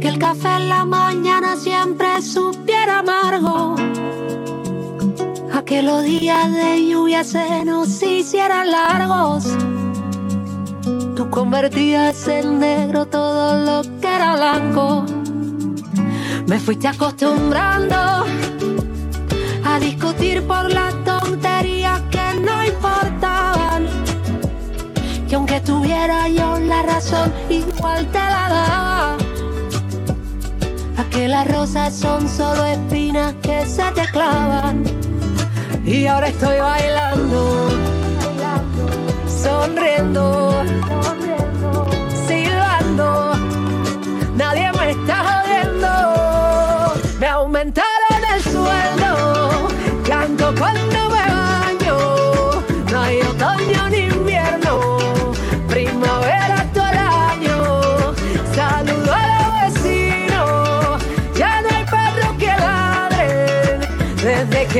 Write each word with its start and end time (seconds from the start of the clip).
que 0.00 0.08
el 0.08 0.18
café 0.18 0.56
en 0.56 0.68
la 0.70 0.84
mañana 0.86 1.56
siempre 1.56 2.22
supiera 2.22 3.00
amargo. 3.00 3.76
A 5.52 5.62
que 5.62 5.82
los 5.82 6.02
días 6.02 6.52
de 6.52 6.88
lluvia 6.88 7.22
se 7.22 7.64
nos 7.66 8.02
hicieran 8.02 8.70
largos. 8.70 9.44
Tú 11.14 11.28
convertías 11.28 12.26
en 12.28 12.60
negro 12.60 13.04
todo 13.06 13.58
lo 13.66 13.82
que 14.00 14.06
era 14.06 14.36
blanco. 14.36 15.04
Me 16.46 16.58
fuiste 16.58 16.88
acostumbrando 16.88 17.96
a 19.64 19.78
discutir 19.78 20.42
por 20.46 20.72
las 20.72 20.94
tonterías 21.04 22.00
que 22.10 22.40
no 22.40 22.64
importaban. 22.64 23.86
Que 25.28 25.34
aunque 25.34 25.60
tuviera 25.60 26.26
yo 26.28 26.58
la 26.60 26.82
razón, 26.82 27.30
igual 27.50 28.06
te 28.06 28.18
la 28.18 28.48
daba. 28.48 29.29
Que 31.08 31.28
las 31.28 31.50
rosas 31.50 31.94
son 31.94 32.28
solo 32.28 32.64
espinas 32.66 33.34
que 33.42 33.64
se 33.66 33.82
te 33.92 34.06
clavan. 34.12 34.84
Y 35.84 36.06
ahora 36.06 36.28
estoy 36.28 36.58
bailando, 36.58 37.68
sonriendo, 39.26 40.62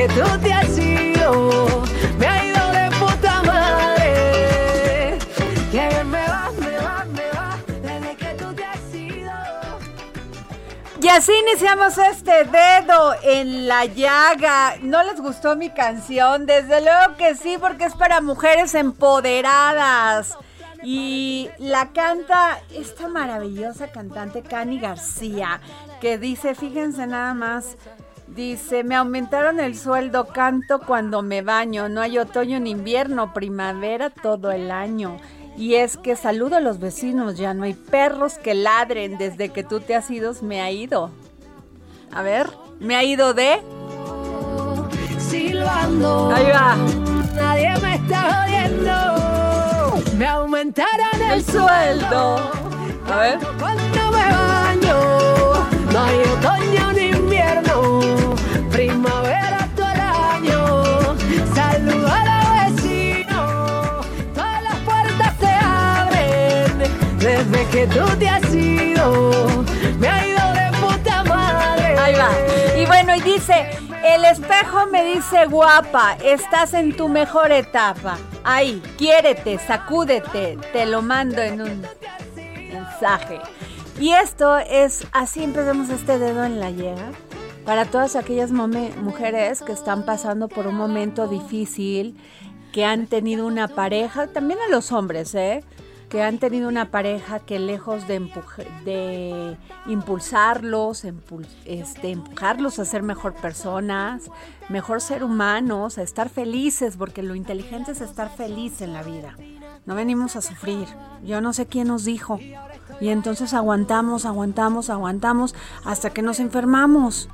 que 0.01 0.07
tú 0.13 0.39
te 0.41 0.51
has 0.51 0.77
ido. 0.79 1.83
Me 2.17 2.25
ha 2.25 2.45
ido 2.45 2.71
de 2.71 2.89
puta 2.97 3.43
madre. 3.43 5.19
Que 5.71 5.87
bien 5.89 6.09
me 6.09 6.27
va, 6.27 6.51
me 6.59 6.77
va, 6.77 7.05
me 7.05 7.29
va. 7.29 7.57
Desde 7.67 8.15
que 8.15 8.33
tú 8.35 8.53
te 8.53 8.65
has 8.65 8.95
ido. 8.95 9.31
Y 11.01 11.07
así 11.07 11.31
iniciamos 11.47 11.97
este 11.99 12.45
dedo 12.45 13.15
en 13.21 13.67
la 13.67 13.85
llaga. 13.85 14.77
¿No 14.81 15.03
les 15.03 15.21
gustó 15.21 15.55
mi 15.55 15.69
canción? 15.69 16.47
Desde 16.47 16.81
luego 16.81 17.15
que 17.17 17.35
sí, 17.35 17.57
porque 17.59 17.85
es 17.85 17.93
para 17.93 18.21
mujeres 18.21 18.73
empoderadas. 18.73 20.35
Y 20.83 21.49
la 21.59 21.89
canta 21.89 22.59
esta 22.73 23.07
maravillosa 23.07 23.91
cantante 23.91 24.41
Cani 24.41 24.79
García, 24.79 25.61
que 25.99 26.17
dice, 26.17 26.55
fíjense 26.55 27.05
nada 27.05 27.35
más, 27.35 27.77
dice, 28.35 28.83
me 28.83 28.95
aumentaron 28.95 29.59
el 29.59 29.77
sueldo, 29.77 30.27
canto 30.27 30.79
cuando 30.79 31.21
me 31.21 31.41
baño, 31.41 31.89
no 31.89 32.01
hay 32.01 32.17
otoño 32.17 32.59
ni 32.59 32.71
invierno, 32.71 33.33
primavera 33.33 34.09
todo 34.09 34.51
el 34.51 34.71
año. 34.71 35.17
Y 35.57 35.75
es 35.75 35.97
que 35.97 36.15
saludo 36.15 36.55
a 36.55 36.61
los 36.61 36.79
vecinos, 36.79 37.37
ya 37.37 37.53
no 37.53 37.63
hay 37.63 37.73
perros 37.73 38.35
que 38.37 38.53
ladren, 38.53 39.17
desde 39.17 39.49
que 39.49 39.63
tú 39.63 39.79
te 39.81 39.95
has 39.95 40.09
ido, 40.09 40.33
me 40.41 40.61
ha 40.61 40.71
ido. 40.71 41.11
A 42.11 42.21
ver, 42.21 42.47
me 42.79 42.95
ha 42.95 43.03
ido 43.03 43.33
de... 43.33 43.61
silbando. 45.19 46.31
Ahí 46.33 46.45
va. 46.51 46.75
Nadie 47.35 47.73
me 47.81 47.95
está 47.95 48.43
jodiendo. 48.43 48.93
Me 50.17 50.25
aumentaron 50.25 51.21
el 51.31 51.43
sueldo. 51.43 52.51
A 53.09 53.17
ver. 53.19 53.39
Cuando 53.59 54.11
me 54.11 54.31
baño, 54.31 54.97
no 55.91 55.99
hay 55.99 56.19
otoño 56.19 56.93
ni 56.93 57.17
invierno. 57.17 58.20
Primavera 58.71 59.67
todo 59.75 59.91
el 59.91 59.99
año. 59.99 61.15
Saludo 61.53 62.07
a 62.07 62.23
los 62.29 62.75
vecinos. 62.75 64.05
Todas 64.33 64.63
las 64.63 64.75
puertas 64.79 65.35
se 65.39 65.47
abren. 65.47 66.77
Desde 67.19 67.65
que 67.69 67.87
tú 67.87 68.05
te 68.17 68.29
has 68.29 68.53
ido, 68.53 69.63
me 69.99 70.07
ha 70.07 70.27
ido 70.27 70.53
de 70.53 70.77
puta 70.79 71.23
madre. 71.23 71.97
Ahí 71.99 72.15
va. 72.15 72.29
Y 72.79 72.85
bueno, 72.85 73.15
y 73.15 73.21
dice, 73.21 73.69
el 74.03 74.25
espejo 74.25 74.87
me 74.87 75.03
dice 75.03 75.45
guapa, 75.45 76.17
estás 76.23 76.73
en 76.73 76.95
tu 76.95 77.07
mejor 77.09 77.51
etapa. 77.51 78.17
Ahí, 78.43 78.81
quiérete, 78.97 79.59
sacúdete, 79.59 80.57
te 80.73 80.85
lo 80.85 81.01
mando 81.01 81.41
en 81.41 81.61
un 81.61 81.85
mensaje. 82.73 83.39
Y 83.99 84.13
esto 84.13 84.57
es, 84.57 85.05
así 85.11 85.43
empezamos 85.43 85.89
este 85.89 86.17
dedo 86.17 86.43
en 86.43 86.59
la 86.59 86.71
llaga. 86.71 87.11
Para 87.65 87.85
todas 87.85 88.15
aquellas 88.15 88.51
mujeres 88.51 89.61
que 89.61 89.71
están 89.71 90.03
pasando 90.03 90.47
por 90.47 90.67
un 90.67 90.75
momento 90.75 91.27
difícil, 91.27 92.17
que 92.73 92.85
han 92.85 93.07
tenido 93.07 93.45
una 93.45 93.67
pareja, 93.67 94.27
también 94.27 94.59
a 94.67 94.69
los 94.71 94.91
hombres, 94.91 95.35
¿eh? 95.35 95.63
que 96.09 96.21
han 96.23 96.39
tenido 96.39 96.67
una 96.67 96.91
pareja 96.91 97.39
que 97.39 97.59
lejos 97.59 98.05
de, 98.07 98.19
empuje- 98.19 98.83
de 98.83 99.57
impulsarlos, 99.85 101.05
este, 101.65 102.11
empujarlos 102.11 102.79
a 102.79 102.85
ser 102.85 103.01
mejor 103.03 103.33
personas, 103.35 104.29
mejor 104.67 104.99
ser 104.99 105.23
humanos, 105.23 105.97
a 105.97 106.01
estar 106.01 106.27
felices, 106.27 106.97
porque 106.97 107.23
lo 107.23 107.35
inteligente 107.35 107.91
es 107.91 108.01
estar 108.01 108.29
feliz 108.35 108.81
en 108.81 108.91
la 108.91 109.03
vida. 109.03 109.35
No 109.85 109.95
venimos 109.95 110.35
a 110.35 110.41
sufrir. 110.41 110.87
Yo 111.23 111.39
no 111.39 111.53
sé 111.53 111.65
quién 111.65 111.87
nos 111.87 112.03
dijo. 112.03 112.39
Y 112.99 113.07
entonces 113.09 113.53
aguantamos, 113.53 114.25
aguantamos, 114.25 114.89
aguantamos 114.89 115.55
hasta 115.85 116.09
que 116.09 116.21
nos 116.21 116.39
enfermamos. 116.41 117.29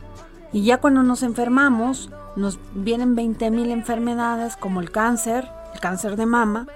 Y 0.54 0.64
ya 0.64 0.78
cuando 0.78 1.04
nos 1.04 1.24
enfermamos, 1.24 2.10
nos 2.36 2.60
vienen 2.74 3.16
20 3.16 3.52
mil 3.52 3.72
enfermedades 3.72 4.56
como 4.56 4.80
el 4.80 4.92
cáncer, 4.92 5.48
el 5.74 5.80
cáncer 5.80 6.16
de 6.16 6.26
mama, 6.26 6.68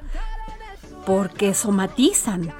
porque 1.06 1.54
somatizan 1.54 2.54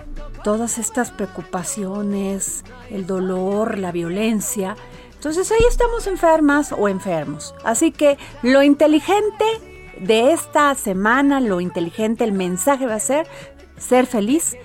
todas 0.44 0.78
estas 0.78 1.12
preocupaciones, 1.12 2.64
el 2.90 3.06
dolor, 3.06 3.78
la 3.78 3.92
violencia. 3.92 4.76
Entonces 5.14 5.52
ahí 5.52 5.64
estamos 5.70 6.08
enfermas 6.08 6.72
o 6.72 6.88
enfermos. 6.88 7.54
Así 7.64 7.92
que 7.92 8.18
lo 8.42 8.64
inteligente 8.64 9.46
de 10.00 10.32
esta 10.32 10.74
semana, 10.76 11.40
lo 11.40 11.62
inteligente, 11.62 12.24
el 12.24 12.32
mensaje 12.32 12.88
va 12.88 12.96
a 12.96 13.00
ser 13.00 13.28
ser 13.78 14.06
feliz 14.06 14.56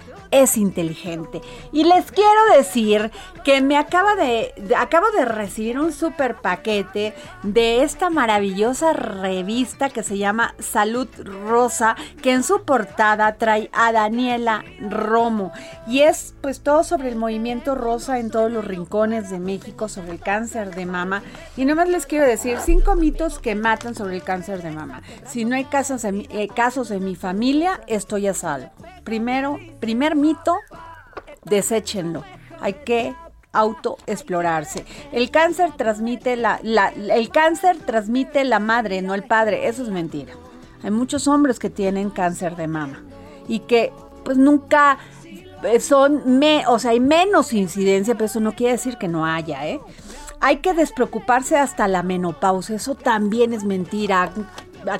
es 0.43 0.57
inteligente. 0.57 1.41
Y 1.73 1.85
les 1.85 2.11
quiero 2.11 2.57
decir 2.57 3.11
que 3.45 3.61
me 3.61 3.77
acaba 3.77 4.15
de, 4.17 4.53
acabo 4.77 5.11
de 5.11 5.25
recibir 5.25 5.79
un 5.79 5.93
super 5.93 6.37
paquete 6.37 7.15
de 7.43 7.83
esta 7.83 8.11
maravillosa 8.11 8.93
revista 8.93 9.89
que 9.89 10.03
se 10.03 10.19
llama 10.19 10.55
Salud 10.59 11.09
Rosa, 11.47 11.97
que 12.23 12.33
en 12.33 12.43
su 12.43 12.63
portada 12.65 13.37
trae 13.37 13.71
a 13.73 13.93
Daniela 13.93 14.65
Romo. 14.81 15.53
Y 15.87 16.01
es 16.01 16.35
pues 16.41 16.61
todo 16.61 16.85
sobre 16.85 17.09
el 17.09 17.17
movimiento 17.17 17.75
rosa 17.75 18.19
en 18.19 18.31
todos 18.31 18.51
los 18.51 18.65
rincones 18.65 19.31
de 19.31 19.39
México, 19.39 19.89
sobre 19.89 20.13
el 20.13 20.21
cáncer 20.21 20.75
de 20.75 20.87
mama. 20.87 21.23
Y 21.57 21.65
nomás 21.65 21.89
les 21.89 22.07
quiero 22.07 22.27
decir 22.27 22.59
cinco 22.65 22.97
mitos 22.97 23.39
que 23.39 23.55
matan 23.55 23.95
sobre 23.95 24.17
el 24.17 24.23
cáncer 24.23 24.63
de 24.63 24.71
mama. 24.71 25.03
Si 25.27 25.45
no 25.45 25.57
hay 25.57 25.65
casos 25.65 26.05
en 26.05 26.27
eh, 26.31 26.49
casos 26.49 26.91
en 26.91 27.05
mi 27.05 27.15
familia, 27.15 27.81
estoy 27.87 28.27
a 28.27 28.35
salvo. 28.35 28.71
Primero, 29.07 29.57
primer 29.79 30.17
mito, 30.17 30.57
deséchenlo. 31.45 32.25
Hay 32.61 32.73
que 32.85 33.15
autoexplorarse. 33.53 34.85
El 35.13 35.31
cáncer 35.31 35.71
transmite 35.77 36.35
la, 36.35 36.57
el 36.57 37.31
cáncer 37.31 37.79
transmite 37.79 38.43
la 38.43 38.59
madre, 38.59 39.01
no 39.03 39.15
el 39.15 39.23
padre. 39.23 39.69
Eso 39.69 39.85
es 39.85 39.91
mentira. 39.91 40.35
Hay 40.83 40.91
muchos 40.91 41.29
hombres 41.29 41.61
que 41.61 41.71
tienen 41.71 42.11
cáncer 42.11 42.57
de 42.57 42.67
mama 42.67 43.05
y 43.47 43.61
que 43.61 43.93
pues 44.25 44.37
nunca 44.37 44.99
eh, 45.63 45.79
son, 45.79 46.39
me, 46.41 46.67
o 46.67 46.81
sea, 46.81 46.91
hay 46.91 47.01
menos 47.01 47.53
incidencia, 47.53 48.15
pero 48.15 48.27
eso 48.27 48.41
no 48.41 48.57
quiere 48.57 48.73
decir 48.73 48.99
que 48.99 49.07
no 49.07 49.25
haya, 49.25 49.69
¿eh? 49.69 49.81
Hay 50.41 50.57
que 50.57 50.75
despreocuparse 50.75 51.57
hasta 51.57 51.87
la 51.87 52.03
menopausia, 52.03 52.75
eso 52.75 52.97
también 52.97 53.53
es 53.53 53.63
mentira. 53.63 54.33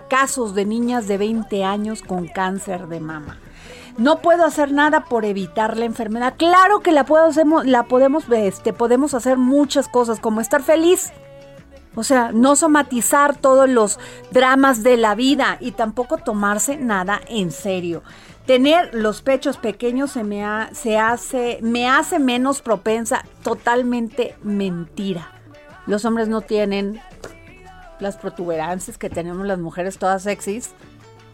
Casos 0.09 0.55
de 0.55 0.65
niñas 0.65 1.09
de 1.09 1.19
20 1.19 1.65
años 1.65 2.03
con 2.03 2.29
cáncer 2.29 2.87
de 2.87 3.01
mama. 3.01 3.39
No 3.99 4.19
puedo 4.19 4.45
hacer 4.45 4.73
nada 4.73 5.05
por 5.05 5.25
evitar 5.25 5.77
la 5.77 5.87
enfermedad. 5.87 6.35
Claro 6.37 6.81
que 6.81 6.93
la, 6.93 7.05
puedo 7.05 7.31
la 7.65 7.85
podemos, 7.85 8.25
este, 8.31 8.73
podemos 8.73 9.15
hacer 9.15 9.39
muchas 9.39 9.89
cosas, 9.89 10.21
como 10.21 10.41
estar 10.41 10.63
feliz. 10.63 11.13
O 11.95 12.05
sea, 12.05 12.31
no 12.31 12.57
somatizar 12.57 13.37
todos 13.37 13.69
los 13.71 13.99
dramas 14.31 14.83
de 14.83 14.99
la 14.99 15.15
vida 15.15 15.57
y 15.61 15.73
tampoco 15.73 16.19
tomarse 16.19 16.77
nada 16.77 17.23
en 17.27 17.51
serio. 17.51 18.03
Tener 18.45 18.95
los 18.95 19.23
pechos 19.23 19.57
pequeños 19.57 20.13
se 20.13 20.23
me, 20.23 20.45
hace, 20.45 21.59
me 21.63 21.89
hace 21.89 22.19
menos 22.19 22.61
propensa, 22.61 23.25
totalmente 23.43 24.37
mentira. 24.43 25.33
Los 25.87 26.05
hombres 26.05 26.29
no 26.29 26.43
tienen 26.43 27.01
las 27.99 28.17
protuberancias 28.19 28.99
que 28.99 29.09
tenemos 29.09 29.47
las 29.47 29.59
mujeres 29.59 29.99
todas 29.99 30.23
sexys, 30.23 30.75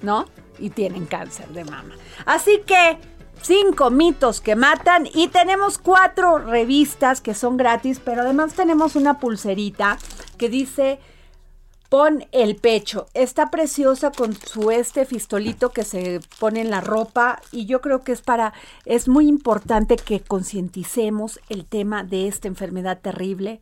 ¿no? 0.02 0.26
Y 0.58 0.70
tienen 0.70 1.06
cáncer 1.06 1.48
de 1.48 1.64
mama. 1.64 1.94
Así 2.26 2.60
que 2.66 2.98
cinco 3.42 3.90
mitos 3.90 4.40
que 4.40 4.56
matan 4.56 5.08
y 5.12 5.28
tenemos 5.28 5.78
cuatro 5.78 6.38
revistas 6.38 7.20
que 7.20 7.34
son 7.34 7.56
gratis, 7.56 8.00
pero 8.04 8.22
además 8.22 8.54
tenemos 8.54 8.96
una 8.96 9.18
pulserita 9.18 9.98
que 10.38 10.48
dice 10.48 11.00
pon 11.92 12.24
el 12.32 12.56
pecho. 12.56 13.06
Está 13.12 13.50
preciosa 13.50 14.12
con 14.12 14.34
su 14.34 14.70
este 14.70 15.04
fistolito 15.04 15.72
que 15.72 15.82
se 15.82 16.20
pone 16.38 16.62
en 16.62 16.70
la 16.70 16.80
ropa 16.80 17.42
y 17.52 17.66
yo 17.66 17.82
creo 17.82 18.02
que 18.02 18.12
es 18.12 18.22
para, 18.22 18.54
es 18.86 19.08
muy 19.08 19.28
importante 19.28 19.96
que 19.96 20.20
concienticemos 20.20 21.38
el 21.50 21.66
tema 21.66 22.02
de 22.02 22.28
esta 22.28 22.48
enfermedad 22.48 22.98
terrible 23.02 23.60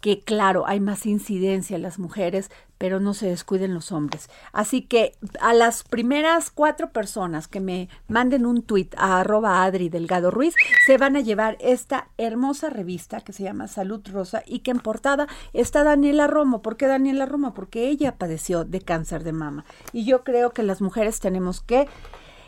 que 0.00 0.20
claro, 0.20 0.66
hay 0.66 0.80
más 0.80 1.06
incidencia 1.06 1.76
en 1.76 1.82
las 1.82 1.98
mujeres, 1.98 2.50
pero 2.78 3.00
no 3.00 3.12
se 3.12 3.26
descuiden 3.26 3.74
los 3.74 3.92
hombres. 3.92 4.30
Así 4.52 4.80
que 4.82 5.14
a 5.40 5.52
las 5.52 5.82
primeras 5.82 6.50
cuatro 6.50 6.90
personas 6.90 7.46
que 7.46 7.60
me 7.60 7.90
manden 8.08 8.46
un 8.46 8.62
tuit 8.62 8.94
a 8.96 9.20
arroba 9.20 9.62
Adri 9.62 9.90
Delgado 9.90 10.30
Ruiz, 10.30 10.54
se 10.86 10.96
van 10.96 11.16
a 11.16 11.20
llevar 11.20 11.58
esta 11.60 12.08
hermosa 12.16 12.70
revista 12.70 13.20
que 13.20 13.34
se 13.34 13.42
llama 13.42 13.68
Salud 13.68 14.00
Rosa 14.10 14.42
y 14.46 14.60
que 14.60 14.70
en 14.70 14.80
portada 14.80 15.26
está 15.52 15.84
Daniela 15.84 16.26
Romo. 16.26 16.62
¿Por 16.62 16.78
qué 16.78 16.86
Daniela 16.86 17.26
Romo? 17.26 17.52
Porque 17.52 17.88
ella 17.88 18.16
padeció 18.16 18.64
de 18.64 18.80
cáncer 18.80 19.24
de 19.24 19.32
mama. 19.32 19.66
Y 19.92 20.06
yo 20.06 20.24
creo 20.24 20.52
que 20.52 20.62
las 20.62 20.80
mujeres 20.80 21.20
tenemos 21.20 21.60
que 21.60 21.86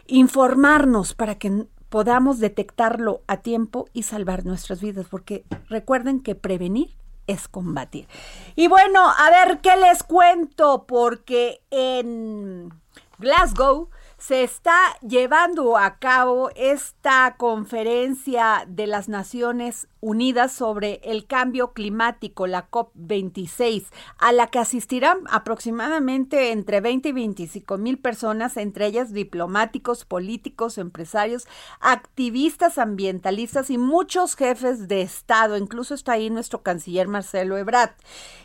informarnos 0.06 1.12
para 1.12 1.34
que 1.34 1.66
podamos 1.90 2.38
detectarlo 2.38 3.20
a 3.26 3.42
tiempo 3.42 3.86
y 3.92 4.04
salvar 4.04 4.46
nuestras 4.46 4.80
vidas, 4.80 5.06
porque 5.10 5.44
recuerden 5.68 6.20
que 6.20 6.34
prevenir 6.34 6.96
es 7.32 7.48
combatir. 7.48 8.08
Y 8.54 8.68
bueno, 8.68 9.08
a 9.10 9.30
ver 9.30 9.60
qué 9.60 9.76
les 9.76 10.02
cuento, 10.02 10.84
porque 10.86 11.60
en 11.70 12.72
Glasgow 13.18 13.90
se 14.22 14.44
está 14.44 14.78
llevando 15.00 15.76
a 15.76 15.98
cabo 15.98 16.50
esta 16.54 17.34
conferencia 17.36 18.64
de 18.68 18.86
las 18.86 19.08
Naciones 19.08 19.88
Unidas 19.98 20.52
sobre 20.52 21.00
el 21.04 21.26
cambio 21.26 21.72
climático, 21.72 22.48
la 22.48 22.68
COP26, 22.70 23.86
a 24.18 24.32
la 24.32 24.48
que 24.48 24.58
asistirán 24.58 25.18
aproximadamente 25.30 26.50
entre 26.50 26.80
20 26.80 27.08
y 27.08 27.12
25 27.12 27.78
mil 27.78 27.98
personas, 27.98 28.56
entre 28.56 28.86
ellas 28.86 29.12
diplomáticos, 29.12 30.04
políticos, 30.04 30.78
empresarios, 30.78 31.46
activistas 31.80 32.78
ambientalistas 32.78 33.70
y 33.70 33.78
muchos 33.78 34.34
jefes 34.34 34.88
de 34.88 35.02
Estado. 35.02 35.56
Incluso 35.56 35.94
está 35.94 36.12
ahí 36.12 36.30
nuestro 36.30 36.62
canciller 36.62 37.06
Marcelo 37.06 37.56
Ebrard. 37.56 37.92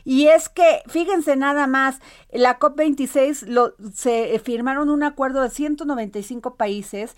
Y 0.06 0.28
es 0.28 0.50
que, 0.50 0.84
fíjense 0.88 1.36
nada 1.36 1.66
más, 1.66 2.00
la 2.32 2.60
COP26 2.60 3.48
lo, 3.48 3.74
se 3.94 4.40
firmaron 4.46 4.92
un 4.92 5.02
acuerdo 5.02 5.42
de 5.42 5.50
195 5.68 6.56
países 6.56 7.14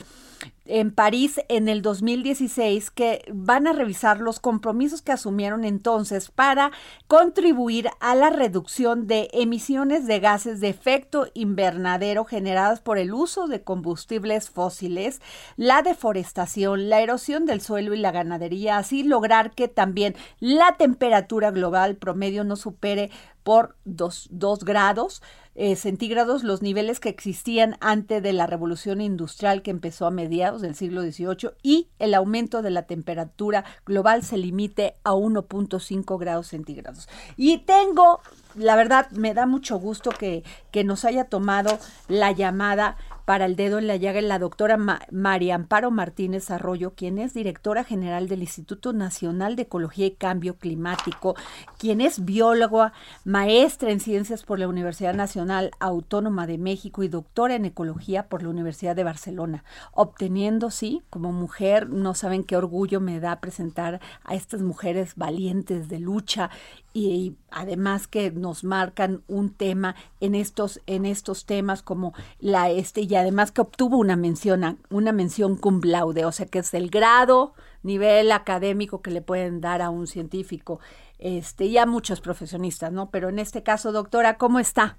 en 0.70 0.92
París 0.92 1.42
en 1.50 1.68
el 1.68 1.82
2016 1.82 2.92
que 2.92 3.24
van 3.34 3.68
a 3.68 3.74
revisar 3.74 4.20
los 4.20 4.40
compromisos 4.40 5.02
que 5.02 5.12
asumieron 5.12 5.66
entonces 5.66 6.30
para 6.30 6.72
contribuir 7.08 7.90
a 8.00 8.16
la 8.16 8.30
reducción 8.30 9.08
de 9.08 9.30
emisiones 9.34 10.06
de 10.06 10.20
gases 10.20 10.62
de 10.62 10.70
efecto 10.70 11.28
invernadero 11.34 12.24
generadas 12.24 12.80
por 12.82 13.00
el 13.00 13.14
uso 13.14 13.48
de 13.48 13.64
combustibles 13.64 14.50
fósiles, 14.50 15.22
la 15.58 15.82
deforestación, 15.82 16.90
la 16.90 17.02
erosión 17.02 17.46
del 17.46 17.62
suelo 17.62 17.94
y 17.94 17.98
la 17.98 18.12
ganadería, 18.12 18.78
así 18.78 19.04
lograr 19.04 19.52
que 19.52 19.68
también 19.68 20.16
la 20.40 20.78
temperatura 20.78 21.52
global 21.52 21.96
promedio 21.96 22.44
no 22.44 22.56
supere 22.56 23.10
por 23.44 23.76
2 23.86 24.30
grados 24.64 25.24
eh, 25.56 25.76
centígrados 25.76 26.44
los 26.44 26.62
niveles 26.62 27.02
que 27.02 27.10
existían 27.10 27.76
antes 27.82 28.24
de 28.24 28.32
la 28.32 28.48
revolución 28.48 29.02
industrial 29.02 29.62
que 29.62 29.72
empezó 29.72 30.06
a 30.06 30.12
mediados 30.12 30.59
del 30.62 30.76
siglo 30.76 31.02
XVIII 31.02 31.52
y 31.64 31.90
el 32.00 32.14
aumento 32.14 32.62
de 32.62 32.70
la 32.70 32.84
temperatura 32.84 33.66
global 33.86 34.24
se 34.24 34.38
limite 34.38 34.96
a 35.04 35.14
1.5 35.14 36.20
grados 36.20 36.48
centígrados. 36.48 37.08
Y 37.38 37.60
tengo, 37.60 38.22
la 38.56 38.76
verdad, 38.76 39.10
me 39.12 39.34
da 39.34 39.46
mucho 39.46 39.78
gusto 39.78 40.12
que, 40.12 40.44
que 40.72 40.84
nos 40.84 41.06
haya 41.06 41.26
tomado 41.26 41.80
la 42.08 42.32
llamada 42.32 42.98
para 43.30 43.46
el 43.46 43.56
dedo 43.56 43.78
en 43.78 43.86
la 43.86 43.96
llaga 43.96 44.20
la 44.22 44.40
doctora 44.40 44.76
María 45.12 45.54
Amparo 45.54 45.92
Martínez 45.92 46.50
Arroyo, 46.50 46.96
quien 46.96 47.20
es 47.20 47.32
directora 47.32 47.84
general 47.84 48.28
del 48.28 48.42
Instituto 48.42 48.92
Nacional 48.92 49.56
de 49.56 49.62
Ecología 49.62 50.08
y 50.08 50.16
Cambio 50.16 50.56
Climático, 50.56 51.36
quien 51.78 52.02
es 52.02 52.26
bióloga, 52.26 52.92
maestra 53.26 53.92
en 53.92 54.00
ciencias 54.00 54.42
por 54.42 54.58
la 54.58 54.68
Universidad 54.68 55.14
Nacional 55.14 55.70
Autónoma 55.80 56.48
de 56.48 56.58
México 56.58 57.04
y 57.04 57.08
doctora 57.08 57.54
en 57.54 57.66
ecología 57.66 58.28
por 58.30 58.42
la 58.42 58.50
Universidad 58.50 58.96
de 58.96 59.04
Barcelona, 59.04 59.64
obteniendo, 59.92 60.72
sí, 60.72 61.04
como 61.12 61.32
mujer, 61.32 61.88
no 61.88 62.16
saben 62.16 62.44
qué 62.44 62.58
orgullo 62.58 63.00
me 63.00 63.20
da 63.20 63.40
presentar 63.42 64.02
a 64.24 64.34
estas 64.34 64.64
mujeres 64.64 65.14
valientes 65.16 65.88
de 65.88 66.00
lucha 66.00 66.50
y, 66.94 67.36
además 67.52 68.08
que 68.08 68.32
nos 68.32 68.64
marcan 68.64 69.24
un 69.28 69.52
tema 69.52 69.96
en 70.20 70.36
estos 70.36 70.82
en 70.86 71.06
estos 71.06 71.46
temas 71.46 71.82
como 71.82 72.14
la 72.40 72.70
este 72.70 73.02
y 73.02 73.16
además 73.20 73.52
que 73.52 73.62
obtuvo 73.62 73.98
una 73.98 74.16
mención 74.16 74.80
una 74.90 75.12
mención 75.12 75.56
cum 75.56 75.82
laude, 75.84 76.26
o 76.26 76.32
sea 76.32 76.46
que 76.46 76.60
es 76.60 76.74
el 76.74 76.90
grado 76.90 77.54
nivel 77.84 78.32
académico 78.32 79.02
que 79.02 79.12
le 79.12 79.22
pueden 79.22 79.62
dar 79.62 79.82
a 79.82 79.90
un 79.90 80.08
científico 80.08 80.80
este 81.20 81.66
y 81.66 81.78
a 81.78 81.86
muchos 81.86 82.22
profesionistas, 82.22 82.92
¿no? 82.92 83.10
Pero 83.10 83.30
en 83.30 83.40
este 83.40 83.64
caso, 83.64 83.92
doctora, 83.92 84.38
¿cómo 84.38 84.60
está? 84.60 84.98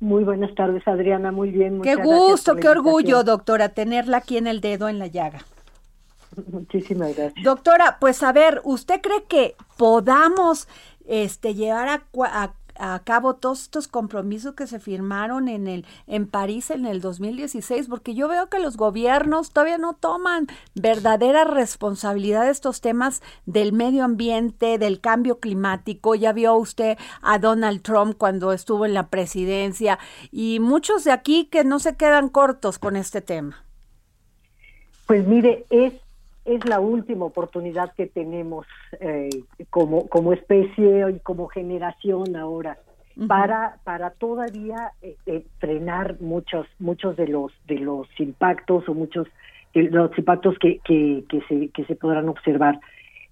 Muy 0.00 0.24
buenas 0.24 0.52
tardes, 0.56 0.86
Adriana, 0.88 1.30
muy 1.30 1.50
bien. 1.50 1.80
Qué 1.80 1.94
gusto, 1.94 2.56
qué 2.56 2.68
orgullo, 2.68 3.22
doctora, 3.22 3.68
tenerla 3.68 4.16
aquí 4.18 4.36
en 4.36 4.48
el 4.48 4.60
dedo 4.60 4.88
en 4.88 4.98
la 4.98 5.06
llaga. 5.06 5.42
Muchísimas 6.50 7.14
gracias. 7.14 7.44
Doctora, 7.44 7.98
pues 8.00 8.22
a 8.22 8.32
ver, 8.32 8.60
¿usted 8.64 9.00
cree 9.00 9.24
que 9.28 9.54
podamos 9.76 10.66
este, 11.06 11.54
llevar 11.54 11.88
a, 11.88 12.52
cabo 13.04 13.34
todos 13.34 13.62
estos 13.62 13.88
compromisos 13.88 14.54
que 14.54 14.66
se 14.66 14.80
firmaron 14.80 15.48
en 15.48 15.66
el 15.66 15.86
en 16.06 16.26
París 16.26 16.70
en 16.70 16.86
el 16.86 17.00
2016 17.00 17.88
porque 17.88 18.14
yo 18.14 18.28
veo 18.28 18.48
que 18.48 18.58
los 18.58 18.76
gobiernos 18.76 19.50
todavía 19.50 19.78
no 19.78 19.94
toman 19.94 20.46
verdadera 20.74 21.44
responsabilidad 21.44 22.44
de 22.44 22.50
estos 22.50 22.80
temas 22.80 23.22
del 23.46 23.72
medio 23.72 24.04
ambiente, 24.04 24.78
del 24.78 25.00
cambio 25.00 25.38
climático. 25.40 26.14
Ya 26.14 26.32
vio 26.32 26.54
usted 26.54 26.98
a 27.20 27.38
Donald 27.38 27.82
Trump 27.82 28.16
cuando 28.18 28.52
estuvo 28.52 28.86
en 28.86 28.94
la 28.94 29.08
presidencia 29.08 29.98
y 30.30 30.58
muchos 30.60 31.04
de 31.04 31.12
aquí 31.12 31.46
que 31.46 31.64
no 31.64 31.78
se 31.78 31.96
quedan 31.96 32.28
cortos 32.28 32.78
con 32.78 32.96
este 32.96 33.20
tema. 33.20 33.64
Pues 35.06 35.26
mire, 35.26 35.66
es 35.70 35.94
es 36.44 36.64
la 36.68 36.80
última 36.80 37.24
oportunidad 37.24 37.92
que 37.94 38.06
tenemos 38.06 38.66
eh, 39.00 39.28
como, 39.70 40.08
como 40.08 40.32
especie 40.32 41.10
y 41.10 41.20
como 41.20 41.48
generación 41.48 42.36
ahora 42.36 42.78
para 43.28 43.76
para 43.84 44.10
todavía 44.10 44.92
eh, 45.02 45.16
eh, 45.26 45.44
frenar 45.58 46.16
muchos 46.20 46.66
muchos 46.78 47.16
de 47.16 47.28
los 47.28 47.52
de 47.66 47.78
los 47.78 48.08
impactos 48.18 48.88
o 48.88 48.94
muchos 48.94 49.28
de 49.74 49.82
los 49.84 50.16
impactos 50.16 50.58
que, 50.58 50.78
que, 50.84 51.24
que 51.28 51.42
se 51.42 51.68
que 51.68 51.84
se 51.84 51.94
podrán 51.94 52.28
observar. 52.28 52.80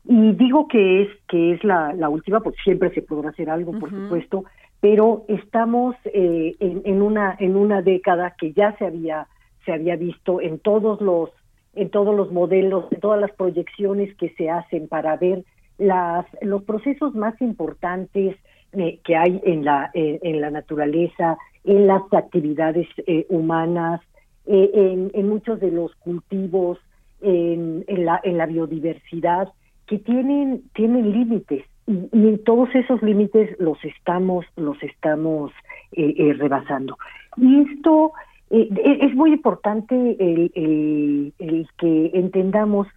Y 0.05 0.33
digo 0.33 0.69
que 0.69 1.02
es 1.02 1.09
que 1.29 1.52
es 1.52 1.64
la, 1.64 1.93
la 1.95 2.09
última 2.09 2.40
porque 2.40 2.62
siempre 2.62 2.93
se 2.95 3.02
podrá 3.02 3.31
hacer 3.31 3.50
algo 3.50 3.73
por 3.79 3.90
supuesto 3.90 4.45
pero 4.81 5.25
estamos 5.29 5.97
en, 6.05 6.83
en 6.85 7.02
una 7.02 7.37
en 7.38 7.57
una 7.57 7.83
década 7.83 8.35
que 8.38 8.52
ya 8.52 8.76
se 8.76 8.87
había 8.87 9.29
se 9.64 9.73
había 9.73 9.97
visto 9.97 10.40
en 10.40 10.59
todos 10.59 11.00
los 11.00 11.31
en 11.75 11.91
todos 11.91 12.15
los 12.15 12.33
modelos, 12.33 12.87
en 12.91 13.00
todas 13.00 13.21
las 13.21 13.33
proyecciones 13.33 14.15
que 14.17 14.31
se 14.31 14.50
hacen 14.50 14.89
para 14.89 15.17
ver 15.17 15.45
las, 15.79 16.27
los 16.43 16.62
procesos 16.65 17.15
más 17.15 17.41
importantes 17.41 18.37
eh, 18.73 19.00
que 19.05 19.17
hay 19.17 19.41
en 19.45 19.65
la, 19.65 19.91
en 19.95 20.41
la 20.41 20.50
naturaleza, 20.50 21.39
en 21.65 21.87
las 21.87 22.03
actividades 22.12 22.87
humanas, 23.29 24.00
en, 24.47 25.11
en, 25.12 25.29
muchos 25.29 25.61
de 25.61 25.71
los 25.71 25.95
cultivos, 25.97 26.79
en, 27.21 27.85
en, 27.87 28.05
la, 28.05 28.21
en 28.23 28.39
la 28.39 28.47
biodiversidad, 28.47 29.49
que 29.87 29.99
tienen, 29.99 30.62
tienen 30.75 31.12
límites 31.12 31.65
y, 31.87 32.09
y 32.12 32.39
todos 32.39 32.69
esos 32.75 33.03
límites 33.03 33.59
los 33.59 33.83
estamos, 33.85 34.45
los 34.57 34.81
estamos 34.83 35.53
rebasando. 35.93 36.97
Y 37.37 37.62
esto 37.73 38.12
es 38.50 39.14
muy 39.14 39.33
importante 39.33 39.95
el, 39.95 40.50
el, 40.54 41.33
el 41.38 41.69
que 41.78 42.11
entendamos 42.14 42.88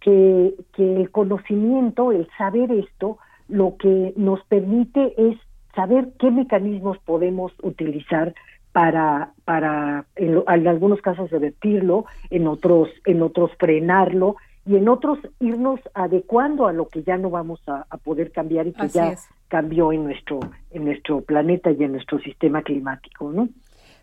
que, 0.00 0.54
que 0.74 0.96
el 0.96 1.10
conocimiento, 1.10 2.12
el 2.12 2.28
saber 2.38 2.70
esto, 2.72 3.18
lo 3.48 3.76
que 3.76 4.12
nos 4.16 4.42
permite 4.44 5.14
es 5.18 5.36
saber 5.74 6.08
qué 6.18 6.30
mecanismos 6.30 6.98
podemos 6.98 7.52
utilizar 7.62 8.34
para 8.72 9.32
para 9.44 10.06
en, 10.16 10.42
algunos 10.46 11.00
casos 11.00 11.30
revertirlo, 11.30 12.06
en 12.30 12.46
otros 12.46 12.88
en 13.04 13.22
otros 13.22 13.50
frenarlo 13.58 14.36
y 14.64 14.76
en 14.76 14.88
otros 14.88 15.18
irnos 15.40 15.80
adecuando 15.94 16.68
a 16.68 16.72
lo 16.72 16.86
que 16.86 17.02
ya 17.02 17.16
no 17.16 17.30
vamos 17.30 17.60
a, 17.66 17.84
poder 18.04 18.30
cambiar 18.30 18.68
y 18.68 18.72
que 18.72 18.88
ya 18.88 19.16
cambió 19.48 19.92
en 19.92 20.04
nuestro 20.04 20.38
en 20.70 20.84
nuestro 20.84 21.20
planeta 21.22 21.72
y 21.72 21.82
en 21.82 21.92
nuestro 21.92 22.20
sistema 22.20 22.62
climático, 22.62 23.32
¿no? 23.32 23.48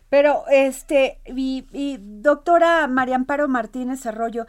Pero 0.08 0.44
este 0.50 1.20
y, 1.26 1.98
doctora 2.00 2.86
María 2.88 3.16
Amparo 3.16 3.48
Martínez 3.48 4.06
Arroyo, 4.06 4.46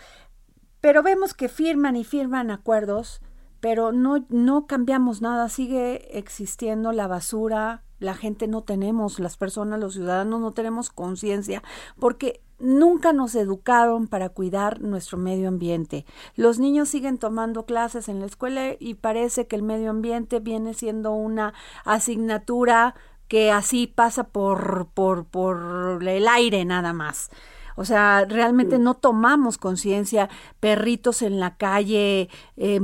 pero 0.82 1.04
vemos 1.04 1.34
que 1.34 1.50
firman 1.50 1.96
y 1.96 2.04
firman 2.04 2.52
acuerdos, 2.52 3.22
pero 3.60 3.92
no, 3.92 4.26
no 4.30 4.68
cambiamos 4.68 5.22
nada, 5.22 5.50
sigue 5.50 6.18
existiendo 6.18 6.94
la 6.94 7.08
basura, 7.08 7.84
la 8.00 8.14
gente 8.14 8.48
no 8.48 8.64
tenemos, 8.64 9.20
las 9.20 9.36
personas, 9.36 9.80
los 9.80 9.94
ciudadanos 9.94 10.40
no 10.40 10.52
tenemos 10.52 10.90
conciencia, 10.90 11.62
porque 12.00 12.42
nunca 12.60 13.14
nos 13.14 13.36
educaron 13.36 14.08
para 14.08 14.30
cuidar 14.30 14.82
nuestro 14.82 15.18
medio 15.18 15.48
ambiente. 15.48 16.06
Los 16.36 16.60
niños 16.60 16.90
siguen 16.90 17.18
tomando 17.18 17.66
clases 17.66 18.10
en 18.10 18.20
la 18.20 18.26
escuela 18.26 18.76
y 18.80 18.96
parece 18.96 19.48
que 19.48 19.56
el 19.56 19.64
medio 19.64 19.90
ambiente 19.90 20.40
viene 20.40 20.74
siendo 20.74 21.12
una 21.12 21.54
asignatura 21.86 22.96
que 23.30 23.52
así 23.52 23.88
pasa 23.88 24.26
por, 24.26 24.90
por, 24.94 25.24
por 25.26 26.04
el 26.06 26.28
aire 26.28 26.66
nada 26.66 26.92
más. 26.92 27.30
O 27.80 27.86
sea, 27.86 28.26
realmente 28.26 28.78
no 28.78 28.96
tomamos 28.96 29.58
conciencia, 29.58 30.30
perritos 30.60 31.22
en 31.22 31.40
la 31.40 31.56
calle 31.56 32.28
eh, 32.58 32.82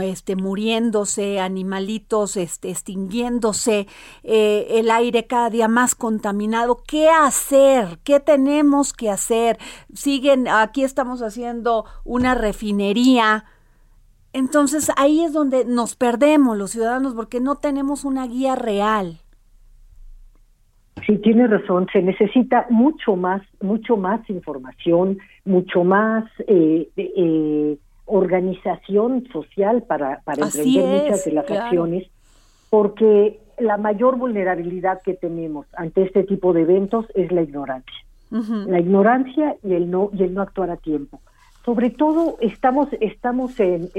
este, 0.00 0.34
muriéndose, 0.34 1.38
animalitos 1.38 2.36
este, 2.36 2.70
extinguiéndose, 2.70 3.86
eh, 4.24 4.66
el 4.70 4.90
aire 4.90 5.28
cada 5.28 5.48
día 5.48 5.68
más 5.68 5.94
contaminado. 5.94 6.82
¿Qué 6.84 7.08
hacer? 7.08 8.00
¿Qué 8.02 8.18
tenemos 8.18 8.92
que 8.92 9.10
hacer? 9.10 9.60
Siguen, 9.94 10.48
aquí 10.48 10.82
estamos 10.82 11.22
haciendo 11.22 11.84
una 12.02 12.34
refinería. 12.34 13.44
Entonces 14.32 14.90
ahí 14.96 15.22
es 15.22 15.32
donde 15.32 15.64
nos 15.66 15.94
perdemos 15.94 16.56
los 16.56 16.72
ciudadanos 16.72 17.14
porque 17.14 17.38
no 17.38 17.54
tenemos 17.58 18.04
una 18.04 18.26
guía 18.26 18.56
real. 18.56 19.21
Sí, 21.06 21.18
tiene 21.18 21.46
razón. 21.46 21.86
Se 21.92 22.02
necesita 22.02 22.66
mucho 22.70 23.16
más, 23.16 23.42
mucho 23.60 23.96
más 23.96 24.28
información, 24.30 25.18
mucho 25.44 25.84
más 25.84 26.24
eh, 26.46 26.88
eh, 26.96 27.76
organización 28.06 29.26
social 29.32 29.82
para, 29.82 30.20
para 30.24 30.44
emprender 30.44 31.02
muchas 31.02 31.24
de 31.24 31.32
las 31.32 31.50
acciones, 31.50 32.08
porque 32.70 33.40
la 33.58 33.76
mayor 33.76 34.16
vulnerabilidad 34.16 35.00
que 35.02 35.14
tenemos 35.14 35.66
ante 35.76 36.02
este 36.02 36.24
tipo 36.24 36.52
de 36.52 36.62
eventos 36.62 37.06
es 37.14 37.32
la 37.32 37.42
ignorancia. 37.42 37.94
La 38.30 38.80
ignorancia 38.80 39.56
y 39.62 39.74
el 39.74 39.90
no 39.90 40.08
y 40.14 40.22
el 40.22 40.32
no 40.32 40.40
actuar 40.40 40.70
a 40.70 40.78
tiempo. 40.78 41.20
Sobre 41.66 41.90
todo 41.90 42.38
estamos 42.40 42.88
estamos 42.98 43.60
en, 43.60 43.90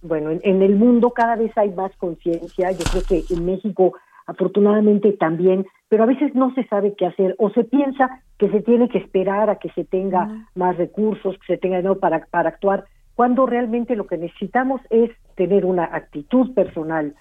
bueno 0.00 0.30
en 0.30 0.62
el 0.62 0.76
mundo 0.76 1.10
cada 1.10 1.34
vez 1.34 1.50
hay 1.58 1.70
más 1.70 1.90
conciencia. 1.96 2.70
Yo 2.70 2.84
creo 2.92 3.02
que 3.02 3.34
en 3.34 3.44
México 3.44 3.94
afortunadamente 4.26 5.12
también, 5.12 5.66
pero 5.88 6.04
a 6.04 6.06
veces 6.06 6.34
no 6.34 6.54
se 6.54 6.64
sabe 6.64 6.94
qué 6.96 7.06
hacer 7.06 7.34
o 7.38 7.50
se 7.50 7.64
piensa 7.64 8.22
que 8.38 8.50
se 8.50 8.60
tiene 8.60 8.88
que 8.88 8.98
esperar 8.98 9.50
a 9.50 9.56
que 9.56 9.70
se 9.70 9.84
tenga 9.84 10.48
más 10.54 10.76
recursos, 10.76 11.36
que 11.38 11.54
se 11.54 11.58
tenga 11.58 11.76
dinero 11.76 11.98
para, 11.98 12.26
para 12.26 12.48
actuar, 12.48 12.84
cuando 13.14 13.46
realmente 13.46 13.94
lo 13.94 14.06
que 14.06 14.18
necesitamos 14.18 14.80
es 14.90 15.10
tener 15.36 15.64
una 15.64 15.84
actitud 15.84 16.52
personal 16.52 17.14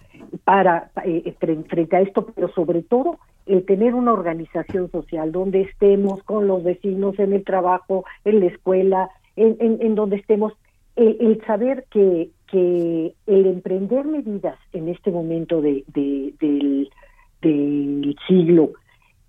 para 0.44 0.90
eh, 1.06 1.36
frente 1.40 1.96
a 1.96 2.02
esto, 2.02 2.26
pero 2.34 2.52
sobre 2.54 2.82
todo 2.82 3.20
el 3.46 3.66
tener 3.66 3.94
una 3.94 4.14
organización 4.14 4.90
social 4.90 5.32
donde 5.32 5.62
estemos 5.62 6.24
con 6.24 6.48
los 6.48 6.64
vecinos 6.64 7.20
en 7.20 7.34
el 7.34 7.44
trabajo, 7.44 8.06
en 8.26 8.40
la 8.40 8.48
escuela, 8.48 9.10
en, 9.36 9.58
en, 9.60 9.96
donde 9.96 10.16
estemos, 10.16 10.54
el 10.96 11.44
saber 11.46 11.86
que 11.92 12.30
que 12.54 13.16
el 13.26 13.48
emprender 13.48 14.06
medidas 14.06 14.60
en 14.74 14.88
este 14.88 15.10
momento 15.10 15.60
de, 15.60 15.84
del, 15.88 16.88
siglo 18.28 18.74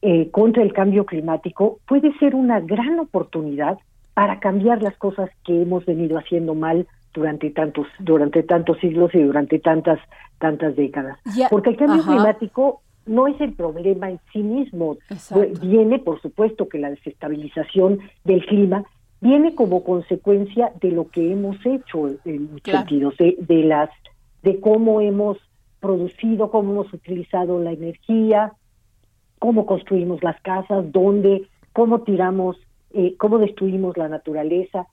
eh, 0.03 0.31
contra 0.31 0.63
el 0.63 0.75
cambio 0.75 1.07
climático 1.07 1.79
puede 1.89 2.13
ser 2.19 2.35
una 2.35 2.61
gran 2.61 3.01
oportunidad 3.01 3.79
para 4.13 4.41
cambiar 4.41 4.83
las 4.83 4.95
cosas 4.99 5.31
que 5.43 5.63
hemos 5.63 5.87
venido 5.87 6.19
haciendo 6.19 6.55
mal 6.55 6.87
durante 7.15 7.49
tantos 7.51 7.87
durante 7.99 8.43
tantos 8.43 8.79
siglos 8.79 9.11
y 9.15 9.23
durante 9.23 9.59
tantas 9.59 9.99
tantas 10.39 10.77
décadas. 10.77 11.19
Porque 11.51 11.71
el 11.71 11.77
cambio 11.77 12.05
climático 12.05 12.83
no 13.07 13.27
es 13.27 13.41
el 13.41 13.55
problema 13.55 14.11
en 14.11 14.21
sí 14.35 14.43
mismo. 14.43 14.99
Viene 15.63 15.99
por 15.99 16.21
supuesto 16.21 16.69
que 16.69 16.79
la 16.79 16.91
desestabilización 16.91 18.01
del 18.25 18.45
clima 18.45 18.85
viene 19.25 19.55
como 19.55 19.83
consecuencia 19.83 20.71
de 20.83 20.91
lo 20.91 21.09
que 21.09 21.33
hemos 21.33 21.57
hecho 21.65 22.11
en 22.27 22.53
muchos 22.53 22.75
sentidos, 22.75 23.15
de, 23.17 23.65
las, 23.65 23.89
de 24.43 24.61
cómo 24.61 25.01
hemos 25.01 25.39
producido, 25.81 26.51
cómo 26.51 26.73
hemos 26.73 26.93
utilizado 26.93 27.59
la 27.59 27.73
energía, 27.73 28.53
cómo 29.39 29.65
construimos 29.65 30.23
las 30.23 30.39
casas, 30.43 30.93
dónde, 30.93 31.49
cómo 31.73 32.03
tiramos, 32.03 32.59
eh, 32.93 33.15
cómo 33.17 33.39
destruimos 33.39 33.97
la 33.97 34.11
naturaleza. 34.11 34.89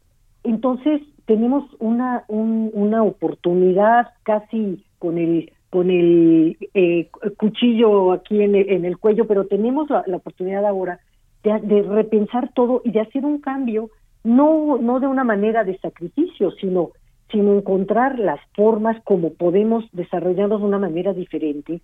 Entonces 0.45 1.01
tenemos 1.25 1.65
una 1.79 2.23
una 2.29 3.03
oportunidad 3.03 4.07
casi 4.23 4.85
con 4.97 5.17
el 5.17 5.51
con 5.69 5.89
el 5.89 6.57
eh, 6.73 7.09
cuchillo 7.37 8.13
aquí 8.13 8.41
en 8.41 8.55
el, 8.55 8.69
en 8.69 8.85
el 8.85 8.97
cuello, 8.97 9.27
pero 9.27 9.45
tenemos 9.45 9.89
la, 9.89 10.03
oportunidad 10.15 10.65
ahora 10.65 10.99
de, 11.43 11.59
de, 11.59 11.81
repensar 11.83 12.51
todo 12.53 12.81
y 12.85 12.91
de 12.91 13.01
hacer 13.01 13.25
un 13.25 13.39
cambio 13.39 13.89
no, 14.23 14.77
no 14.77 14.99
de 14.99 15.07
una 15.07 15.23
manera 15.23 15.63
de 15.63 15.77
sacrificio, 15.79 16.51
sino, 16.51 16.91
sino 17.31 17.55
encontrar 17.55 18.19
las 18.19 18.39
formas 18.55 19.01
como 19.03 19.33
podemos 19.33 19.85
desarrollarnos 19.91 20.61
de 20.61 20.67
una 20.67 20.79
manera 20.79 21.13
diferente, 21.13 21.81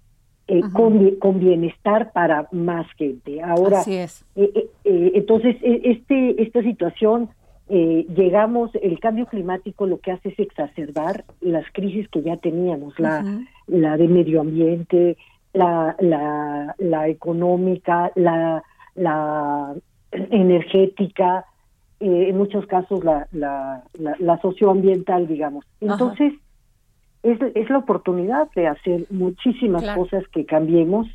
eh, 0.49 0.61
con, 0.71 1.39
bienestar 1.39 2.13
para 2.13 2.47
más 2.53 2.87
gente. 2.93 3.41
Ahora, 3.41 3.81
es. 3.81 4.25
Eh, 4.37 4.69
eh, 4.85 5.11
entonces, 5.15 5.57
este, 5.61 6.41
esta 6.41 6.61
situación, 6.61 7.29
llegamos, 7.69 8.71
el 8.81 8.97
cambio 9.01 9.25
climático 9.25 9.85
lo 9.85 9.99
que 9.99 10.11
hace 10.11 10.29
es 10.29 10.39
exacerbar 10.39 11.25
las 11.41 11.65
crisis 11.73 12.07
que 12.07 12.21
ya 12.21 12.37
teníamos, 12.37 12.97
la, 12.97 13.25
la 13.67 13.97
de 13.97 14.07
medio 14.07 14.39
ambiente, 14.39 15.17
la, 15.51 15.93
la, 15.99 16.73
la 16.77 17.09
económica, 17.09 18.13
la, 18.15 18.63
la 18.95 19.75
energética, 20.11 21.45
eh, 21.99 22.29
en 22.29 22.37
muchos 22.37 22.65
casos 22.67 23.03
la, 23.03 23.27
la, 23.31 23.83
la, 24.19 24.41
socioambiental, 24.41 25.27
digamos. 25.27 25.65
Entonces, 25.81 26.33
es, 27.23 27.39
es 27.55 27.69
la 27.69 27.79
oportunidad 27.79 28.49
de 28.55 28.67
hacer 28.67 29.05
muchísimas 29.09 29.83
cosas 29.95 30.23
que 30.29 30.45
cambiemos 30.45 31.07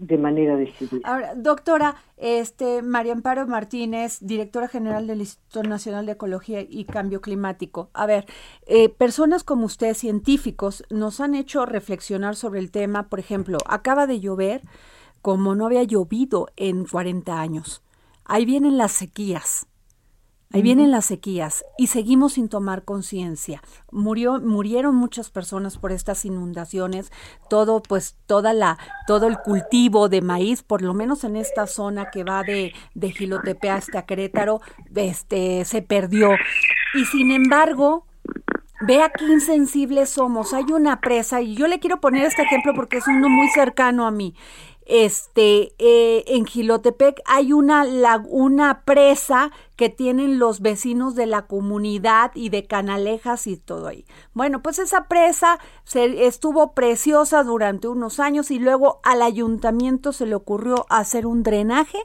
de 0.00 0.16
manera 0.16 0.56
decidida. 0.56 1.00
Ahora, 1.04 1.34
doctora, 1.34 1.94
este 2.16 2.82
María 2.82 3.12
Amparo 3.12 3.46
Martínez, 3.46 4.18
directora 4.20 4.66
general 4.66 5.06
del 5.06 5.20
Instituto 5.20 5.62
Nacional 5.62 6.06
de 6.06 6.12
Ecología 6.12 6.62
y 6.66 6.86
Cambio 6.86 7.20
Climático. 7.20 7.90
A 7.92 8.06
ver, 8.06 8.24
eh, 8.66 8.88
personas 8.88 9.44
como 9.44 9.66
usted, 9.66 9.94
científicos, 9.94 10.84
nos 10.90 11.20
han 11.20 11.34
hecho 11.34 11.66
reflexionar 11.66 12.34
sobre 12.34 12.60
el 12.60 12.70
tema. 12.70 13.08
Por 13.08 13.20
ejemplo, 13.20 13.58
acaba 13.66 14.06
de 14.06 14.20
llover 14.20 14.62
como 15.20 15.54
no 15.54 15.66
había 15.66 15.82
llovido 15.82 16.48
en 16.56 16.86
40 16.86 17.38
años. 17.38 17.82
Ahí 18.24 18.46
vienen 18.46 18.78
las 18.78 18.92
sequías. 18.92 19.66
Ahí 20.52 20.62
vienen 20.62 20.90
las 20.90 21.06
sequías 21.06 21.64
y 21.78 21.86
seguimos 21.86 22.32
sin 22.32 22.48
tomar 22.48 22.84
conciencia. 22.84 23.62
Murió, 23.92 24.40
murieron 24.40 24.96
muchas 24.96 25.30
personas 25.30 25.78
por 25.78 25.92
estas 25.92 26.24
inundaciones. 26.24 27.12
Todo, 27.48 27.80
pues, 27.82 28.16
toda 28.26 28.52
la, 28.52 28.76
todo 29.06 29.28
el 29.28 29.38
cultivo 29.38 30.08
de 30.08 30.22
maíz, 30.22 30.64
por 30.64 30.82
lo 30.82 30.92
menos 30.92 31.22
en 31.22 31.36
esta 31.36 31.68
zona 31.68 32.10
que 32.10 32.24
va 32.24 32.42
de, 32.42 32.72
de 32.94 33.12
Gilotepea 33.12 33.76
hasta 33.76 34.06
Querétaro, 34.06 34.60
este, 34.92 35.64
se 35.64 35.82
perdió. 35.82 36.30
Y 36.94 37.04
sin 37.04 37.30
embargo, 37.30 38.06
Vea 38.82 39.10
qué 39.10 39.26
insensibles 39.26 40.08
somos. 40.08 40.54
Hay 40.54 40.64
una 40.72 41.00
presa, 41.00 41.42
y 41.42 41.54
yo 41.54 41.68
le 41.68 41.80
quiero 41.80 42.00
poner 42.00 42.24
este 42.24 42.42
ejemplo 42.42 42.72
porque 42.74 42.96
es 42.96 43.06
uno 43.06 43.28
muy 43.28 43.48
cercano 43.48 44.06
a 44.06 44.10
mí. 44.10 44.34
Este, 44.92 45.72
eh, 45.78 46.24
en 46.26 46.46
Gilotepec 46.46 47.22
hay 47.24 47.52
una, 47.52 47.86
una 48.28 48.82
presa 48.82 49.52
que 49.76 49.88
tienen 49.88 50.40
los 50.40 50.58
vecinos 50.62 51.14
de 51.14 51.26
la 51.26 51.46
comunidad 51.46 52.32
y 52.34 52.48
de 52.48 52.66
Canalejas 52.66 53.46
y 53.46 53.56
todo 53.56 53.86
ahí. 53.86 54.04
Bueno, 54.34 54.62
pues 54.62 54.80
esa 54.80 55.06
presa 55.06 55.60
se, 55.84 56.26
estuvo 56.26 56.72
preciosa 56.72 57.44
durante 57.44 57.86
unos 57.86 58.18
años 58.18 58.50
y 58.50 58.58
luego 58.58 58.98
al 59.04 59.22
ayuntamiento 59.22 60.12
se 60.12 60.26
le 60.26 60.34
ocurrió 60.34 60.86
hacer 60.88 61.24
un 61.24 61.44
drenaje. 61.44 61.98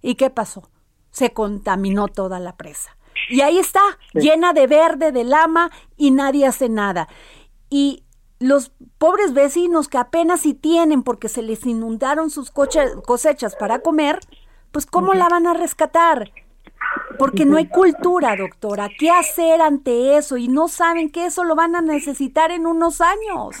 ¿Y 0.00 0.14
qué 0.14 0.30
pasó? 0.30 0.70
Se 1.10 1.32
contaminó 1.32 2.06
toda 2.06 2.38
la 2.38 2.56
presa. 2.56 2.96
Y 3.30 3.40
ahí 3.40 3.58
está, 3.58 3.82
llena 4.14 4.52
de 4.52 4.68
verde, 4.68 5.10
de 5.10 5.24
lama, 5.24 5.72
y 5.96 6.12
nadie 6.12 6.46
hace 6.46 6.68
nada. 6.68 7.08
Y 7.68 8.04
los 8.42 8.72
pobres 8.98 9.32
vecinos 9.34 9.88
que 9.88 9.98
apenas 9.98 10.40
si 10.40 10.54
tienen 10.54 11.02
porque 11.02 11.28
se 11.28 11.42
les 11.42 11.64
inundaron 11.66 12.30
sus 12.30 12.50
cosechas 12.50 13.56
para 13.56 13.80
comer, 13.80 14.18
pues 14.70 14.86
¿cómo 14.86 15.14
la 15.14 15.28
van 15.28 15.46
a 15.46 15.54
rescatar? 15.54 16.30
Porque 17.18 17.44
no 17.44 17.56
hay 17.56 17.66
cultura, 17.66 18.36
doctora. 18.36 18.88
¿Qué 18.98 19.10
hacer 19.10 19.60
ante 19.60 20.16
eso? 20.16 20.36
Y 20.36 20.48
no 20.48 20.68
saben 20.68 21.10
que 21.10 21.26
eso 21.26 21.44
lo 21.44 21.54
van 21.54 21.76
a 21.76 21.82
necesitar 21.82 22.50
en 22.50 22.66
unos 22.66 23.00
años. 23.00 23.56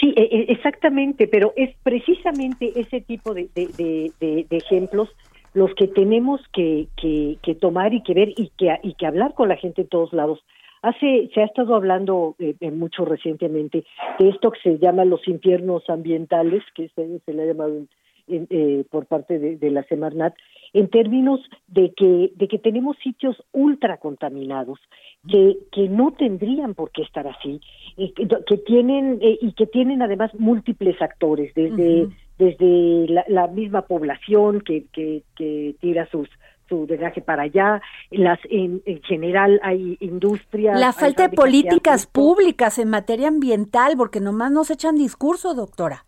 Sí, 0.00 0.12
e, 0.16 0.22
e, 0.22 0.52
exactamente, 0.52 1.26
pero 1.26 1.52
es 1.56 1.74
precisamente 1.82 2.72
ese 2.80 3.00
tipo 3.00 3.34
de, 3.34 3.48
de 3.54 4.46
ejemplos 4.50 5.08
los 5.54 5.74
que 5.74 5.88
tenemos 5.88 6.40
que, 6.52 6.88
que, 6.96 7.54
tomar 7.54 7.94
y 7.94 8.02
que 8.02 8.14
ver 8.14 8.28
y 8.36 8.50
que, 8.56 8.78
y 8.82 8.94
que 8.94 9.06
hablar 9.06 9.34
con 9.34 9.48
la 9.48 9.56
gente 9.56 9.82
en 9.82 9.88
todos 9.88 10.12
lados. 10.12 10.40
Hace, 10.82 11.30
se 11.34 11.40
ha 11.40 11.44
estado 11.44 11.74
hablando 11.74 12.36
eh, 12.38 12.70
mucho 12.70 13.04
recientemente 13.04 13.84
de 14.18 14.28
esto 14.28 14.50
que 14.50 14.60
se 14.60 14.78
llama 14.78 15.04
los 15.04 15.26
infiernos 15.26 15.88
ambientales, 15.88 16.62
que 16.74 16.88
se, 16.90 17.18
se 17.20 17.32
le 17.32 17.42
ha 17.42 17.46
llamado 17.46 17.82
eh, 18.28 18.84
por 18.90 19.06
parte 19.06 19.38
de, 19.38 19.70
la 19.70 19.82
Semarnat, 19.84 20.34
en 20.74 20.88
términos 20.88 21.40
de 21.66 21.94
que, 21.96 22.30
de 22.36 22.46
que 22.46 22.58
tenemos 22.58 22.96
sitios 22.98 23.42
ultra 23.52 23.96
contaminados, 23.96 24.78
que, 25.26 25.56
que 25.72 25.88
no 25.88 26.12
tendrían 26.12 26.74
por 26.74 26.90
qué 26.90 27.02
estar 27.02 27.26
así, 27.26 27.60
que, 27.96 28.58
tienen, 28.58 29.18
eh, 29.22 29.38
y 29.40 29.52
que 29.52 29.66
tienen 29.66 30.02
además 30.02 30.30
múltiples 30.34 31.00
actores, 31.00 31.54
desde 31.54 32.08
desde 32.38 33.06
la, 33.28 33.48
misma 33.48 33.82
población 33.82 34.60
que, 34.60 34.84
que, 34.92 35.74
tira 35.80 36.08
sus 36.10 36.28
su 36.68 36.86
drenaje 36.86 37.20
para 37.20 37.44
allá, 37.44 37.80
las 38.10 38.38
en, 38.50 38.82
general 39.02 39.60
hay 39.62 39.96
industrias. 40.00 40.78
La 40.78 40.92
falta 40.92 41.28
de 41.28 41.36
políticas 41.36 42.06
públicas 42.06 42.78
en 42.78 42.90
materia 42.90 43.28
ambiental, 43.28 43.94
porque 43.96 44.20
nomás 44.20 44.52
nos 44.52 44.70
echan 44.70 44.96
discurso, 44.96 45.54
doctora, 45.54 46.04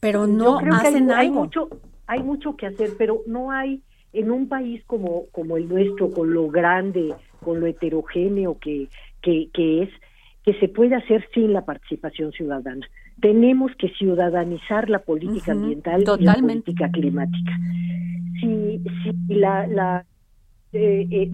pero 0.00 0.26
no 0.26 0.58
hacen 0.58 1.10
hay, 1.10 1.28
algo. 1.28 1.40
mucho, 1.40 1.68
hay 2.06 2.22
mucho 2.22 2.56
que 2.56 2.66
hacer, 2.66 2.90
pero 2.98 3.22
no 3.26 3.50
hay 3.50 3.82
en 4.12 4.30
un 4.30 4.48
país 4.48 4.82
como, 4.86 5.26
como 5.32 5.56
el 5.56 5.68
nuestro, 5.68 6.10
con 6.10 6.32
lo 6.34 6.48
grande, 6.48 7.14
con 7.42 7.60
lo 7.60 7.66
heterogéneo 7.66 8.58
que, 8.58 8.88
que, 9.22 9.48
que 9.52 9.82
es, 9.84 9.90
que 10.44 10.54
se 10.58 10.68
puede 10.68 10.96
hacer 10.96 11.26
sin 11.32 11.52
la 11.52 11.64
participación 11.64 12.32
ciudadana 12.32 12.86
tenemos 13.20 13.72
que 13.76 13.88
ciudadanizar 13.90 14.88
la 14.90 15.00
política 15.00 15.52
ambiental 15.52 16.02
y 16.18 16.24
la 16.24 16.34
política 16.34 16.90
climática. 16.90 17.58
Si, 18.40 18.82
si 19.02 19.34
la, 19.34 19.66
la 19.66 20.06
eh, 20.72 21.06
eh, 21.10 21.30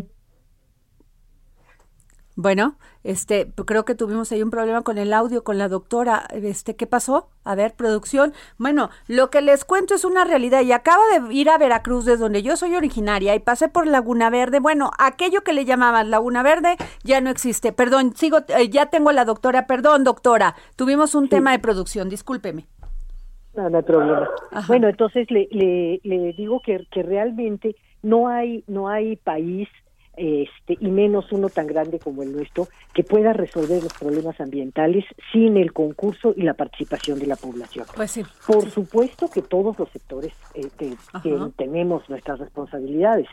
bueno, 2.37 2.77
este, 3.03 3.51
creo 3.65 3.87
que 3.87 3.95
tuvimos 3.95 4.31
ahí 4.31 4.43
un 4.43 4.51
problema 4.51 4.83
con 4.83 4.99
el 4.99 5.15
audio 5.15 5.43
con 5.43 5.57
la 5.57 5.69
doctora. 5.69 6.27
Este, 6.31 6.77
¿qué 6.77 6.87
pasó? 6.87 7.31
A 7.45 7.55
ver, 7.55 7.75
producción. 7.75 8.35
Bueno, 8.59 8.91
lo 9.09 9.31
que 9.31 9.41
les 9.41 9.65
cuento 9.65 9.95
es 9.95 10.05
una 10.05 10.23
realidad 10.25 10.61
y 10.61 10.73
acabo 10.73 11.03
de 11.13 11.35
ir 11.35 11.49
a 11.49 11.57
Veracruz, 11.57 12.05
desde 12.05 12.19
donde 12.19 12.43
yo 12.43 12.59
soy 12.59 12.77
originaria, 12.77 13.35
y 13.35 13.39
pasé 13.39 13.69
por 13.69 13.87
Laguna 13.87 14.29
Verde. 14.29 14.61
Bueno, 14.61 14.91
aquello 14.99 15.41
que 15.41 15.55
le 15.55 15.65
llamaban 15.65 16.11
Laguna 16.11 16.43
Verde 16.43 16.77
ya 17.05 17.23
no 17.23 17.31
existe. 17.31 17.73
Perdón, 17.73 18.15
sigo, 18.15 18.41
eh, 18.49 18.69
ya 18.69 18.87
tengo 18.87 19.09
a 19.09 19.15
la 19.15 19.25
doctora. 19.25 19.67
Perdón, 19.67 20.05
doctora. 20.05 20.55
Tuvimos 20.77 21.15
un 21.15 21.31
tema 21.31 21.53
de 21.53 21.59
producción, 21.59 22.11
discúlpeme. 22.11 22.67
No, 23.55 23.71
no 23.71 23.79
hay 23.79 23.83
problema. 23.83 24.29
Bueno, 24.69 24.89
entonces 24.89 25.31
le, 25.31 25.49
le, 25.51 26.01
le 26.05 26.35
digo 26.35 26.61
que, 26.63 26.87
que 26.93 27.03
realmente 27.03 27.77
no 28.03 28.29
hay, 28.29 28.63
no 28.67 28.91
hay 28.91 29.17
país 29.17 29.69
este, 30.17 30.77
y 30.81 30.89
menos 30.89 31.31
uno 31.31 31.49
tan 31.49 31.67
grande 31.67 31.99
como 31.99 32.23
el 32.23 32.33
nuestro, 32.33 32.69
que 32.95 33.05
pueda 33.05 33.33
resolver 33.33 33.83
los 33.83 33.93
problemas 33.93 34.41
ambientales 34.41 35.05
sin 35.33 35.57
el 35.57 35.73
concurso 35.73 36.33
y 36.37 36.43
la 36.43 36.55
participación 36.55 37.19
de 37.19 37.27
la 37.27 37.37
población. 37.37 37.87
Pues 37.95 38.13
sí, 38.13 38.23
Por 38.47 38.71
supuesto 38.71 39.29
que 39.29 39.43
todos 39.43 39.79
los 39.79 39.91
sectores 39.91 40.33
eh, 40.55 40.69
tenemos 41.57 42.09
nuestras 42.09 42.39
responsabilidades 42.39 43.29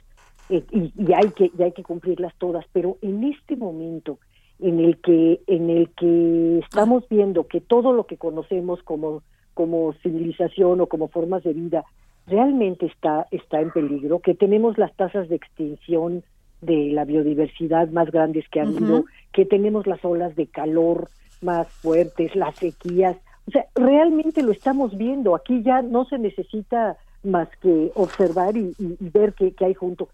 eh, 0.49 0.63
y, 0.71 1.13
hay 1.13 1.31
que 1.31 1.51
y 1.57 1.63
hay 1.63 1.71
que 1.71 1.83
cumplirlas 1.83 2.33
todas, 2.37 2.65
pero 2.73 2.97
en 3.01 3.23
este 3.23 3.55
momento 3.55 4.19
en 4.59 4.79
el 4.79 4.97
que 4.97 5.41
en 5.47 5.69
el 5.69 5.89
que 5.91 6.59
estamos 6.59 7.07
viendo 7.09 7.47
que 7.47 7.61
todo 7.61 7.93
lo 7.93 8.05
que 8.05 8.17
conocemos 8.17 8.83
como 8.83 9.23
como 9.53 9.93
civilización 10.03 10.81
o 10.81 10.87
como 10.87 11.07
formas 11.07 11.43
de 11.43 11.53
vida 11.53 11.85
realmente 12.27 12.87
está 12.87 13.27
está 13.31 13.61
en 13.61 13.71
peligro, 13.71 14.19
que 14.19 14.35
tenemos 14.35 14.77
las 14.77 14.93
tasas 14.95 15.29
de 15.29 15.35
extinción 15.35 16.23
de 16.63 16.91
la 16.91 17.05
biodiversidad 17.05 17.89
más 17.89 18.11
grandes 18.11 18.47
que 18.49 18.59
han 18.59 18.75
habido, 18.75 19.05
que 19.31 19.45
tenemos 19.45 19.87
las 19.87 20.03
olas 20.03 20.35
de 20.35 20.47
calor 20.47 21.09
más 21.41 21.67
fuertes, 21.67 22.35
las 22.35 22.55
sequías. 22.55 23.17
O 23.47 23.51
sea, 23.51 23.65
realmente 23.75 24.41
lo 24.41 24.51
estamos 24.51 24.97
viendo. 24.97 25.35
Aquí 25.35 25.61
ya 25.63 25.81
no 25.81 26.05
se 26.05 26.17
necesita 26.17 26.97
más 27.23 27.49
que 27.61 27.91
observar 27.95 28.55
y, 28.57 28.73
ver 28.99 29.33
qué, 29.33 29.53
hay 29.59 29.73
junto. 29.73 30.09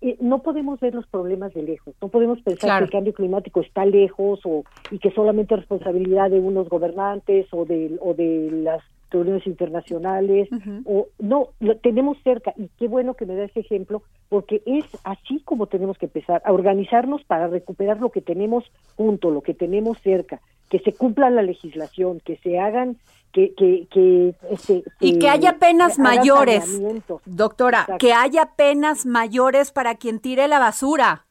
Eh, 0.00 0.16
no 0.20 0.42
podemos 0.42 0.80
ver 0.80 0.94
los 0.94 1.06
problemas 1.06 1.52
de 1.52 1.62
lejos, 1.62 1.94
no 2.00 2.08
podemos 2.08 2.40
pensar 2.40 2.78
que 2.78 2.84
el 2.84 2.90
cambio 2.90 3.12
climático 3.12 3.60
está 3.60 3.84
lejos 3.84 4.40
o 4.44 4.64
y 4.90 4.98
que 4.98 5.10
solamente 5.10 5.54
es 5.54 5.60
responsabilidad 5.60 6.30
de 6.30 6.40
unos 6.40 6.70
gobernantes 6.70 7.46
o 7.52 7.66
de, 7.66 7.98
o 8.00 8.14
de 8.14 8.50
las 8.50 8.82
reuniones 9.14 9.46
internacionales, 9.46 10.48
o 10.84 11.08
no, 11.18 11.48
lo 11.60 11.76
tenemos 11.78 12.18
cerca, 12.22 12.52
y 12.56 12.68
qué 12.78 12.88
bueno 12.88 13.14
que 13.14 13.26
me 13.26 13.34
da 13.34 13.44
ese 13.44 13.60
ejemplo, 13.60 14.02
porque 14.28 14.62
es 14.66 14.84
así 15.04 15.40
como 15.44 15.66
tenemos 15.66 15.96
que 15.96 16.06
empezar, 16.06 16.42
a 16.44 16.52
organizarnos 16.52 17.24
para 17.24 17.48
recuperar 17.48 18.00
lo 18.00 18.10
que 18.10 18.20
tenemos 18.20 18.64
junto, 18.96 19.30
lo 19.30 19.40
que 19.40 19.54
tenemos 19.54 19.98
cerca, 20.02 20.40
que 20.68 20.78
se 20.80 20.92
cumpla 20.92 21.30
la 21.30 21.42
legislación, 21.42 22.20
que 22.20 22.36
se 22.38 22.58
hagan 22.58 22.96
que, 23.32 23.52
que, 23.54 23.88
que 23.90 24.34
este, 24.50 24.84
y 25.00 25.18
que 25.18 25.28
haya 25.28 25.58
penas 25.58 25.98
mayores, 25.98 26.80
doctora, 27.24 27.86
que 27.98 28.12
haya 28.12 28.52
penas 28.56 29.06
mayores 29.06 29.72
para 29.72 29.96
quien 29.96 30.20
tire 30.20 30.46
la 30.46 30.60
basura 30.60 31.24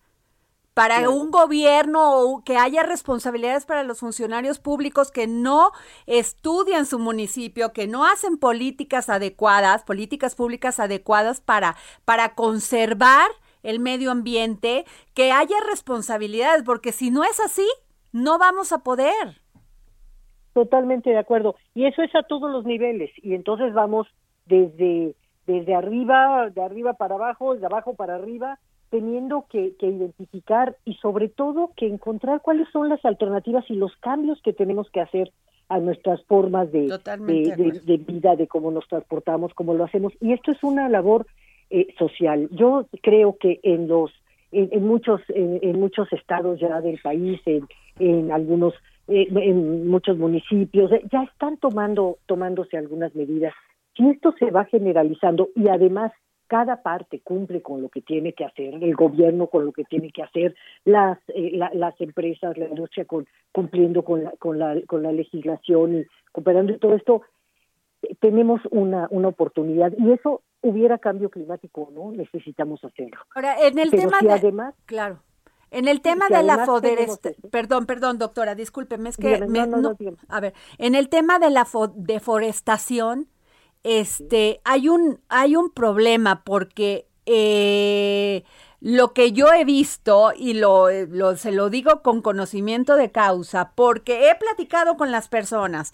para 0.73 1.09
un 1.09 1.29
gobierno 1.29 2.41
que 2.45 2.57
haya 2.57 2.83
responsabilidades 2.83 3.65
para 3.65 3.83
los 3.83 3.99
funcionarios 3.99 4.59
públicos 4.59 5.11
que 5.11 5.27
no 5.27 5.71
estudian 6.07 6.85
su 6.85 6.97
municipio, 6.97 7.73
que 7.73 7.87
no 7.87 8.05
hacen 8.05 8.37
políticas 8.37 9.09
adecuadas, 9.09 9.83
políticas 9.83 10.35
públicas 10.35 10.79
adecuadas 10.79 11.41
para, 11.41 11.75
para 12.05 12.33
conservar 12.33 13.27
el 13.61 13.79
medio 13.79 14.11
ambiente, 14.11 14.85
que 15.13 15.31
haya 15.31 15.55
responsabilidades, 15.69 16.63
porque 16.63 16.91
si 16.91 17.11
no 17.11 17.23
es 17.23 17.39
así, 17.39 17.67
no 18.11 18.37
vamos 18.37 18.73
a 18.73 18.79
poder. 18.79 19.41
Totalmente 20.53 21.09
de 21.09 21.17
acuerdo. 21.17 21.55
Y 21.73 21.85
eso 21.85 22.01
es 22.01 22.13
a 22.15 22.23
todos 22.23 22.51
los 22.51 22.65
niveles. 22.65 23.09
Y 23.17 23.33
entonces 23.35 23.73
vamos 23.73 24.07
desde, 24.45 25.15
desde 25.47 25.75
arriba, 25.75 26.49
de 26.49 26.61
arriba 26.61 26.93
para 26.93 27.15
abajo, 27.15 27.55
de 27.55 27.65
abajo 27.65 27.95
para 27.95 28.15
arriba, 28.15 28.59
teniendo 28.93 29.47
que, 29.49 29.73
identificar 29.81 30.77
y 30.85 30.93
sobre 31.01 31.27
todo 31.27 31.71
que 31.75 31.87
encontrar 31.87 32.41
cuáles 32.43 32.69
son 32.69 32.89
las 32.89 33.03
alternativas 33.03 33.65
y 33.67 33.73
los 33.73 33.91
cambios 33.97 34.39
que 34.43 34.53
tenemos 34.53 34.87
que 34.91 35.01
hacer 35.01 35.31
a 35.67 35.79
nuestras 35.79 36.23
formas 36.25 36.71
de, 36.71 36.81
de, 36.85 37.97
vida, 37.97 38.35
de 38.35 38.47
cómo 38.47 38.69
nos 38.69 38.87
transportamos, 38.87 39.51
cómo 39.55 39.73
lo 39.73 39.85
hacemos. 39.85 40.13
Y 40.21 40.33
esto 40.33 40.51
es 40.51 40.63
una 40.63 40.89
labor 40.89 41.25
eh, 41.71 41.87
social. 41.97 42.47
Yo 42.51 42.85
creo 43.01 43.35
que 43.39 43.59
en 43.63 43.87
los 43.87 44.11
en, 44.51 44.85
muchos 44.85 45.21
en, 45.29 45.79
muchos 45.79 46.13
estados 46.13 46.59
ya 46.59 46.79
del 46.79 46.99
país, 47.01 47.41
en, 47.47 47.67
en 47.97 48.31
algunos 48.31 48.75
eh, 49.07 49.25
en 49.27 49.87
muchos 49.87 50.19
municipios 50.19 50.91
eh, 50.91 51.01
ya 51.11 51.23
están 51.23 51.57
tomando 51.57 52.19
tomándose 52.27 52.77
algunas 52.77 53.15
medidas. 53.15 53.55
Si 53.97 54.07
esto 54.07 54.35
se 54.37 54.51
va 54.51 54.65
generalizando 54.65 55.49
y 55.55 55.67
además 55.69 56.11
cada 56.47 56.81
parte 56.81 57.21
cumple 57.21 57.61
con 57.61 57.81
lo 57.81 57.89
que 57.89 58.01
tiene 58.01 58.33
que 58.33 58.45
hacer, 58.45 58.75
el 58.75 58.95
gobierno 58.95 59.47
con 59.47 59.65
lo 59.65 59.71
que 59.71 59.83
tiene 59.83 60.11
que 60.11 60.23
hacer, 60.23 60.55
las, 60.85 61.17
eh, 61.29 61.57
las 61.73 61.99
empresas, 62.01 62.57
la 62.57 62.67
industria 62.67 63.05
con, 63.05 63.27
cumpliendo 63.51 64.03
con 64.03 64.23
la, 64.23 64.31
con, 64.39 64.59
la, 64.59 64.79
con 64.87 65.03
la 65.03 65.11
legislación 65.11 65.99
y 65.99 66.05
cooperando 66.31 66.73
y 66.73 66.79
todo 66.79 66.95
esto, 66.95 67.21
tenemos 68.19 68.61
una, 68.71 69.07
una 69.11 69.29
oportunidad 69.29 69.93
y 69.97 70.11
eso 70.11 70.41
hubiera 70.61 70.97
cambio 70.97 71.29
climático 71.29 71.89
no 71.93 72.11
necesitamos 72.11 72.83
hacerlo. 72.83 73.19
Ahora, 73.35 73.55
en 73.61 73.77
el 73.79 73.91
tema 73.91 74.19
de, 74.21 74.31
además, 74.31 74.75
claro. 74.85 75.19
En 75.71 75.87
el 75.87 76.01
tema 76.01 76.27
de 76.29 76.43
la 76.43 76.65
forestación, 76.65 77.49
perdón, 77.49 77.87
perdón, 77.87 78.19
doctora, 78.19 78.53
discúlpeme, 78.53 79.09
es 79.09 79.17
que 79.17 79.43
a 80.29 80.39
ver, 80.39 80.53
en 80.77 80.93
el 80.93 81.09
tema 81.09 81.39
de 81.39 81.49
la 81.49 81.65
deforestación, 81.95 83.27
este, 83.83 84.61
hay 84.63 84.89
un, 84.89 85.21
hay 85.29 85.55
un 85.55 85.71
problema 85.71 86.43
porque 86.43 87.07
eh, 87.25 88.43
lo 88.79 89.13
que 89.13 89.31
yo 89.31 89.53
he 89.53 89.63
visto, 89.63 90.33
y 90.35 90.53
lo, 90.53 90.89
lo, 90.91 91.37
se 91.37 91.51
lo 91.51 91.69
digo 91.69 92.01
con 92.01 92.21
conocimiento 92.21 92.95
de 92.95 93.11
causa, 93.11 93.71
porque 93.75 94.29
he 94.29 94.35
platicado 94.35 94.97
con 94.97 95.11
las 95.11 95.29
personas, 95.29 95.93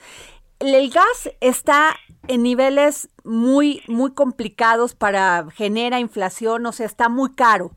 el 0.59 0.89
gas 0.89 1.31
está 1.39 1.95
en 2.27 2.43
niveles 2.43 3.09
muy, 3.23 3.81
muy 3.87 4.11
complicados 4.11 4.93
para 4.93 5.47
genera 5.53 5.99
inflación, 5.99 6.65
o 6.65 6.71
sea, 6.71 6.85
está 6.85 7.09
muy 7.09 7.33
caro. 7.33 7.71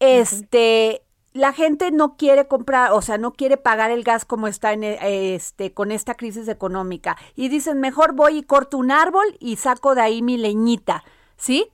Este, 0.00 1.02
la 1.34 1.52
gente 1.52 1.90
no 1.90 2.16
quiere 2.16 2.46
comprar, 2.46 2.92
o 2.92 3.02
sea, 3.02 3.18
no 3.18 3.32
quiere 3.32 3.56
pagar 3.56 3.90
el 3.90 4.04
gas 4.04 4.24
como 4.24 4.48
está 4.48 4.72
en 4.72 4.84
e, 4.84 5.34
este 5.34 5.72
con 5.72 5.90
esta 5.90 6.14
crisis 6.14 6.48
económica 6.48 7.16
y 7.34 7.48
dicen, 7.48 7.80
"Mejor 7.80 8.14
voy 8.14 8.38
y 8.38 8.42
corto 8.42 8.78
un 8.78 8.90
árbol 8.90 9.24
y 9.40 9.56
saco 9.56 9.94
de 9.94 10.02
ahí 10.02 10.22
mi 10.22 10.36
leñita", 10.36 11.04
¿sí? 11.36 11.70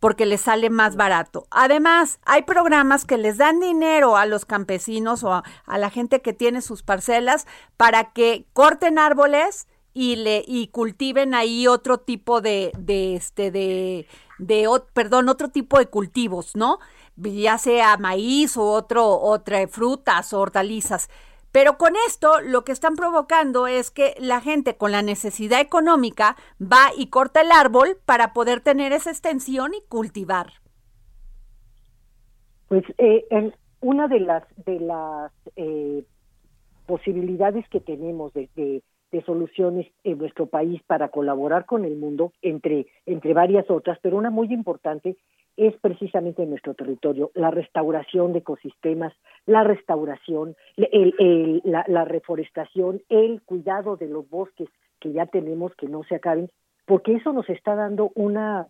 Porque 0.00 0.26
les 0.26 0.40
sale 0.40 0.70
más 0.70 0.96
barato. 0.96 1.46
Además, 1.50 2.18
hay 2.24 2.42
programas 2.42 3.04
que 3.04 3.18
les 3.18 3.38
dan 3.38 3.60
dinero 3.60 4.16
a 4.16 4.26
los 4.26 4.44
campesinos 4.44 5.22
o 5.22 5.32
a, 5.32 5.44
la 5.66 5.90
gente 5.90 6.22
que 6.22 6.32
tiene 6.32 6.60
sus 6.60 6.82
parcelas 6.82 7.46
para 7.76 8.12
que 8.12 8.46
corten 8.52 8.98
árboles 8.98 9.68
y 9.94 10.16
le 10.16 10.44
y 10.46 10.68
cultiven 10.68 11.34
ahí 11.34 11.66
otro 11.66 11.98
tipo 11.98 12.40
de 12.40 12.72
de 12.78 13.16
este 13.16 13.50
de 13.50 14.06
de 14.38 14.68
perdón, 14.92 15.28
otro 15.28 15.48
tipo 15.48 15.78
de 15.78 15.86
cultivos, 15.86 16.56
¿no? 16.56 16.78
Ya 17.16 17.58
sea 17.58 17.96
maíz 17.96 18.56
o 18.56 18.64
otro, 18.64 19.18
otra 19.20 19.66
frutas 19.68 20.32
o 20.32 20.40
hortalizas. 20.40 21.08
Pero 21.52 21.76
con 21.76 21.92
esto 22.08 22.40
lo 22.40 22.64
que 22.64 22.72
están 22.72 22.96
provocando 22.96 23.66
es 23.66 23.90
que 23.90 24.14
la 24.18 24.40
gente 24.40 24.76
con 24.76 24.90
la 24.90 25.02
necesidad 25.02 25.60
económica 25.60 26.36
va 26.60 26.90
y 26.96 27.08
corta 27.08 27.42
el 27.42 27.52
árbol 27.52 27.98
para 28.06 28.32
poder 28.32 28.60
tener 28.60 28.92
esa 28.92 29.10
extensión 29.10 29.72
y 29.74 29.86
cultivar. 29.86 30.46
Pues 32.68 32.84
eh, 32.96 33.52
una 33.82 34.08
de 34.08 34.20
las 34.20 34.44
de 34.64 34.80
las 34.80 35.30
eh, 35.56 36.04
posibilidades 36.86 37.68
que 37.68 37.80
tenemos 37.80 38.32
de, 38.32 38.48
de, 38.56 38.82
de, 39.10 39.22
soluciones 39.24 39.86
en 40.04 40.16
nuestro 40.16 40.46
país 40.46 40.82
para 40.86 41.10
colaborar 41.10 41.66
con 41.66 41.84
el 41.84 41.96
mundo, 41.96 42.32
entre 42.40 42.86
entre 43.04 43.34
varias 43.34 43.70
otras, 43.70 43.98
pero 44.00 44.16
una 44.16 44.30
muy 44.30 44.50
importante 44.54 45.18
es 45.56 45.76
precisamente 45.76 46.42
en 46.42 46.50
nuestro 46.50 46.74
territorio, 46.74 47.30
la 47.34 47.50
restauración 47.50 48.32
de 48.32 48.40
ecosistemas, 48.40 49.12
la 49.46 49.64
restauración, 49.64 50.56
la, 50.76 52.04
reforestación, 52.04 53.02
el 53.08 53.42
cuidado 53.42 53.96
de 53.96 54.08
los 54.08 54.28
bosques 54.28 54.68
que 55.00 55.12
ya 55.12 55.26
tenemos 55.26 55.74
que 55.76 55.88
no 55.88 56.04
se 56.04 56.14
acaben, 56.14 56.50
porque 56.86 57.14
eso 57.14 57.32
nos 57.32 57.48
está 57.50 57.74
dando 57.74 58.10
una, 58.14 58.68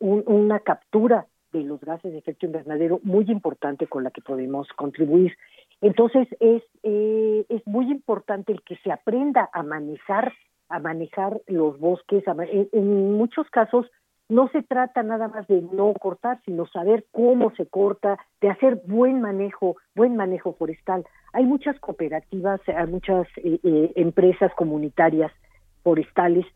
una 0.00 0.60
captura 0.60 1.26
de 1.52 1.62
los 1.62 1.80
gases 1.80 2.12
de 2.12 2.18
efecto 2.18 2.46
invernadero 2.46 3.00
muy 3.04 3.24
importante 3.30 3.86
con 3.86 4.02
la 4.02 4.10
que 4.10 4.20
podemos 4.20 4.66
contribuir. 4.76 5.36
Entonces 5.80 6.26
es, 6.40 6.62
eh, 6.82 7.44
es 7.48 7.64
muy 7.66 7.90
importante 7.90 8.52
el 8.52 8.62
que 8.62 8.76
se 8.78 8.90
aprenda 8.90 9.48
a 9.52 9.62
manejar, 9.62 10.32
a 10.68 10.80
manejar 10.80 11.40
los 11.46 11.78
bosques, 11.78 12.24
en 12.26 13.12
muchos 13.12 13.48
casos 13.50 13.86
no 14.28 14.48
se 14.48 14.62
trata 14.62 15.02
nada 15.02 15.28
más 15.28 15.46
de 15.48 15.60
no 15.60 15.92
cortar, 15.94 16.40
sino 16.44 16.66
saber 16.66 17.04
cómo 17.12 17.50
se 17.56 17.66
corta, 17.66 18.18
de 18.40 18.48
hacer 18.48 18.80
buen 18.86 19.20
manejo, 19.20 19.76
buen 19.94 20.16
manejo 20.16 20.54
forestal. 20.54 21.04
Hay 21.32 21.44
muchas 21.44 21.78
cooperativas, 21.78 22.60
hay 22.66 22.86
muchas 22.86 23.26
eh, 23.36 23.58
eh, 23.62 23.92
empresas 23.96 24.52
comunitarias 24.54 25.30
forestales 25.82 26.46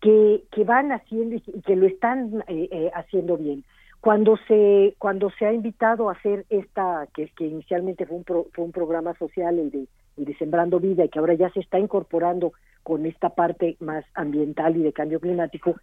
que, 0.00 0.44
que 0.52 0.64
van 0.64 0.92
haciendo 0.92 1.36
y 1.36 1.40
que 1.40 1.76
lo 1.76 1.86
están 1.86 2.44
eh, 2.46 2.90
haciendo 2.94 3.36
bien. 3.36 3.64
Cuando 4.00 4.36
se 4.46 4.94
cuando 4.98 5.28
se 5.30 5.44
ha 5.44 5.52
invitado 5.52 6.08
a 6.08 6.12
hacer 6.12 6.46
esta 6.50 7.08
que, 7.12 7.28
que 7.30 7.46
inicialmente 7.46 8.06
fue 8.06 8.18
un 8.18 8.24
fue 8.24 8.64
un 8.64 8.72
programa 8.72 9.12
social 9.14 9.58
el 9.58 9.70
de 9.72 9.88
el 10.16 10.24
de 10.24 10.36
Sembrando 10.36 10.78
Vida 10.78 11.04
y 11.04 11.08
que 11.08 11.18
ahora 11.18 11.34
ya 11.34 11.50
se 11.50 11.60
está 11.60 11.80
incorporando 11.80 12.52
con 12.84 13.06
esta 13.06 13.30
parte 13.30 13.76
más 13.80 14.04
ambiental 14.14 14.76
y 14.76 14.82
de 14.82 14.92
cambio 14.92 15.20
climático, 15.20 15.74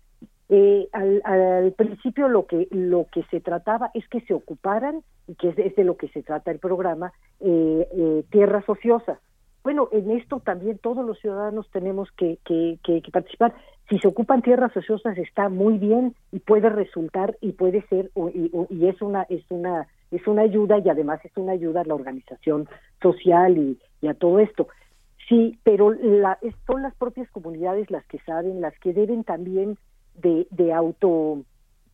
eh, 0.47 0.88
al, 0.91 1.73
principio 1.75 2.27
lo 2.27 2.45
que 2.45 2.67
lo 2.69 3.08
que 3.12 3.23
se 3.31 3.39
trataba 3.41 3.89
es 3.95 4.08
que 4.10 4.21
se 4.21 4.34
ocuparan 4.36 5.01
y 5.27 5.34
que 5.36 5.49
es 5.49 5.75
de, 5.75 5.84
lo 5.84 5.97
que 5.97 6.08
se 6.10 6.21
trata 6.21 6.51
el 6.51 6.60
programa 6.60 7.13
eh, 7.39 7.88
eh, 7.91 8.23
tierras 8.29 8.67
ociosas. 8.69 9.17
Bueno 9.63 9.89
en 9.91 10.12
esto 10.12 10.39
también 10.41 10.77
todos 10.77 11.03
los 11.03 11.19
ciudadanos 11.19 11.67
tenemos 11.71 12.12
que, 12.12 12.38
que, 12.45 12.77
que, 12.84 13.01
participar. 13.12 13.55
Si 13.89 13.97
se 13.97 14.08
ocupan 14.08 14.43
tierras 14.43 14.75
ociosas 14.77 15.17
está 15.17 15.49
muy 15.49 15.79
bien 15.79 16.15
y 16.31 16.39
puede 16.39 16.69
resultar 16.69 17.36
y 17.41 17.53
puede 17.53 17.81
ser 17.88 18.12
y, 18.15 18.51
y, 18.69 18.88
es 18.88 19.01
una 19.01 19.23
es 19.23 19.43
una 19.49 19.88
es 20.12 20.27
una 20.27 20.43
ayuda 20.43 20.77
y 20.77 20.89
además 20.89 21.25
es 21.25 21.36
una 21.38 21.53
ayuda 21.53 21.81
a 21.81 21.86
la 21.86 21.95
organización 21.95 22.69
social 23.01 23.58
y, 23.58 23.79
y 23.99 24.08
a 24.08 24.13
todo 24.13 24.38
esto. 24.38 24.67
Sí 25.27 25.58
pero 25.63 25.91
la, 25.91 26.38
son 26.67 26.84
las 26.84 26.93
propias 26.93 27.27
comunidades 27.31 27.89
las 27.89 28.05
que 28.05 28.19
saben 28.19 28.62
las 28.62 28.77
que 28.77 28.93
deben 28.93 29.23
también 29.23 29.79
de, 30.17 30.47
de 30.51 30.73
auto 30.73 31.43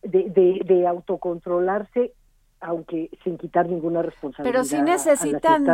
de, 0.02 0.60
de, 0.64 0.86
autocontrolarse 0.86 2.14
aunque 2.60 3.10
sin 3.24 3.38
quitar 3.38 3.68
ninguna 3.68 4.02
responsabilidad. 4.02 4.52
Pero 4.52 4.64
sí 4.64 4.80
necesitan 4.82 5.66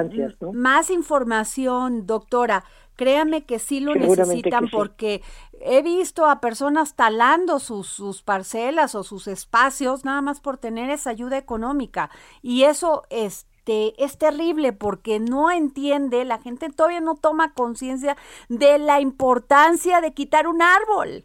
más 0.54 0.88
información, 0.88 2.06
doctora. 2.06 2.64
Créame 2.96 3.44
que 3.44 3.58
sí 3.58 3.80
lo 3.80 3.94
necesitan 3.94 4.68
porque 4.70 5.22
he 5.60 5.82
visto 5.82 6.24
a 6.24 6.40
personas 6.40 6.96
talando 6.96 7.58
sus, 7.58 7.88
sus 7.88 8.22
parcelas 8.22 8.94
o 8.94 9.04
sus 9.04 9.28
espacios 9.28 10.06
nada 10.06 10.22
más 10.22 10.40
por 10.40 10.56
tener 10.56 10.88
esa 10.88 11.10
ayuda 11.10 11.36
económica. 11.36 12.10
Y 12.40 12.62
eso 12.62 13.02
este, 13.10 14.02
es 14.02 14.16
terrible 14.16 14.72
porque 14.72 15.20
no 15.20 15.50
entiende, 15.50 16.24
la 16.24 16.38
gente 16.38 16.70
todavía 16.70 17.02
no 17.02 17.16
toma 17.16 17.52
conciencia 17.52 18.16
de 18.48 18.78
la 18.78 19.00
importancia 19.00 20.00
de 20.00 20.14
quitar 20.14 20.46
un 20.48 20.62
árbol. 20.62 21.22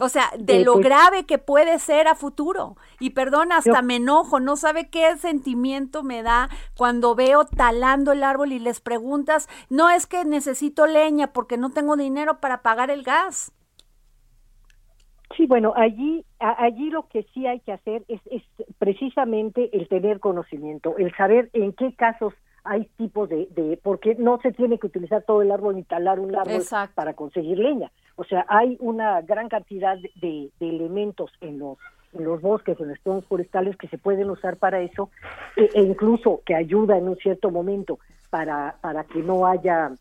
O 0.00 0.08
sea, 0.08 0.30
de 0.38 0.64
lo 0.64 0.74
pues 0.74 0.86
grave 0.86 1.24
que 1.26 1.38
puede 1.38 1.78
ser 1.78 2.08
a 2.08 2.14
futuro. 2.14 2.76
Y 2.98 3.10
perdón, 3.10 3.52
hasta 3.52 3.82
me 3.82 3.96
enojo, 3.96 4.40
no 4.40 4.56
sabe 4.56 4.88
qué 4.88 5.16
sentimiento 5.18 6.02
me 6.02 6.22
da 6.22 6.48
cuando 6.76 7.14
veo 7.14 7.44
talando 7.44 8.12
el 8.12 8.24
árbol 8.24 8.52
y 8.52 8.58
les 8.58 8.80
preguntas, 8.80 9.48
no 9.68 9.90
es 9.90 10.06
que 10.06 10.24
necesito 10.24 10.86
leña 10.86 11.32
porque 11.32 11.58
no 11.58 11.70
tengo 11.70 11.96
dinero 11.96 12.40
para 12.40 12.62
pagar 12.62 12.90
el 12.90 13.02
gas. 13.02 13.52
Sí, 15.36 15.46
bueno, 15.46 15.72
allí, 15.76 16.24
allí 16.38 16.90
lo 16.90 17.08
que 17.08 17.26
sí 17.34 17.46
hay 17.46 17.60
que 17.60 17.72
hacer 17.72 18.04
es, 18.08 18.20
es 18.30 18.42
precisamente 18.78 19.70
el 19.76 19.88
tener 19.88 20.20
conocimiento, 20.20 20.96
el 20.98 21.14
saber 21.16 21.48
en 21.52 21.72
qué 21.72 21.94
casos 21.94 22.34
hay 22.64 22.84
tipos 22.96 23.28
de, 23.28 23.48
de, 23.50 23.78
porque 23.82 24.14
no 24.14 24.38
se 24.40 24.52
tiene 24.52 24.78
que 24.78 24.86
utilizar 24.86 25.22
todo 25.22 25.42
el 25.42 25.50
árbol 25.50 25.76
ni 25.76 25.84
talar 25.84 26.20
un 26.20 26.34
árbol 26.36 26.62
para 26.94 27.14
conseguir 27.14 27.58
leña. 27.58 27.90
O 28.16 28.24
sea, 28.24 28.44
hay 28.48 28.76
una 28.80 29.20
gran 29.22 29.48
cantidad 29.48 29.98
de, 30.20 30.50
elementos 30.60 31.30
en 31.40 31.58
los 31.58 31.78
en 32.12 32.24
los 32.24 32.42
bosques, 32.42 32.78
en 32.78 32.88
los 32.88 33.00
zonas 33.00 33.24
forestales 33.24 33.74
que 33.78 33.88
se 33.88 33.96
pueden 33.96 34.28
usar 34.28 34.58
para 34.58 34.82
eso 34.82 35.08
e, 35.56 35.70
e, 35.72 35.80
incluso 35.80 36.42
que 36.44 36.54
ayuda 36.54 36.98
en 36.98 37.08
un 37.08 37.16
cierto 37.16 37.50
momento 37.50 37.98
para 38.28 38.76
para 38.82 39.04
que 39.04 39.22
no 39.22 39.46
haya 39.46 39.92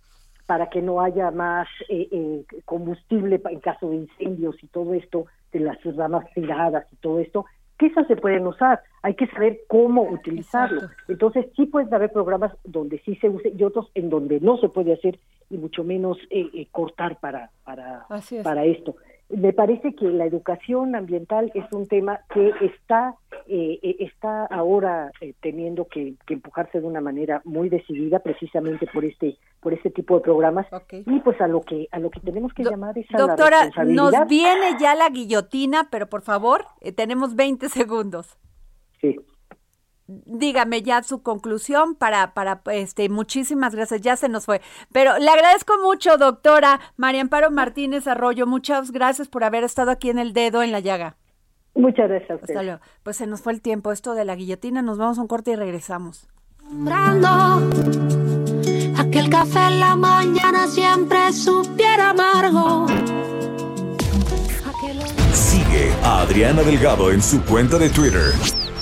para 0.45 0.69
que 0.69 0.81
no 0.81 0.99
haya 0.99 1.31
más 1.31 1.69
eh, 1.87 2.09
eh, 2.11 2.43
combustible 2.65 3.41
en 3.49 3.59
caso 3.61 3.89
de 3.89 3.95
incendios 3.95 4.61
y 4.61 4.67
todo 4.67 4.93
esto 4.93 5.27
de 5.53 5.61
las 5.61 5.77
ramas 5.95 6.25
tiradas 6.33 6.85
y 6.91 6.97
todo 6.97 7.19
esto 7.19 7.45
que 7.81 7.87
esas 7.87 8.05
se 8.05 8.15
pueden 8.15 8.45
usar, 8.45 8.83
hay 9.01 9.15
que 9.15 9.25
saber 9.25 9.61
cómo 9.67 10.03
utilizarlo. 10.03 10.81
Entonces 11.07 11.47
sí 11.55 11.65
pueden 11.65 11.91
haber 11.91 12.11
programas 12.11 12.55
donde 12.63 12.99
sí 12.99 13.15
se 13.15 13.27
use 13.27 13.51
y 13.57 13.63
otros 13.63 13.89
en 13.95 14.11
donde 14.11 14.39
no 14.39 14.57
se 14.57 14.69
puede 14.69 14.93
hacer 14.93 15.17
y 15.49 15.57
mucho 15.57 15.83
menos 15.83 16.19
eh, 16.29 16.47
eh, 16.53 16.67
cortar 16.71 17.19
para, 17.19 17.49
para, 17.63 18.05
para 18.43 18.65
esto. 18.65 18.95
Me 19.35 19.53
parece 19.53 19.95
que 19.95 20.05
la 20.05 20.25
educación 20.25 20.95
ambiental 20.95 21.51
es 21.53 21.65
un 21.71 21.87
tema 21.87 22.19
que 22.33 22.51
está 22.61 23.15
eh, 23.47 23.79
está 23.99 24.45
ahora 24.45 25.11
teniendo 25.41 25.85
que, 25.85 26.15
empujarse 26.27 26.79
de 26.79 26.87
una 26.87 27.01
manera 27.01 27.41
muy 27.43 27.69
decidida 27.69 28.19
precisamente 28.19 28.87
por 28.93 29.05
este 29.05 29.37
por 29.59 29.73
este 29.73 29.89
tipo 29.89 30.15
de 30.15 30.21
programas. 30.21 30.67
Y 30.91 31.19
pues 31.19 31.39
a 31.41 31.47
lo 31.47 31.61
que 31.61 31.87
a 31.91 31.99
lo 31.99 32.09
que 32.09 32.19
tenemos 32.19 32.53
que 32.53 32.63
llamar 32.63 32.97
es 32.97 33.07
a 33.13 33.17
doctora 33.17 33.69
nos 33.85 34.13
viene 34.27 34.77
ya 34.79 34.95
la 34.95 35.09
guillotina 35.09 35.87
pero 35.91 36.07
por 36.07 36.21
favor 36.21 36.65
tenemos 36.95 37.35
20 37.35 37.69
segundos. 37.69 38.37
Sí 38.99 39.17
dígame 40.25 40.81
ya 40.81 41.03
su 41.03 41.21
conclusión 41.21 41.95
para, 41.95 42.33
para, 42.33 42.61
este, 42.71 43.09
muchísimas 43.09 43.75
gracias, 43.75 44.01
ya 44.01 44.15
se 44.15 44.29
nos 44.29 44.45
fue. 44.45 44.61
Pero 44.91 45.17
le 45.17 45.29
agradezco 45.29 45.73
mucho, 45.81 46.17
doctora 46.17 46.79
María 46.97 47.21
Amparo 47.21 47.51
Martínez 47.51 48.07
Arroyo, 48.07 48.47
muchas 48.47 48.91
gracias 48.91 49.27
por 49.27 49.43
haber 49.43 49.63
estado 49.63 49.91
aquí 49.91 50.09
en 50.09 50.19
el 50.19 50.33
dedo 50.33 50.63
en 50.63 50.71
la 50.71 50.79
llaga. 50.79 51.15
Muchas 51.75 52.09
gracias 52.09 52.31
a 52.31 52.35
usted. 52.35 52.49
Hasta 52.49 52.63
luego. 52.63 52.81
Pues 53.03 53.17
se 53.17 53.27
nos 53.27 53.41
fue 53.41 53.53
el 53.53 53.61
tiempo. 53.61 53.91
Esto 53.91 54.13
de 54.13 54.25
la 54.25 54.35
guillotina, 54.35 54.81
nos 54.81 54.97
vamos 54.97 55.17
a 55.17 55.21
un 55.21 55.27
corte 55.27 55.51
y 55.51 55.55
regresamos. 55.55 56.27
Aquel 58.97 59.29
café 59.29 59.67
en 59.67 59.79
la 59.79 59.95
mañana 59.95 60.67
siempre 60.67 61.31
supiera 61.33 62.11
amargo. 62.11 62.87
Sigue 65.33 65.91
a 66.03 66.21
Adriana 66.21 66.61
Delgado 66.63 67.11
en 67.11 67.21
su 67.21 67.41
cuenta 67.43 67.77
de 67.77 67.89
Twitter 67.89 68.31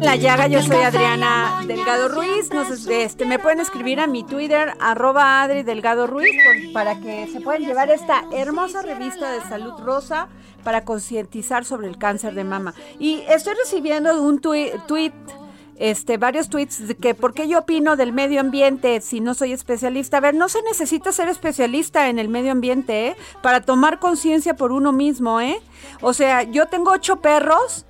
la 0.00 0.16
llaga, 0.16 0.46
yo 0.46 0.62
soy 0.62 0.76
Adriana 0.76 1.62
Delgado 1.66 2.08
Ruiz. 2.08 2.50
Nos, 2.52 2.86
este, 2.86 3.24
me 3.24 3.38
pueden 3.38 3.60
escribir 3.60 4.00
a 4.00 4.06
mi 4.06 4.24
Twitter, 4.24 4.74
arroba 4.80 5.42
Adri 5.42 5.62
Delgado 5.62 6.06
Ruiz, 6.06 6.30
para 6.72 7.00
que 7.00 7.26
se 7.26 7.40
puedan 7.40 7.62
llevar 7.62 7.90
esta 7.90 8.24
hermosa 8.32 8.82
revista 8.82 9.32
de 9.32 9.40
salud 9.42 9.72
rosa 9.80 10.28
para 10.62 10.84
concientizar 10.84 11.64
sobre 11.64 11.88
el 11.88 11.98
cáncer 11.98 12.34
de 12.34 12.44
mama. 12.44 12.74
Y 12.98 13.22
estoy 13.28 13.54
recibiendo 13.54 14.22
un 14.22 14.40
tweet, 14.40 15.12
este, 15.76 16.16
varios 16.16 16.48
tweets 16.48 16.86
de 16.86 16.96
que 16.96 17.14
por 17.14 17.34
qué 17.34 17.48
yo 17.48 17.60
opino 17.60 17.96
del 17.96 18.12
medio 18.12 18.40
ambiente 18.40 19.00
si 19.00 19.20
no 19.20 19.34
soy 19.34 19.52
especialista. 19.52 20.18
A 20.18 20.20
ver, 20.20 20.34
no 20.34 20.48
se 20.48 20.62
necesita 20.62 21.12
ser 21.12 21.28
especialista 21.28 22.08
en 22.08 22.18
el 22.18 22.28
medio 22.28 22.52
ambiente, 22.52 23.08
¿eh? 23.08 23.16
Para 23.42 23.60
tomar 23.60 23.98
conciencia 23.98 24.54
por 24.54 24.72
uno 24.72 24.92
mismo, 24.92 25.40
¿eh? 25.40 25.60
O 26.00 26.12
sea, 26.12 26.42
yo 26.42 26.66
tengo 26.66 26.92
ocho 26.92 27.16
perros 27.16 27.84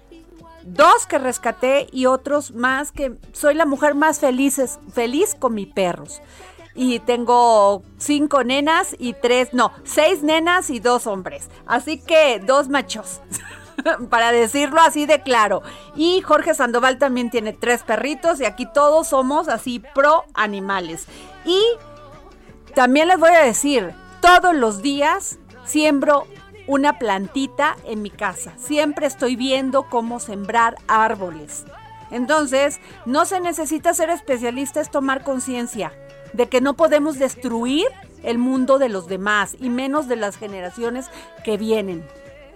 dos 0.73 1.07
que 1.07 1.19
rescaté 1.19 1.89
y 1.93 2.07
otros 2.07 2.53
más 2.53 2.93
que 2.93 3.15
soy 3.33 3.55
la 3.55 3.67
mujer 3.67 3.95
más 3.95 4.21
feliz, 4.21 4.79
feliz 4.93 5.35
con 5.35 5.55
mis 5.55 5.69
perros. 5.69 6.21
Y 6.75 7.01
tengo 7.01 7.83
cinco 7.97 8.45
nenas 8.45 8.95
y 8.99 9.15
tres, 9.15 9.53
no, 9.53 9.73
seis 9.85 10.23
nenas 10.23 10.71
y 10.71 10.79
dos 10.79 11.07
hombres. 11.07 11.49
Así 11.67 11.99
que 11.99 12.41
dos 12.41 12.69
machos. 12.69 13.21
para 14.11 14.33
decirlo 14.33 14.81
así 14.81 15.07
de 15.07 15.23
claro. 15.23 15.63
Y 15.95 16.21
Jorge 16.21 16.55
Sandoval 16.55 16.99
también 16.99 17.31
tiene 17.31 17.53
tres 17.53 17.83
perritos 17.83 18.41
y 18.41 18.45
aquí 18.45 18.67
todos 18.73 19.09
somos 19.09 19.49
así 19.49 19.83
pro 19.95 20.25
animales. 20.35 21.07
Y 21.45 21.63
también 22.75 23.09
les 23.09 23.19
voy 23.19 23.31
a 23.31 23.45
decir, 23.45 23.93
todos 24.21 24.55
los 24.55 24.83
días 24.83 25.39
siembro 25.65 26.27
una 26.69 26.99
plantita 26.99 27.77
en 27.85 28.03
mi 28.03 28.11
casa. 28.11 28.53
Siempre 28.59 29.07
estoy 29.07 29.35
viendo 29.35 29.89
cómo 29.89 30.21
sembrar 30.21 30.77
árboles. 30.87 31.65
Entonces, 32.11 32.79
no 33.07 33.25
se 33.25 33.41
necesita 33.41 33.95
ser 33.95 34.11
especialista, 34.11 34.81
es 34.81 34.91
tomar 34.91 35.25
conciencia 35.25 35.93
de 36.33 36.49
que 36.49 36.61
no 36.61 36.75
podemos 36.75 37.19
destruir 37.19 37.87
el 38.23 38.39
mundo 38.39 38.79
de 38.79 38.91
los 38.91 39.09
demás 39.09 39.57
y 39.59 39.71
menos 39.71 40.09
de 40.09 40.17
las 40.17 40.37
generaciones 40.37 41.07
que 41.43 41.57
vienen. 41.57 42.07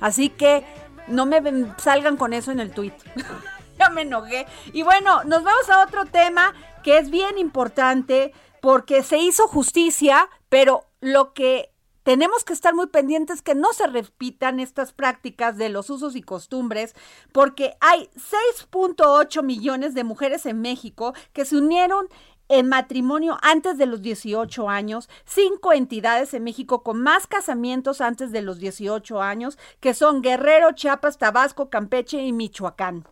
Así 0.00 0.28
que 0.28 0.64
no 1.06 1.26
me 1.26 1.40
salgan 1.78 2.16
con 2.16 2.34
eso 2.34 2.52
en 2.52 2.60
el 2.60 2.70
tweet. 2.70 2.92
ya 3.78 3.88
me 3.88 4.02
enojé. 4.02 4.46
Y 4.72 4.82
bueno, 4.82 5.24
nos 5.24 5.42
vamos 5.42 5.70
a 5.70 5.82
otro 5.82 6.04
tema 6.04 6.52
que 6.82 6.98
es 6.98 7.10
bien 7.10 7.38
importante 7.38 8.32
porque 8.60 9.02
se 9.02 9.18
hizo 9.18 9.48
justicia, 9.48 10.28
pero 10.48 10.84
lo 11.00 11.32
que 11.32 11.71
tenemos 12.02 12.44
que 12.44 12.52
estar 12.52 12.74
muy 12.74 12.86
pendientes 12.86 13.42
que 13.42 13.54
no 13.54 13.72
se 13.72 13.86
repitan 13.86 14.60
estas 14.60 14.92
prácticas 14.92 15.56
de 15.56 15.68
los 15.68 15.90
usos 15.90 16.16
y 16.16 16.22
costumbres, 16.22 16.94
porque 17.32 17.74
hay 17.80 18.10
6.8 18.16 19.42
millones 19.42 19.94
de 19.94 20.04
mujeres 20.04 20.46
en 20.46 20.60
México 20.60 21.14
que 21.32 21.44
se 21.44 21.56
unieron 21.56 22.08
en 22.48 22.68
matrimonio 22.68 23.38
antes 23.40 23.78
de 23.78 23.86
los 23.86 24.02
18 24.02 24.68
años, 24.68 25.08
cinco 25.24 25.72
entidades 25.72 26.34
en 26.34 26.44
México 26.44 26.82
con 26.82 27.00
más 27.00 27.26
casamientos 27.26 28.00
antes 28.00 28.30
de 28.30 28.42
los 28.42 28.58
18 28.58 29.22
años, 29.22 29.58
que 29.80 29.94
son 29.94 30.20
Guerrero, 30.20 30.72
Chiapas, 30.72 31.18
Tabasco, 31.18 31.70
Campeche 31.70 32.22
y 32.22 32.32
Michoacán. 32.32 33.06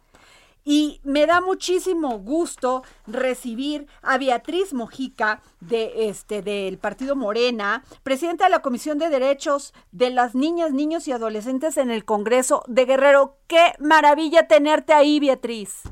Y 0.65 1.01
me 1.05 1.27
da 1.27 1.41
muchísimo 1.41 2.19
gusto 2.19 2.83
recibir 3.07 3.87
a 4.03 4.19
Beatriz 4.19 4.75
Mojica 4.75 5.43
de 5.61 6.09
este 6.09 6.43
del 6.43 6.79
Partido 6.79 7.17
Morena, 7.17 7.83
presidenta 8.03 8.45
de 8.45 8.51
la 8.51 8.63
Comisión 8.63 8.99
de 8.99 9.09
Derechos 9.09 9.73
de 9.93 10.11
las 10.11 10.35
Niñas, 10.35 10.73
Niños 10.73 11.09
y 11.09 11.13
Adolescentes 11.13 11.77
en 11.77 11.91
el 11.91 12.05
Congreso 12.05 12.63
de 12.67 12.85
Guerrero. 12.85 13.39
Qué 13.47 13.73
maravilla 13.79 14.47
tenerte 14.47 14.93
ahí, 14.93 15.19
Beatriz. 15.21 15.83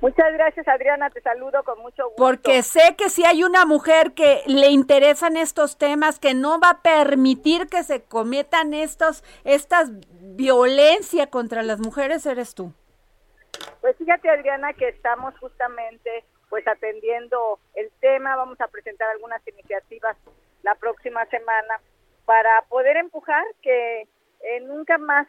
Muchas 0.00 0.32
gracias, 0.32 0.66
Adriana. 0.66 1.10
Te 1.10 1.20
saludo 1.20 1.62
con 1.62 1.78
mucho 1.80 2.04
gusto. 2.04 2.16
Porque 2.16 2.62
sé 2.62 2.94
que 2.96 3.10
si 3.10 3.24
hay 3.24 3.44
una 3.44 3.66
mujer 3.66 4.12
que 4.14 4.42
le 4.46 4.70
interesan 4.70 5.36
estos 5.36 5.76
temas, 5.76 6.18
que 6.18 6.32
no 6.32 6.58
va 6.58 6.70
a 6.70 6.82
permitir 6.82 7.66
que 7.66 7.82
se 7.82 8.02
cometan 8.02 8.72
estos, 8.72 9.22
estas 9.44 9.90
violencia 10.20 11.28
contra 11.28 11.62
las 11.62 11.80
mujeres, 11.80 12.24
eres 12.24 12.54
tú. 12.54 12.72
Pues 13.80 13.96
fíjate 13.96 14.28
Adriana 14.28 14.72
que 14.74 14.88
estamos 14.88 15.38
justamente 15.38 16.24
pues 16.48 16.66
atendiendo 16.66 17.58
el 17.74 17.90
tema, 18.00 18.36
vamos 18.36 18.60
a 18.60 18.68
presentar 18.68 19.08
algunas 19.10 19.46
iniciativas 19.46 20.16
la 20.62 20.74
próxima 20.74 21.24
semana 21.26 21.80
para 22.24 22.62
poder 22.68 22.96
empujar 22.96 23.44
que 23.62 24.02
eh, 24.40 24.60
nunca 24.62 24.98
más 24.98 25.28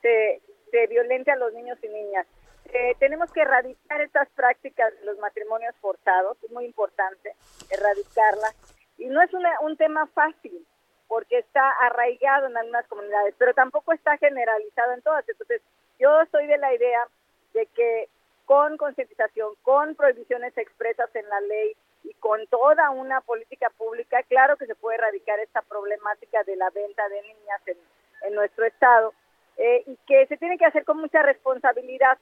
se, 0.00 0.40
se, 0.70 0.86
violente 0.86 1.30
a 1.30 1.36
los 1.36 1.52
niños 1.52 1.78
y 1.82 1.88
niñas. 1.88 2.26
Eh, 2.72 2.94
tenemos 2.98 3.30
que 3.32 3.42
erradicar 3.42 4.00
estas 4.00 4.28
prácticas 4.30 4.92
de 4.98 5.04
los 5.04 5.18
matrimonios 5.18 5.74
forzados, 5.80 6.42
es 6.42 6.50
muy 6.50 6.64
importante 6.64 7.34
erradicarlas. 7.70 8.56
Y 8.98 9.06
no 9.06 9.20
es 9.20 9.30
un 9.62 9.76
tema 9.76 10.06
fácil, 10.08 10.66
porque 11.08 11.38
está 11.38 11.68
arraigado 11.82 12.46
en 12.46 12.56
algunas 12.56 12.86
comunidades, 12.86 13.34
pero 13.36 13.52
tampoco 13.52 13.92
está 13.92 14.16
generalizado 14.16 14.92
en 14.92 15.02
todas. 15.02 15.28
Entonces, 15.28 15.60
yo 15.98 16.08
soy 16.30 16.46
de 16.46 16.56
la 16.56 16.72
idea 16.74 17.06
de 17.54 17.66
que 17.66 18.08
con 18.44 18.76
concientización, 18.76 19.54
con 19.62 19.94
prohibiciones 19.94 20.56
expresas 20.56 21.08
en 21.14 21.28
la 21.28 21.40
ley 21.40 21.76
y 22.04 22.12
con 22.14 22.46
toda 22.48 22.90
una 22.90 23.20
política 23.20 23.70
pública, 23.78 24.22
claro 24.24 24.56
que 24.56 24.66
se 24.66 24.74
puede 24.74 24.98
erradicar 24.98 25.38
esta 25.40 25.62
problemática 25.62 26.42
de 26.44 26.56
la 26.56 26.70
venta 26.70 27.08
de 27.08 27.22
niñas 27.22 27.60
en, 27.66 28.34
nuestro 28.34 28.64
estado 28.64 29.12
eh, 29.56 29.82
y 29.84 29.96
que 30.06 30.26
se 30.28 30.36
tiene 30.36 30.56
que 30.56 30.64
hacer 30.64 30.84
con 30.84 30.98
mucha 30.98 31.22
responsabilidad. 31.22 32.18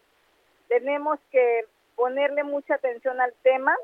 Tenemos 0.69 1.21
que 1.31 1.67
ponerle 1.95 2.43
mucha 2.43 2.77
atención 2.77 3.21
al 3.21 3.35
tema, 3.43 3.77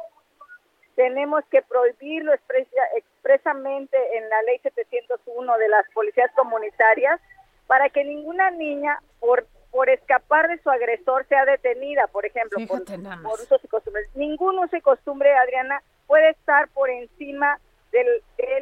tenemos 0.95 1.45
que 1.51 1.61
prohibirlo 1.61 2.33
expresamente 2.33 3.99
en 4.17 4.29
la 4.31 4.43
ley 4.43 4.59
701 4.63 5.59
de 5.59 5.69
las 5.69 5.87
policías 5.91 6.31
comunitarias 6.35 7.21
para 7.67 7.91
que 7.91 8.03
ninguna 8.03 8.51
niña 8.51 8.99
por 9.21 9.47
por 9.77 9.91
escapar 9.91 10.49
de 10.49 10.59
su 10.63 10.71
agresor 10.71 11.27
sea 11.29 11.45
detenida, 11.45 12.07
por 12.07 12.25
ejemplo, 12.25 12.59
por, 12.67 12.81
usos 12.81 13.63
y 13.63 13.69
costumbres. 13.69 14.09
Ningún 14.15 14.59
uso 14.59 14.75
y 14.75 14.81
costumbre, 14.81 15.37
Adriana, 15.37 15.83
puede 16.07 16.31
estar 16.31 16.69
por 16.69 16.89
encima 16.89 17.61
de 17.93 18.03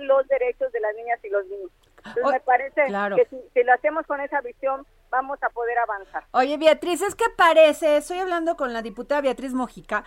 los 0.00 0.27
derechos 0.27 0.72
de 0.72 0.81
las 0.81 0.92
niñas 0.96 1.20
y 1.22 1.29
los 1.29 1.46
niños. 1.46 1.70
Entonces 1.98 2.33
me 2.33 2.40
parece 2.40 2.83
que 3.14 3.29
si, 3.55 3.62
lo 3.62 3.72
hacemos 3.72 4.05
con 4.07 4.20
esa 4.20 4.40
visión 4.40 4.85
vamos 5.09 5.40
a 5.44 5.50
poder 5.50 5.79
avanzar. 5.79 6.24
Oye, 6.33 6.57
Beatriz, 6.59 7.00
es 7.00 7.14
que 7.14 7.27
parece, 7.37 7.98
estoy 7.98 8.18
hablando 8.18 8.57
con 8.57 8.72
la 8.72 8.83
diputada 8.83 9.20
Beatriz 9.20 9.55
Mojica, 9.55 10.03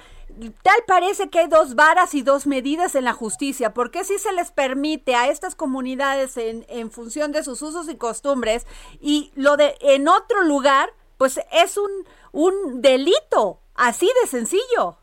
tal 0.62 0.76
parece 0.86 1.30
que 1.30 1.39
hay 1.39 1.48
dos 1.48 1.76
varas 1.76 2.13
y 2.15 2.22
dos 2.22 2.46
medidas 2.46 2.96
en 2.96 3.06
la 3.06 3.13
justicia, 3.13 3.74
porque 3.74 4.04
si 4.04 4.20
se 4.20 4.34
les 4.34 4.52
permite 4.52 5.15
a 5.15 5.30
estas 5.30 5.56
comunidades 5.56 6.36
en, 6.36 6.65
en 6.67 6.91
función 6.91 7.32
de 7.32 7.43
sus 7.43 7.62
usos 7.62 7.88
y 7.88 7.96
costumbres 7.96 8.67
y 9.00 9.32
lo 9.36 9.56
de 9.56 9.78
en 9.80 10.10
otro 10.10 10.43
lugar, 10.43 10.89
pues 11.17 11.39
es 11.51 11.77
un, 11.77 12.08
un 12.32 12.82
delito, 12.82 13.60
así 13.75 14.10
de 14.21 14.27
sencillo. 14.27 14.97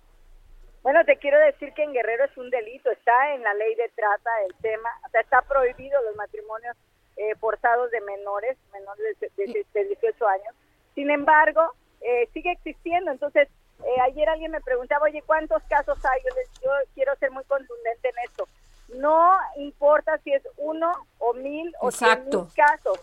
Bueno, 0.82 1.04
te 1.04 1.16
quiero 1.16 1.38
decir 1.40 1.72
que 1.72 1.82
en 1.82 1.92
Guerrero 1.92 2.24
es 2.24 2.36
un 2.36 2.50
delito, 2.50 2.90
está 2.90 3.34
en 3.34 3.42
la 3.42 3.54
ley 3.54 3.74
de 3.74 3.88
trata 3.88 4.30
el 4.46 4.54
tema, 4.56 4.90
o 5.06 5.08
sea, 5.08 5.22
está 5.22 5.40
prohibido 5.42 6.00
los 6.02 6.14
matrimonios 6.14 6.76
eh, 7.16 7.34
forzados 7.36 7.90
de 7.90 8.00
menores, 8.02 8.58
menores 8.72 9.18
de, 9.20 9.64
de, 9.72 9.84
18 9.84 10.28
años. 10.28 10.54
Sin 10.94 11.10
embargo, 11.10 11.72
eh, 12.00 12.28
sigue 12.34 12.52
existiendo. 12.52 13.10
Entonces, 13.10 13.48
eh, 13.84 14.00
ayer 14.02 14.28
alguien 14.28 14.50
me 14.50 14.60
preguntaba, 14.60 15.04
oye, 15.04 15.22
¿cuántos 15.22 15.62
casos 15.64 15.98
hay? 16.04 16.20
Yo, 16.22 16.34
les, 16.36 16.60
yo 16.60 16.70
quiero 16.94 17.14
ser 17.16 17.30
muy 17.30 17.44
contundente 17.44 18.08
en 18.08 18.14
esto. 18.24 18.48
No 18.96 19.38
importa 19.56 20.18
si 20.18 20.32
es 20.32 20.42
uno 20.58 20.92
o 21.18 21.32
mil 21.34 21.72
o 21.80 21.90
cien 21.90 22.28
mil 22.28 22.46
casos. 22.54 23.00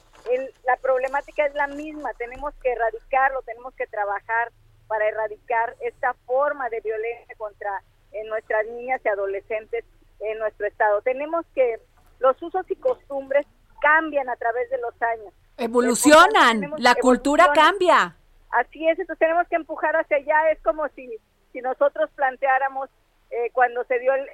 La 1.61 1.75
misma. 1.75 2.13
Tenemos 2.13 2.53
que 2.61 2.71
erradicarlo, 2.71 3.41
tenemos 3.43 3.73
que 3.75 3.87
trabajar 3.87 4.51
para 4.87 5.07
erradicar 5.07 5.75
esta 5.81 6.13
forma 6.25 6.69
de 6.69 6.81
violencia 6.81 7.35
contra 7.37 7.83
en 8.11 8.27
nuestras 8.27 8.65
niñas 8.67 9.01
y 9.05 9.07
adolescentes 9.07 9.85
en 10.19 10.37
nuestro 10.39 10.67
estado. 10.67 11.01
Tenemos 11.01 11.45
que 11.55 11.79
los 12.19 12.41
usos 12.41 12.69
y 12.69 12.75
costumbres 12.75 13.45
cambian 13.81 14.29
a 14.29 14.35
través 14.35 14.69
de 14.69 14.77
los 14.79 14.93
años. 15.01 15.33
Evolucionan, 15.57 16.73
la 16.77 16.95
cultura 16.95 17.51
cambia. 17.53 18.15
Así 18.51 18.87
es, 18.87 18.99
entonces 18.99 19.19
tenemos 19.19 19.47
que 19.47 19.55
empujar 19.55 19.95
hacia 19.95 20.17
allá. 20.17 20.51
Es 20.51 20.61
como 20.61 20.87
si, 20.89 21.09
si 21.53 21.61
nosotros 21.61 22.09
planteáramos 22.15 22.89
eh, 23.29 23.49
cuando 23.53 23.83
se 23.85 23.97
dio 23.99 24.13
el, 24.13 24.25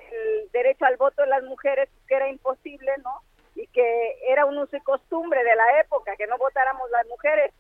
derecho 0.52 0.86
al 0.86 0.98
voto 0.98 1.22
de 1.22 1.28
las 1.28 1.44
mujeres, 1.44 1.90
que 2.08 2.16
era 2.16 2.30
imposible, 2.30 2.92
¿no? 3.04 3.22
Que 3.78 4.18
era 4.28 4.46
un 4.46 4.58
uso 4.58 4.76
y 4.76 4.82
costumbre 4.82 5.44
de 5.44 5.56
la 5.56 5.80
época, 5.82 6.16
que 6.16 6.26
no 6.26 6.40
votáramos 6.40 6.90
las 6.90 7.06
mujeres. 7.06 7.54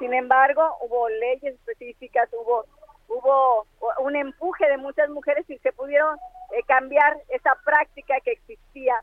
Sin 0.00 0.12
embargo, 0.12 0.62
hubo 0.80 1.08
leyes 1.08 1.54
específicas, 1.54 2.28
hubo 2.32 2.64
hubo 3.10 3.66
un 4.00 4.16
empuje 4.16 4.66
de 4.68 4.76
muchas 4.76 5.10
mujeres 5.10 5.48
y 5.50 5.58
se 5.58 5.72
pudieron 5.72 6.16
eh, 6.52 6.62
cambiar 6.66 7.16
esa 7.28 7.54
práctica 7.64 8.14
que 8.24 8.32
existía 8.32 8.94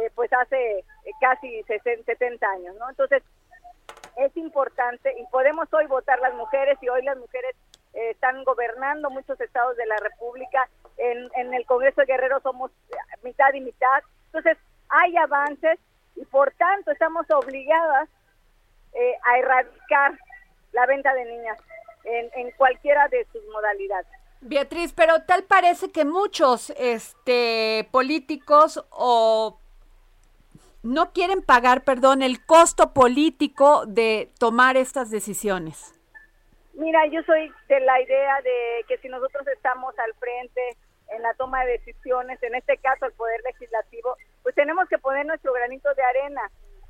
eh, 0.00 0.10
pues 0.14 0.32
hace 0.32 0.78
eh, 0.78 0.84
casi 1.20 1.62
60, 1.62 2.04
70 2.04 2.46
años, 2.46 2.76
¿no? 2.76 2.90
Entonces, 2.90 3.22
es 4.16 4.36
importante 4.36 5.14
y 5.18 5.24
podemos 5.26 5.72
hoy 5.72 5.86
votar 5.86 6.18
las 6.20 6.34
mujeres 6.34 6.76
y 6.82 6.88
hoy 6.88 7.02
las 7.02 7.16
mujeres 7.16 7.54
están 7.94 8.42
gobernando 8.44 9.10
muchos 9.10 9.38
estados 9.40 9.76
de 9.76 9.86
la 9.86 9.96
República. 9.98 10.68
En, 10.96 11.30
en 11.36 11.54
el 11.54 11.66
Congreso 11.66 12.00
de 12.00 12.06
Guerrero 12.06 12.40
somos 12.40 12.70
mitad 13.22 13.52
y 13.54 13.60
mitad. 13.60 14.02
Entonces, 14.26 14.56
hay 14.88 15.16
avances 15.16 15.78
y 16.16 16.24
por 16.26 16.52
tanto 16.52 16.90
estamos 16.90 17.26
obligadas 17.30 18.08
a 19.24 19.38
erradicar 19.38 20.18
la 20.72 20.86
venta 20.86 21.14
de 21.14 21.24
niñas 21.24 21.58
en, 22.04 22.50
cualquiera 22.52 23.08
de 23.08 23.26
sus 23.32 23.42
modalidades. 23.52 24.08
Beatriz, 24.40 24.92
pero 24.92 25.22
tal 25.22 25.44
parece 25.44 25.92
que 25.92 26.04
muchos 26.04 26.70
este, 26.70 27.88
políticos 27.92 28.84
o 28.90 29.58
no 30.82 31.12
quieren 31.12 31.42
pagar, 31.42 31.84
perdón, 31.84 32.22
el 32.22 32.44
costo 32.44 32.92
político 32.92 33.86
de 33.86 34.32
tomar 34.38 34.76
estas 34.76 35.10
decisiones. 35.10 35.94
Mira, 36.74 37.06
yo 37.06 37.22
soy 37.22 37.52
de 37.68 37.80
la 37.80 38.00
idea 38.00 38.40
de 38.42 38.84
que 38.88 38.98
si 38.98 39.08
nosotros 39.08 39.46
estamos 39.48 39.96
al 39.98 40.12
frente 40.14 40.76
en 41.10 41.22
la 41.22 41.34
toma 41.34 41.64
de 41.64 41.72
decisiones, 41.72 42.42
en 42.42 42.54
este 42.54 42.78
caso 42.78 43.06
el 43.06 43.12
Poder 43.12 43.40
Legislativo, 43.44 44.16
tenemos 44.62 44.88
que 44.88 44.98
poner 44.98 45.26
nuestro 45.26 45.52
granito 45.52 45.92
de 45.92 46.04
arena. 46.04 46.42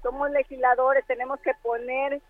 Somos 0.02 0.30
legisladores, 0.30 1.06
tenemos 1.06 1.40
que 1.40 1.54
poner 1.62 2.12
eh, 2.12 2.20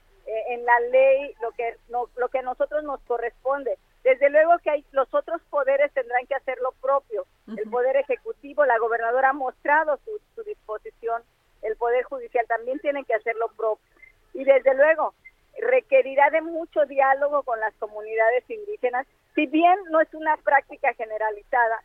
en 0.51 0.65
la 0.65 0.79
ley 0.79 1.35
lo 1.43 1.51
que 1.51 1.77
lo 1.89 2.29
que 2.29 2.39
a 2.39 2.43
nosotros 2.43 2.85
nos 2.85 3.01
corresponde. 3.01 3.77
Desde 4.05 4.31
luego 4.31 4.53
que 4.63 4.71
hay 4.71 4.87
los 4.93 5.13
otros 5.13 5.43
poderes 5.51 5.93
tendrán 5.95 6.29
que 6.29 6.37
hacer 6.37 6.59
lo 6.63 6.71
propio. 6.81 7.27
El 7.49 7.69
poder 7.71 7.97
ejecutivo, 7.97 8.65
la 8.65 8.79
gobernadora 8.79 9.31
ha 9.31 9.33
mostrado 9.33 9.99
su, 10.05 10.13
su 10.37 10.45
disposición. 10.45 11.25
El 11.63 11.77
poder 11.77 12.05
judicial 12.05 12.47
también 12.47 12.79
tiene 12.79 13.05
que 13.05 13.15
hacer 13.15 13.35
lo 13.35 13.49
propio. 13.49 13.91
Y 14.35 14.45
desde 14.45 14.75
luego 14.75 15.13
requerirá 15.59 16.31
de 16.31 16.41
mucho 16.41 16.87
diálogo 16.87 17.43
con 17.43 17.59
las 17.59 17.75
comunidades 17.81 18.49
indígenas. 18.49 19.09
Si 19.35 19.47
bien 19.47 19.77
no 19.91 20.01
es 20.01 20.15
una 20.15 20.37
práctica 20.37 20.95
generalizada, 20.95 21.83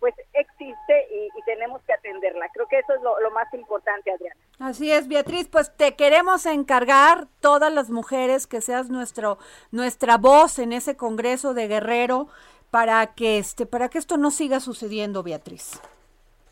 pues 0.00 0.14
existe 0.32 1.08
y, 1.10 1.28
tenemos 1.44 1.80
que 1.82 1.94
atenderla. 1.94 2.48
Creo 2.52 2.66
que 2.66 2.78
eso 2.78 2.94
es 2.94 3.00
lo, 3.02 3.30
más 3.30 3.52
importante, 3.54 4.12
Adriana. 4.12 4.36
Así 4.58 4.92
es, 4.92 5.08
Beatriz, 5.08 5.48
pues 5.48 5.74
te 5.76 5.96
queremos 5.96 6.44
encargar 6.46 7.26
todas 7.40 7.72
las 7.72 7.90
mujeres 7.90 8.46
que 8.46 8.60
seas 8.60 8.90
nuestro 8.90 9.38
nuestra 9.70 10.18
voz 10.18 10.58
en 10.58 10.72
ese 10.72 10.96
Congreso 10.96 11.54
de 11.54 11.68
Guerrero 11.68 12.28
para 12.70 13.14
que 13.14 13.38
este 13.38 13.64
para 13.64 13.88
que 13.88 13.98
esto 13.98 14.18
no 14.18 14.30
siga 14.30 14.60
sucediendo, 14.60 15.22
Beatriz. 15.22 15.80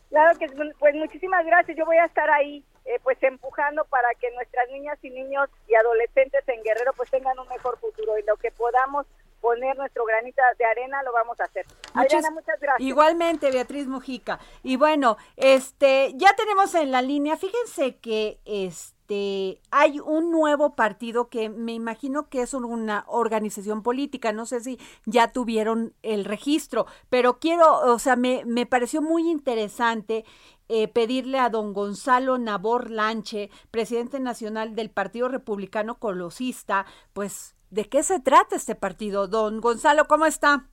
Claro 0.09 0.37
que 0.39 0.47
pues 0.79 0.95
muchísimas 0.95 1.45
gracias. 1.45 1.77
Yo 1.77 1.85
voy 1.85 1.97
a 1.97 2.05
estar 2.05 2.29
ahí 2.31 2.63
eh, 2.85 2.99
pues 3.03 3.21
empujando 3.21 3.85
para 3.85 4.07
que 4.19 4.31
nuestras 4.31 4.69
niñas 4.69 4.97
y 5.03 5.09
niños 5.09 5.49
y 5.67 5.75
adolescentes 5.75 6.41
en 6.47 6.63
Guerrero 6.63 6.93
pues 6.95 7.11
tengan 7.11 7.37
un 7.37 7.47
mejor 7.49 7.77
futuro 7.79 8.17
y 8.17 8.23
lo 8.23 8.37
que 8.37 8.49
podamos 8.51 9.05
poner 9.41 9.77
nuestro 9.77 10.05
granito 10.05 10.41
de 10.57 10.65
arena, 10.65 11.01
lo 11.03 11.11
vamos 11.13 11.39
a 11.39 11.43
hacer. 11.43 11.65
Adriana, 11.93 12.31
muchas 12.31 12.59
gracias. 12.59 12.87
Igualmente, 12.87 13.51
Beatriz 13.51 13.87
Mujica. 13.87 14.39
Y 14.63 14.75
bueno, 14.77 15.17
este, 15.35 16.13
ya 16.15 16.33
tenemos 16.35 16.73
en 16.75 16.91
la 16.91 17.01
línea, 17.01 17.37
fíjense 17.37 17.97
que 17.97 18.39
este 18.45 19.61
hay 19.71 20.01
un 20.01 20.31
nuevo 20.31 20.75
partido 20.75 21.29
que 21.29 21.47
me 21.49 21.73
imagino 21.73 22.27
que 22.27 22.41
es 22.41 22.53
una 22.53 23.05
organización 23.07 23.81
política, 23.81 24.33
no 24.33 24.45
sé 24.45 24.59
si 24.59 24.79
ya 25.05 25.31
tuvieron 25.31 25.93
el 26.03 26.25
registro, 26.25 26.87
pero 27.09 27.39
quiero, 27.39 27.93
o 27.93 27.99
sea, 27.99 28.17
me, 28.17 28.43
me 28.45 28.65
pareció 28.65 29.01
muy 29.01 29.29
interesante 29.29 30.25
eh, 30.69 30.89
pedirle 30.89 31.39
a 31.39 31.49
don 31.49 31.71
Gonzalo 31.71 32.37
Nabor 32.37 32.91
Lanche, 32.91 33.49
presidente 33.71 34.19
nacional 34.19 34.75
del 34.75 34.89
Partido 34.89 35.29
Republicano 35.29 35.97
Colosista, 35.97 36.85
pues 37.13 37.55
¿De 37.69 37.85
qué 37.85 38.01
se 38.03 38.21
trata 38.21 38.55
este 38.55 38.75
partido? 38.75 39.27
Don 39.27 39.59
Gonzalo, 39.59 40.05
¿cómo 40.05 40.25
está? 40.25 40.65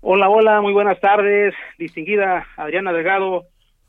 Hola, 0.00 0.28
hola, 0.28 0.60
muy 0.60 0.72
buenas 0.72 0.98
tardes, 1.00 1.54
distinguida 1.78 2.44
Adriana 2.56 2.92
Delgado. 2.92 3.44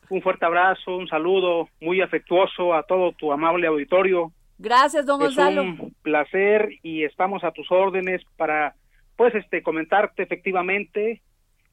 Un 0.10 0.22
fuerte 0.22 0.46
abrazo, 0.46 0.96
un 0.96 1.08
saludo 1.08 1.70
muy 1.82 2.02
afectuoso 2.02 2.76
a 2.76 2.84
todo 2.84 3.14
tu 3.14 3.32
amable 3.32 3.66
auditorio. 3.66 4.32
Gracias, 4.60 5.08
don 5.08 5.20
Gonzalo. 5.20 5.64
Es 5.64 5.80
un 5.80 5.96
placer 6.04 6.70
y 6.84 7.04
estamos 7.04 7.44
a 7.44 7.52
tus 7.52 7.72
órdenes 7.72 8.22
para, 8.38 8.76
pues, 9.16 9.34
este, 9.34 9.64
comentarte 9.64 10.22
efectivamente. 10.22 11.24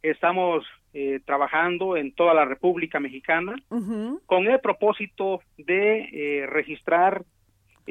Estamos 0.02 0.64
eh, 0.94 1.20
trabajando 1.26 1.98
en 1.98 2.14
toda 2.14 2.32
la 2.32 2.46
República 2.46 2.98
Mexicana 2.98 3.56
con 4.24 4.46
el 4.46 4.58
propósito 4.60 5.42
de 5.58 6.08
eh, 6.12 6.46
registrar 6.46 7.24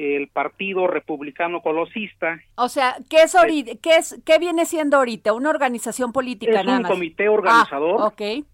el 0.00 0.28
Partido 0.28 0.86
Republicano 0.86 1.60
Colosista. 1.60 2.40
O 2.54 2.68
sea, 2.68 2.96
¿qué 3.10 3.22
es, 3.22 3.36
qué 3.82 3.96
es 3.96 4.20
qué 4.24 4.38
viene 4.38 4.64
siendo 4.64 4.96
ahorita? 4.96 5.34
Una 5.34 5.50
organización 5.50 6.12
política 6.12 6.60
es 6.60 6.66
un 6.66 6.82
comité 6.84 7.28
organizador 7.28 8.00
ah, 8.00 8.14
que 8.16 8.44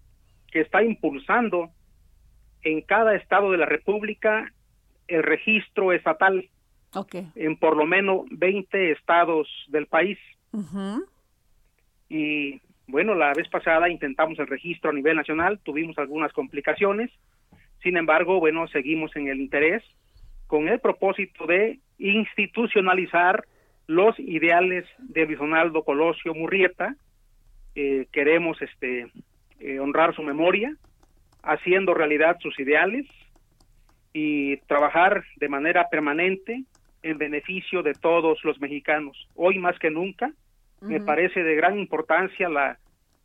está 0.51 0.83
impulsando 0.83 1.69
en 2.63 2.81
cada 2.81 3.15
estado 3.15 3.51
de 3.51 3.57
la 3.57 3.65
República 3.65 4.51
el 5.07 5.23
registro 5.23 5.93
estatal. 5.93 6.49
En 7.35 7.57
por 7.57 7.77
lo 7.77 7.85
menos 7.85 8.25
20 8.31 8.91
estados 8.91 9.47
del 9.69 9.87
país. 9.87 10.17
Y 12.09 12.59
bueno, 12.87 13.15
la 13.15 13.33
vez 13.33 13.47
pasada 13.49 13.89
intentamos 13.89 14.37
el 14.39 14.47
registro 14.47 14.89
a 14.89 14.93
nivel 14.93 15.15
nacional, 15.15 15.59
tuvimos 15.59 15.97
algunas 15.97 16.33
complicaciones. 16.33 17.09
Sin 17.83 17.95
embargo, 17.95 18.39
bueno, 18.39 18.67
seguimos 18.67 19.15
en 19.15 19.27
el 19.27 19.39
interés 19.39 19.83
con 20.47 20.67
el 20.67 20.79
propósito 20.79 21.45
de 21.45 21.79
institucionalizar 21.97 23.45
los 23.85 24.17
ideales 24.19 24.85
de 24.97 25.25
Luis 25.25 25.39
Donaldo 25.39 25.83
Colosio 25.83 26.33
Murrieta. 26.33 26.95
Eh, 27.75 28.07
queremos 28.11 28.61
este, 28.61 29.11
eh, 29.59 29.79
honrar 29.79 30.15
su 30.15 30.23
memoria, 30.23 30.75
haciendo 31.43 31.93
realidad 31.93 32.37
sus 32.41 32.59
ideales 32.59 33.05
y 34.13 34.57
trabajar 34.67 35.23
de 35.37 35.49
manera 35.49 35.89
permanente 35.89 36.63
en 37.03 37.17
beneficio 37.17 37.83
de 37.83 37.93
todos 37.93 38.43
los 38.43 38.59
mexicanos. 38.59 39.27
Hoy 39.35 39.59
más 39.59 39.77
que 39.79 39.91
nunca 39.91 40.31
me 40.81 40.99
parece 41.01 41.43
de 41.43 41.55
gran 41.55 41.79
importancia 41.79 42.49
la 42.49 42.77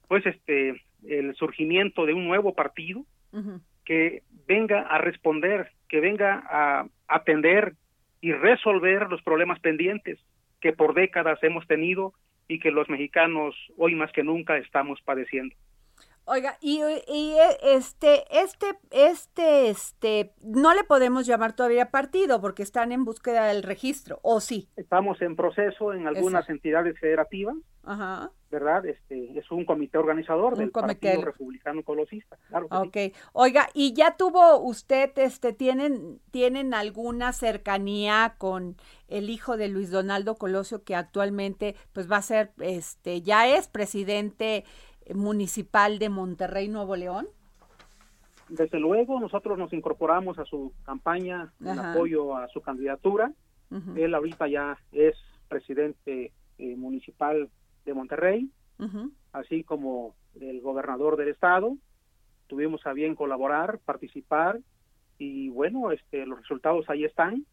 pues 0.08 0.24
este 0.24 0.80
el 1.06 1.34
surgimiento 1.34 2.06
de 2.06 2.14
un 2.14 2.26
nuevo 2.26 2.54
partido 2.54 3.04
que 3.84 4.22
venga 4.46 4.82
a 4.82 4.98
responder, 4.98 5.70
que 5.88 6.00
venga 6.00 6.42
a 6.48 6.86
atender 7.08 7.74
y 8.20 8.32
resolver 8.32 9.08
los 9.10 9.22
problemas 9.22 9.60
pendientes 9.60 10.18
que 10.60 10.72
por 10.72 10.94
décadas 10.94 11.42
hemos 11.42 11.66
tenido 11.66 12.14
y 12.48 12.60
que 12.60 12.70
los 12.70 12.88
mexicanos 12.88 13.54
hoy 13.76 13.94
más 13.94 14.12
que 14.12 14.22
nunca 14.22 14.56
estamos 14.58 15.00
padeciendo. 15.02 15.54
Oiga, 16.24 16.56
y, 16.60 16.80
y, 17.08 17.34
este, 17.62 18.24
este, 18.30 18.78
este, 18.90 19.70
este, 19.70 20.34
no 20.40 20.72
le 20.72 20.84
podemos 20.84 21.26
llamar 21.26 21.54
todavía 21.54 21.90
partido 21.90 22.40
porque 22.40 22.62
están 22.62 22.92
en 22.92 23.04
búsqueda 23.04 23.46
del 23.46 23.64
registro, 23.64 24.20
¿o 24.22 24.40
sí? 24.40 24.68
Estamos 24.76 25.20
en 25.20 25.34
proceso 25.34 25.92
en 25.92 26.06
algunas 26.06 26.48
entidades 26.48 26.98
federativas, 27.00 27.56
Ajá. 27.82 28.30
¿verdad? 28.52 28.86
Este, 28.86 29.36
es 29.36 29.50
un 29.50 29.64
comité 29.64 29.98
organizador 29.98 30.56
del 30.56 30.70
Partido 30.70 31.22
Republicano 31.22 31.82
Colosista, 31.82 32.38
claro. 32.48 32.68
ok, 32.70 32.96
oiga, 33.32 33.68
y 33.74 33.92
ya 33.92 34.16
tuvo 34.16 34.58
usted, 34.58 35.10
este, 35.16 35.52
tienen, 35.52 36.20
tienen 36.30 36.72
alguna 36.72 37.32
cercanía 37.32 38.36
con 38.38 38.76
el 39.08 39.28
hijo 39.28 39.56
de 39.56 39.68
Luis 39.68 39.90
Donaldo 39.90 40.36
Colosio 40.36 40.84
que 40.84 40.94
actualmente, 40.94 41.74
pues 41.92 42.10
va 42.10 42.18
a 42.18 42.22
ser, 42.22 42.52
este, 42.60 43.22
ya 43.22 43.48
es 43.48 43.66
presidente 43.66 44.64
municipal 45.14 45.98
de 45.98 46.08
Monterrey, 46.08 46.68
Nuevo 46.68 46.96
León? 46.96 47.28
Desde 48.48 48.78
luego, 48.78 49.18
nosotros 49.18 49.58
nos 49.58 49.72
incorporamos 49.72 50.38
a 50.38 50.44
su 50.44 50.72
campaña 50.84 51.52
en 51.60 51.78
apoyo 51.78 52.36
a 52.36 52.48
su 52.48 52.60
candidatura. 52.60 53.32
Él 53.96 54.14
ahorita 54.14 54.48
ya 54.48 54.76
es 54.92 55.16
presidente 55.48 56.32
eh, 56.58 56.76
municipal 56.76 57.48
de 57.86 57.94
Monterrey, 57.94 58.50
así 59.32 59.64
como 59.64 60.14
el 60.38 60.60
gobernador 60.60 61.16
del 61.16 61.28
estado. 61.28 61.78
Tuvimos 62.48 62.86
a 62.86 62.92
bien 62.92 63.14
colaborar, 63.14 63.78
participar 63.78 64.60
y 65.16 65.48
bueno, 65.48 65.90
este, 65.90 66.26
los 66.26 66.40
resultados 66.40 66.90
ahí 66.90 67.04
están 67.04 67.46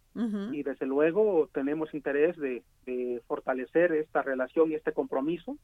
y 0.52 0.64
desde 0.64 0.86
luego 0.86 1.50
tenemos 1.54 1.94
interés 1.94 2.36
de 2.36 2.64
fortalecer 3.26 3.94
esta 3.94 4.22
relación 4.22 4.70
y 4.72 4.76
este 4.76 4.92
compromiso 4.92 5.58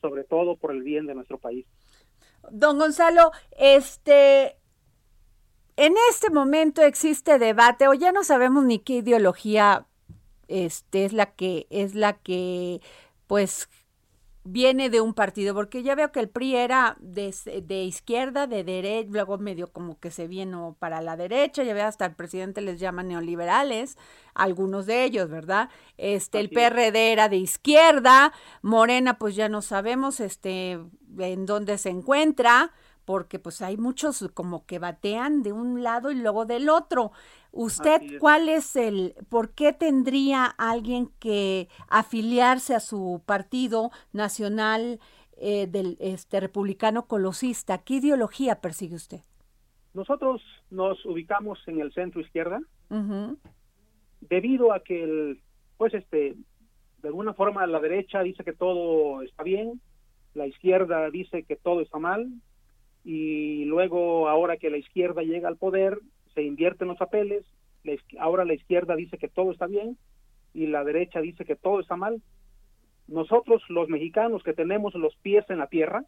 sobre 0.00 0.24
todo 0.24 0.56
por 0.56 0.72
el 0.72 0.82
bien 0.82 1.06
de 1.06 1.14
nuestro 1.14 1.38
país. 1.38 1.66
Don 2.50 2.78
Gonzalo, 2.78 3.32
este, 3.58 4.56
en 5.76 5.94
este 6.10 6.30
momento 6.30 6.82
existe 6.82 7.38
debate 7.38 7.88
o 7.88 7.94
ya 7.94 8.12
no 8.12 8.24
sabemos 8.24 8.64
ni 8.64 8.78
qué 8.78 8.94
ideología 8.94 9.86
este 10.48 11.04
es 11.04 11.12
la 11.12 11.26
que 11.34 11.66
es 11.70 11.94
la 11.94 12.14
que 12.14 12.80
pues 13.26 13.68
viene 14.46 14.90
de 14.90 15.00
un 15.00 15.12
partido, 15.14 15.54
porque 15.54 15.82
ya 15.82 15.94
veo 15.94 16.12
que 16.12 16.20
el 16.20 16.28
PRI 16.28 16.56
era 16.56 16.96
de, 17.00 17.84
izquierda, 17.84 18.46
de 18.46 18.64
derecha, 18.64 19.10
luego 19.10 19.38
medio 19.38 19.72
como 19.72 19.98
que 19.98 20.10
se 20.10 20.28
vino 20.28 20.76
para 20.78 21.00
la 21.00 21.16
derecha, 21.16 21.62
ya 21.62 21.74
veo 21.74 21.86
hasta 21.86 22.06
el 22.06 22.14
presidente 22.14 22.60
les 22.60 22.78
llama 22.78 23.02
neoliberales, 23.02 23.98
algunos 24.34 24.86
de 24.86 25.04
ellos, 25.04 25.28
¿verdad? 25.28 25.68
Este, 25.98 26.40
el 26.40 26.50
PRD 26.50 27.12
era 27.12 27.28
de 27.28 27.36
izquierda, 27.36 28.32
Morena 28.62 29.18
pues 29.18 29.34
ya 29.34 29.48
no 29.48 29.62
sabemos 29.62 30.20
este 30.20 30.78
en 31.18 31.46
dónde 31.46 31.78
se 31.78 31.90
encuentra, 31.90 32.72
porque 33.04 33.38
pues 33.38 33.62
hay 33.62 33.76
muchos 33.76 34.24
como 34.34 34.66
que 34.66 34.78
batean 34.78 35.42
de 35.42 35.52
un 35.52 35.82
lado 35.82 36.10
y 36.10 36.16
luego 36.16 36.44
del 36.44 36.68
otro. 36.68 37.12
¿Usted 37.56 38.18
cuál 38.20 38.50
es 38.50 38.76
el, 38.76 39.14
por 39.30 39.54
qué 39.54 39.72
tendría 39.72 40.44
alguien 40.44 41.08
que 41.18 41.68
afiliarse 41.88 42.74
a 42.74 42.80
su 42.80 43.22
partido 43.24 43.90
nacional 44.12 45.00
eh, 45.38 45.66
del 45.66 45.96
este 45.98 46.38
republicano 46.40 47.06
colosista? 47.06 47.78
¿Qué 47.78 47.94
ideología 47.94 48.60
persigue 48.60 48.94
usted? 48.94 49.20
Nosotros 49.94 50.42
nos 50.70 51.02
ubicamos 51.06 51.58
en 51.66 51.80
el 51.80 51.92
centro 51.94 52.20
izquierda 52.20 52.60
debido 54.20 54.72
a 54.72 54.80
que 54.80 55.02
el, 55.02 55.40
pues 55.78 55.94
este, 55.94 56.36
de 57.02 57.08
alguna 57.08 57.32
forma 57.32 57.66
la 57.66 57.80
derecha 57.80 58.20
dice 58.22 58.44
que 58.44 58.52
todo 58.52 59.22
está 59.22 59.42
bien, 59.42 59.80
la 60.34 60.46
izquierda 60.46 61.08
dice 61.10 61.44
que 61.44 61.56
todo 61.56 61.80
está 61.80 61.98
mal, 61.98 62.28
y 63.02 63.64
luego 63.64 64.28
ahora 64.28 64.58
que 64.58 64.68
la 64.68 64.76
izquierda 64.76 65.22
llega 65.22 65.48
al 65.48 65.56
poder 65.56 66.00
se 66.36 66.42
invierten 66.42 66.88
los 66.88 66.98
papeles, 66.98 67.44
ahora 68.20 68.44
la 68.44 68.52
izquierda 68.52 68.94
dice 68.94 69.16
que 69.16 69.28
todo 69.28 69.50
está 69.50 69.66
bien 69.66 69.96
y 70.52 70.66
la 70.66 70.84
derecha 70.84 71.20
dice 71.20 71.46
que 71.46 71.56
todo 71.56 71.80
está 71.80 71.96
mal. 71.96 72.20
Nosotros 73.08 73.62
los 73.70 73.88
mexicanos 73.88 74.42
que 74.42 74.52
tenemos 74.52 74.94
los 74.94 75.16
pies 75.16 75.48
en 75.48 75.58
la 75.58 75.68
tierra, 75.68 76.04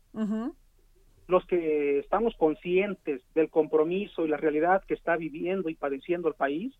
los 1.28 1.46
que 1.46 1.98
estamos 2.00 2.34
conscientes 2.36 3.22
del 3.34 3.48
compromiso 3.48 4.26
y 4.26 4.28
la 4.28 4.36
realidad 4.36 4.84
que 4.86 4.94
está 4.94 5.16
viviendo 5.16 5.70
y 5.70 5.74
padeciendo 5.74 6.28
el 6.28 6.34
país, 6.34 6.74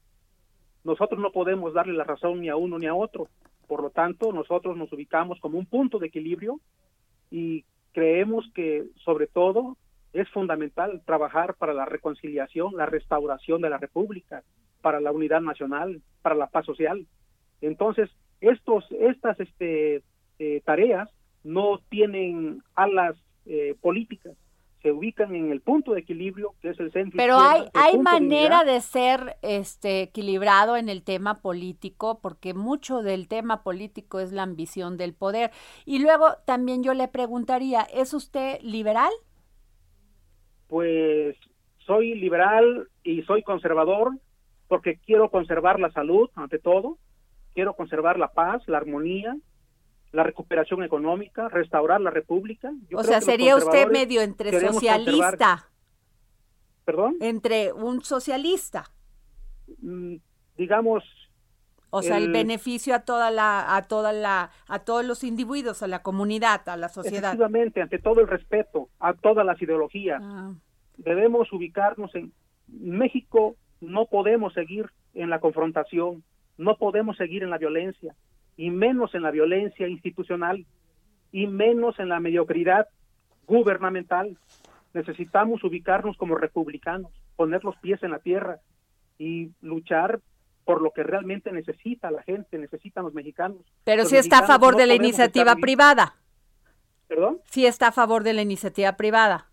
nosotros 0.85 1.19
no 1.19 1.33
podemos 1.33 1.73
darle 1.73 1.95
la 1.95 2.05
razón 2.05 2.41
ni 2.41 2.51
a 2.51 2.57
uno 2.57 2.79
ni 2.79 2.87
a 2.87 2.95
otro. 2.95 3.29
Por 3.67 3.83
lo 3.83 3.91
tanto, 3.91 4.31
nosotros 4.33 4.77
nos 4.77 4.93
ubicamos 4.93 5.41
como 5.41 5.59
un 5.59 5.67
punto 5.67 5.99
de 5.99 6.09
equilibrio 6.09 6.61
y 7.31 7.65
creemos 7.93 8.45
que 8.55 8.85
sobre 9.05 9.27
todo 9.27 9.79
es 10.13 10.29
fundamental 10.31 11.03
trabajar 11.05 11.55
para 11.55 11.75
la 11.75 11.85
reconciliación, 11.85 12.77
la 12.77 12.87
restauración 12.87 13.61
de 13.61 13.71
la 13.71 13.79
República, 13.79 14.43
para 14.81 15.01
la 15.01 15.13
unidad 15.13 15.41
nacional, 15.41 16.01
para 16.23 16.35
la 16.35 16.47
paz 16.47 16.67
social. 16.67 17.07
Entonces, 17.61 18.11
estos, 18.41 18.85
estas 18.93 19.39
este, 19.41 20.03
eh, 20.39 20.63
tareas 20.65 21.11
no 21.45 21.81
tienen 21.89 22.63
alas 22.75 23.17
eh, 23.47 23.75
políticas, 23.81 24.35
se 24.83 24.93
ubican 24.93 25.35
en 25.35 25.51
el 25.51 25.61
punto 25.61 25.93
de 25.93 26.01
equilibrio 26.01 26.55
que 26.63 26.71
es 26.71 26.79
el 26.79 26.93
centro. 26.93 27.17
Pero 27.17 27.37
hay, 27.39 27.65
hay 27.75 27.99
manera 27.99 28.63
de, 28.63 28.75
de, 28.75 28.81
ser 28.81 29.37
este 29.43 30.03
equilibrado 30.03 30.77
en 30.77 30.89
el 30.89 31.03
tema 31.03 31.41
político, 31.41 32.21
porque 32.21 32.55
mucho 32.55 33.03
del 33.03 33.27
tema 33.27 33.65
político 33.65 34.21
es 34.21 34.33
la 34.33 34.45
ambición 34.45 34.97
del 34.97 35.15
poder. 35.15 35.51
Y 35.85 35.99
luego 35.99 36.27
también 36.47 36.85
yo 36.85 36.95
le 36.95 37.09
preguntaría, 37.09 37.83
¿es 37.83 38.15
usted 38.15 38.61
liberal? 38.63 39.11
Pues 40.69 41.37
soy 41.87 42.14
liberal 42.14 42.89
y 43.03 43.23
soy 43.23 43.43
conservador 43.43 44.12
porque 44.69 44.99
quiero 45.05 45.31
conservar 45.31 45.81
la 45.81 45.91
salud 45.91 46.31
ante 46.35 46.59
todo, 46.59 46.99
quiero 47.55 47.75
conservar 47.75 48.19
la 48.19 48.29
paz, 48.29 48.62
la 48.66 48.77
armonía, 48.77 49.37
la 50.12 50.23
recuperación 50.23 50.83
económica, 50.83 51.49
restaurar 51.49 52.01
la 52.01 52.11
república. 52.11 52.71
o 52.95 53.03
sea, 53.03 53.21
sería 53.21 53.57
usted 53.57 53.91
medio 53.91 54.21
entre 54.21 54.61
socialista. 54.61 55.69
¿Perdón? 56.85 57.16
Entre 57.21 57.73
un 57.73 58.03
socialista. 58.03 58.85
Mm, 59.83 60.16
digamos, 60.57 61.05
o 61.91 62.03
sea, 62.03 62.18
el, 62.18 62.30
beneficio 62.30 62.95
a 62.95 63.01
toda 63.01 63.30
la, 63.30 63.76
a 63.76 63.82
toda 63.82 64.12
la, 64.12 64.51
a 64.66 64.78
todos 64.80 65.05
los 65.05 65.24
individuos, 65.24 65.82
a 65.82 65.89
la 65.89 66.03
comunidad, 66.03 66.68
a 66.68 66.76
la 66.76 66.89
sociedad. 66.89 67.30
Efectivamente, 67.32 67.80
ante 67.80 67.99
todo 67.99 68.20
el 68.20 68.28
respeto 68.28 68.89
a 68.99 69.14
todas 69.14 69.47
las 69.47 69.61
ideologías. 69.62 70.20
Ah. 70.22 70.53
Debemos 70.99 71.53
ubicarnos 71.53 72.14
en 72.14 72.32
México. 72.66 73.57
No 73.80 74.07
podemos 74.07 74.53
seguir 74.53 74.91
en 75.14 75.30
la 75.30 75.41
confrontación, 75.41 76.24
no 76.57 76.76
podemos 76.76 77.16
seguir 77.16 77.43
en 77.43 77.51
la 77.51 77.59
violencia, 77.59 78.14
y 78.57 78.70
menos 78.70 79.14
en 79.14 79.22
la 79.22 79.30
violencia 79.30 79.89
institucional, 79.89 80.66
y 81.30 81.47
menos 81.47 81.99
en 81.99 82.09
la 82.09 82.20
mediocridad 82.20 82.89
gubernamental. 83.47 84.36
Necesitamos 84.95 85.62
ubicarnos 85.64 86.16
como 86.16 86.34
republicanos, 86.34 87.12
poner 87.36 87.64
los 87.64 87.76
pies 87.76 88.03
en 88.03 88.11
la 88.11 88.18
tierra 88.18 88.59
y 89.18 89.53
luchar 89.61 90.20
por 90.69 90.83
lo 90.83 90.91
que 90.91 91.03
realmente 91.03 91.51
necesita 91.51 92.11
la 92.11 92.23
gente, 92.25 92.59
necesitan 92.59 93.03
los 93.03 93.14
mexicanos. 93.14 93.57
Pero 93.85 94.05
si 94.05 94.16
está 94.16 94.41
a 94.41 94.47
favor 94.47 94.77
de 94.77 94.85
la 94.85 94.93
iniciativa 94.93 95.57
privada. 95.57 96.16
¿Perdón? 97.07 97.39
Sí 97.47 97.64
está 97.64 97.87
a 97.87 97.93
favor 97.93 98.23
de 98.23 98.35
la 98.35 98.43
iniciativa 98.43 98.93
privada. 98.93 99.47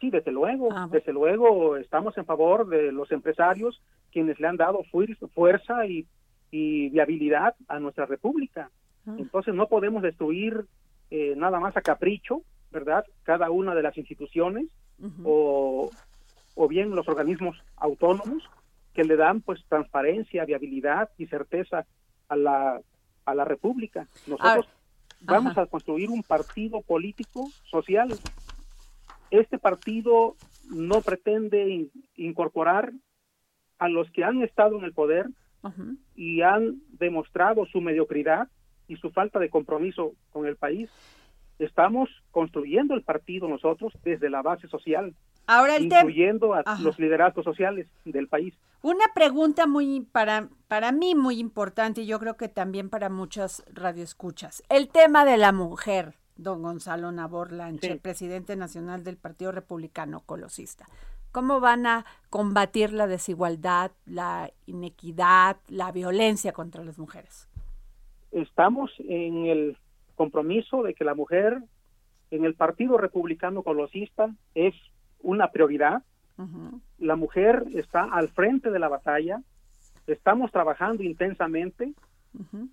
Sí, 0.00 0.10
desde 0.10 0.30
luego, 0.30 0.68
ah, 0.70 0.86
desde 0.88 1.12
luego 1.12 1.76
estamos 1.76 2.16
en 2.18 2.24
favor 2.24 2.68
de 2.68 2.92
los 2.92 3.10
empresarios 3.10 3.82
quienes 4.12 4.38
le 4.38 4.46
han 4.46 4.56
dado 4.56 4.84
fuerza 5.34 5.86
y, 5.86 6.06
viabilidad 6.52 7.56
a 7.66 7.80
nuestra 7.80 8.06
república. 8.06 8.70
Ah. 9.08 9.16
Entonces 9.18 9.52
no 9.52 9.66
podemos 9.66 10.04
destruir 10.04 10.66
eh, 11.10 11.34
nada 11.36 11.58
más 11.58 11.76
a 11.76 11.82
capricho, 11.82 12.42
¿verdad? 12.70 13.04
Cada 13.24 13.50
una 13.50 13.74
de 13.74 13.82
las 13.82 13.98
instituciones 13.98 14.68
o, 15.24 15.90
o 16.54 16.68
bien 16.68 16.94
los 16.94 17.08
organismos 17.08 17.60
autónomos 17.74 18.48
que 18.94 19.04
le 19.04 19.16
dan 19.16 19.40
pues 19.40 19.64
transparencia, 19.68 20.44
viabilidad 20.44 21.10
y 21.18 21.26
certeza 21.26 21.86
a 22.28 22.36
la, 22.36 22.80
a 23.24 23.34
la 23.34 23.44
República. 23.44 24.06
Nosotros 24.26 24.68
vamos 25.20 25.56
a 25.58 25.66
construir 25.66 26.10
un 26.10 26.22
partido 26.22 26.80
político 26.82 27.48
social. 27.64 28.10
Este 29.30 29.58
partido 29.58 30.36
no 30.70 31.00
pretende 31.02 31.88
incorporar 32.16 32.92
a 33.78 33.88
los 33.88 34.10
que 34.10 34.24
han 34.24 34.42
estado 34.42 34.78
en 34.78 34.84
el 34.84 34.92
poder 34.92 35.26
y 36.14 36.42
han 36.42 36.80
demostrado 36.98 37.66
su 37.66 37.80
mediocridad 37.80 38.48
y 38.88 38.96
su 38.96 39.10
falta 39.10 39.38
de 39.38 39.50
compromiso 39.50 40.14
con 40.30 40.46
el 40.46 40.56
país. 40.56 40.90
Estamos 41.58 42.08
construyendo 42.30 42.94
el 42.94 43.02
partido 43.02 43.46
nosotros 43.46 43.92
desde 44.02 44.30
la 44.30 44.42
base 44.42 44.68
social. 44.68 45.14
Ahora 45.50 45.74
el 45.74 45.86
incluyendo 45.86 46.54
a 46.54 46.78
los 46.80 46.96
liderazgos 47.00 47.44
sociales 47.44 47.88
del 48.04 48.28
país. 48.28 48.54
Una 48.82 49.06
pregunta 49.14 49.66
muy 49.66 50.00
para 50.12 50.48
para 50.68 50.92
mí 50.92 51.16
muy 51.16 51.40
importante 51.40 52.02
y 52.02 52.06
yo 52.06 52.20
creo 52.20 52.36
que 52.36 52.48
también 52.48 52.88
para 52.88 53.08
muchas 53.08 53.64
radioescuchas. 53.74 54.62
El 54.68 54.88
tema 54.88 55.24
de 55.24 55.36
la 55.36 55.50
mujer, 55.50 56.14
don 56.36 56.62
Gonzalo 56.62 57.10
Nabor 57.10 57.50
Lanche, 57.50 57.96
presidente 57.96 58.54
nacional 58.54 59.02
del 59.02 59.16
Partido 59.16 59.50
Republicano 59.50 60.20
Colosista. 60.20 60.86
¿Cómo 61.32 61.58
van 61.58 61.84
a 61.86 62.04
combatir 62.28 62.92
la 62.92 63.08
desigualdad, 63.08 63.90
la 64.06 64.52
inequidad, 64.66 65.56
la 65.66 65.90
violencia 65.90 66.52
contra 66.52 66.84
las 66.84 66.96
mujeres? 66.96 67.48
Estamos 68.30 68.92
en 69.00 69.46
el 69.46 69.76
compromiso 70.14 70.84
de 70.84 70.94
que 70.94 71.02
la 71.02 71.14
mujer 71.14 71.60
en 72.30 72.44
el 72.44 72.54
Partido 72.54 72.96
Republicano 72.96 73.64
Colosista 73.64 74.32
es 74.54 74.74
una 75.22 75.50
prioridad. 75.50 76.02
La 76.98 77.16
mujer 77.16 77.66
está 77.74 78.04
al 78.04 78.28
frente 78.30 78.70
de 78.70 78.78
la 78.78 78.88
batalla. 78.88 79.42
Estamos 80.06 80.50
trabajando 80.50 81.02
intensamente 81.02 81.92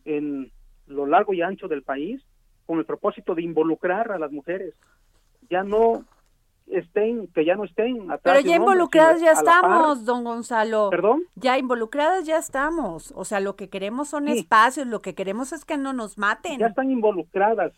en 0.05 0.51
lo 0.87 1.05
largo 1.05 1.33
y 1.33 1.41
ancho 1.41 1.67
del 1.67 1.83
país 1.83 2.23
con 2.65 2.79
el 2.79 2.85
propósito 2.85 3.35
de 3.35 3.41
involucrar 3.41 4.11
a 4.11 4.19
las 4.19 4.31
mujeres. 4.31 4.73
Ya 5.49 5.63
no 5.63 6.05
estén, 6.67 7.27
que 7.27 7.45
ya 7.45 7.55
no 7.55 7.63
estén 7.63 8.11
atrás 8.11 8.35
Pero 8.35 8.39
ya 8.39 8.55
involucradas 8.55 9.21
ya 9.21 9.31
estamos, 9.31 10.05
don 10.05 10.23
Gonzalo. 10.23 10.89
¿Perdón? 10.89 11.23
Ya 11.35 11.57
involucradas 11.57 12.25
ya 12.25 12.37
estamos. 12.37 13.13
O 13.15 13.25
sea, 13.25 13.39
lo 13.39 13.55
que 13.55 13.69
queremos 13.69 14.09
son 14.09 14.27
espacios, 14.27 14.87
lo 14.87 15.01
que 15.01 15.15
queremos 15.15 15.53
es 15.53 15.65
que 15.65 15.77
no 15.77 15.93
nos 15.93 16.17
maten. 16.17 16.59
Ya 16.59 16.67
están 16.67 16.91
involucradas. 16.91 17.73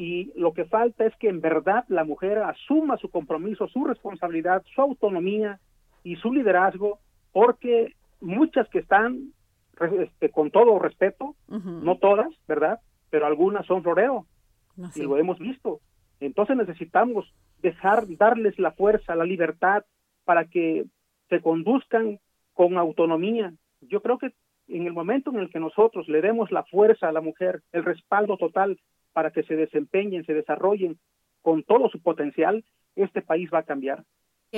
Y 0.00 0.32
lo 0.34 0.54
que 0.54 0.64
falta 0.64 1.04
es 1.04 1.14
que 1.16 1.28
en 1.28 1.42
verdad 1.42 1.84
la 1.88 2.04
mujer 2.04 2.38
asuma 2.38 2.96
su 2.96 3.10
compromiso, 3.10 3.68
su 3.68 3.84
responsabilidad, 3.84 4.64
su 4.74 4.80
autonomía 4.80 5.60
y 6.02 6.16
su 6.16 6.32
liderazgo, 6.32 7.00
porque 7.32 7.96
muchas 8.18 8.66
que 8.70 8.78
están, 8.78 9.34
este, 9.98 10.30
con 10.30 10.50
todo 10.50 10.78
respeto, 10.78 11.36
no 11.48 11.98
todas, 11.98 12.28
¿verdad? 12.48 12.80
Pero 13.10 13.26
algunas 13.26 13.66
son 13.66 13.82
floreo. 13.82 14.24
Y 14.94 15.02
lo 15.02 15.18
hemos 15.18 15.38
visto. 15.38 15.80
Entonces 16.18 16.56
necesitamos 16.56 17.30
dejar, 17.60 18.06
darles 18.16 18.58
la 18.58 18.72
fuerza, 18.72 19.14
la 19.14 19.26
libertad 19.26 19.84
para 20.24 20.46
que 20.46 20.86
se 21.28 21.42
conduzcan 21.42 22.20
con 22.54 22.78
autonomía. 22.78 23.52
Yo 23.82 24.00
creo 24.00 24.16
que 24.16 24.32
en 24.68 24.86
el 24.86 24.94
momento 24.94 25.28
en 25.28 25.40
el 25.40 25.50
que 25.50 25.60
nosotros 25.60 26.08
le 26.08 26.22
demos 26.22 26.50
la 26.50 26.64
fuerza 26.64 27.06
a 27.06 27.12
la 27.12 27.20
mujer, 27.20 27.60
el 27.72 27.84
respaldo 27.84 28.38
total 28.38 28.80
para 29.12 29.30
que 29.30 29.42
se 29.42 29.56
desempeñen, 29.56 30.24
se 30.24 30.34
desarrollen 30.34 30.98
con 31.42 31.62
todo 31.62 31.88
su 31.88 32.00
potencial, 32.00 32.64
este 32.96 33.22
país 33.22 33.50
va 33.52 33.60
a 33.60 33.64
cambiar. 33.64 34.04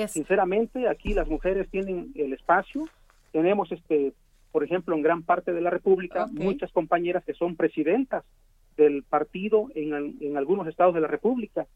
Sinceramente, 0.07 0.87
aquí 0.87 1.13
las 1.13 1.27
mujeres 1.27 1.69
tienen 1.69 2.11
el 2.15 2.33
espacio, 2.33 2.87
tenemos 3.31 3.71
este, 3.71 4.13
por 4.51 4.63
ejemplo, 4.63 4.95
en 4.95 5.03
gran 5.03 5.23
parte 5.23 5.53
de 5.53 5.61
la 5.61 5.69
República, 5.69 6.27
muchas 6.31 6.71
compañeras 6.71 7.23
que 7.23 7.33
son 7.33 7.55
presidentas 7.55 8.23
del 8.75 9.03
partido 9.03 9.67
en, 9.75 10.17
en 10.19 10.37
algunos 10.37 10.67
estados 10.67 10.95
de 10.95 11.01
la 11.01 11.07
República. 11.07 11.67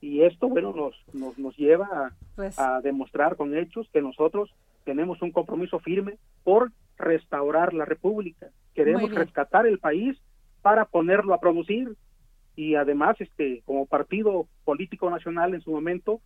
Y 0.00 0.22
esto, 0.22 0.48
bueno, 0.48 0.72
nos, 0.72 0.94
nos, 1.14 1.38
nos 1.38 1.56
lleva 1.56 2.12
pues 2.34 2.58
a, 2.58 2.80
demostrar 2.82 3.36
con 3.36 3.56
hechos 3.56 3.88
que 3.92 4.02
nosotros 4.02 4.54
tenemos 4.84 5.22
un 5.22 5.32
compromiso 5.32 5.78
firme 5.78 6.18
por 6.44 6.72
restaurar 6.98 7.72
la 7.72 7.86
República. 7.86 8.48
Queremos 8.74 9.10
rescatar 9.10 9.66
el 9.66 9.78
país 9.78 10.18
para 10.62 10.84
ponerlo 10.84 11.32
a 11.34 11.40
producir 11.40 11.96
y 12.56 12.74
además, 12.74 13.16
este, 13.20 13.62
como 13.64 13.86
partido 13.86 14.48
político 14.64 15.10
nacional 15.10 15.54
en 15.54 15.60
su 15.60 15.70
momento, 15.70 16.20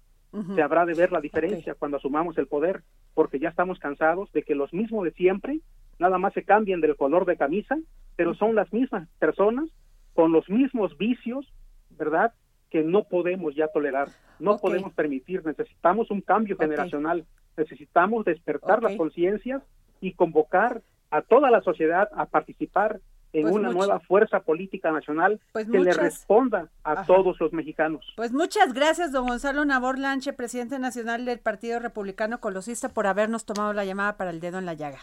se 0.54 0.62
habrá 0.62 0.86
de 0.86 0.94
ver 0.94 1.10
la 1.10 1.20
diferencia 1.20 1.74
cuando 1.74 1.96
asumamos 1.96 2.38
el 2.38 2.46
poder, 2.46 2.84
porque 3.14 3.40
ya 3.40 3.48
estamos 3.48 3.80
cansados 3.80 4.30
de 4.32 4.44
que 4.44 4.54
los 4.54 4.72
mismos 4.72 5.04
de 5.04 5.10
siempre 5.10 5.58
nada 5.98 6.18
más 6.18 6.32
se 6.34 6.44
cambien 6.44 6.80
del 6.80 6.94
color 6.94 7.26
de 7.26 7.36
camisa, 7.36 7.76
pero 8.14 8.34
son 8.34 8.54
las 8.54 8.72
mismas 8.72 9.08
personas 9.18 9.68
con 10.14 10.30
los 10.30 10.48
mismos 10.48 10.96
vicios, 10.96 11.52
¿verdad? 11.98 12.32
que 12.70 12.84
no 12.84 13.04
podemos 13.04 13.54
ya 13.56 13.66
tolerar, 13.68 14.08
no 14.38 14.58
podemos 14.58 14.92
permitir, 14.94 15.44
necesitamos 15.44 16.10
un 16.10 16.20
cambio 16.20 16.56
generacional, 16.56 17.26
necesitamos 17.56 18.24
despertar 18.24 18.82
las 18.82 18.96
conciencias 18.96 19.62
y 20.00 20.12
convocar 20.12 20.80
a 21.10 21.22
toda 21.22 21.50
la 21.50 21.60
sociedad 21.60 22.08
a 22.14 22.26
participar 22.26 23.00
en 23.32 23.42
pues 23.42 23.54
una 23.54 23.70
nueva 23.70 24.00
fuerza 24.00 24.40
política 24.40 24.90
nacional 24.90 25.40
pues 25.52 25.68
que 25.68 25.78
le 25.78 25.92
responda 25.92 26.68
a 26.84 27.04
todos 27.04 27.38
los 27.40 27.52
mexicanos. 27.52 28.04
Pues 28.16 28.32
muchas 28.32 28.72
gracias, 28.72 29.12
don 29.12 29.26
Gonzalo 29.26 29.64
Nabor 29.64 29.98
Lanche, 29.98 30.32
presidente 30.32 30.78
nacional 30.78 31.24
del 31.24 31.38
Partido 31.38 31.78
Republicano 31.78 32.40
Colosista, 32.40 32.88
por 32.88 33.06
habernos 33.06 33.44
tomado 33.44 33.72
la 33.72 33.84
llamada 33.84 34.16
para 34.16 34.30
el 34.30 34.40
dedo 34.40 34.58
en 34.58 34.66
la 34.66 34.74
llaga. 34.74 34.98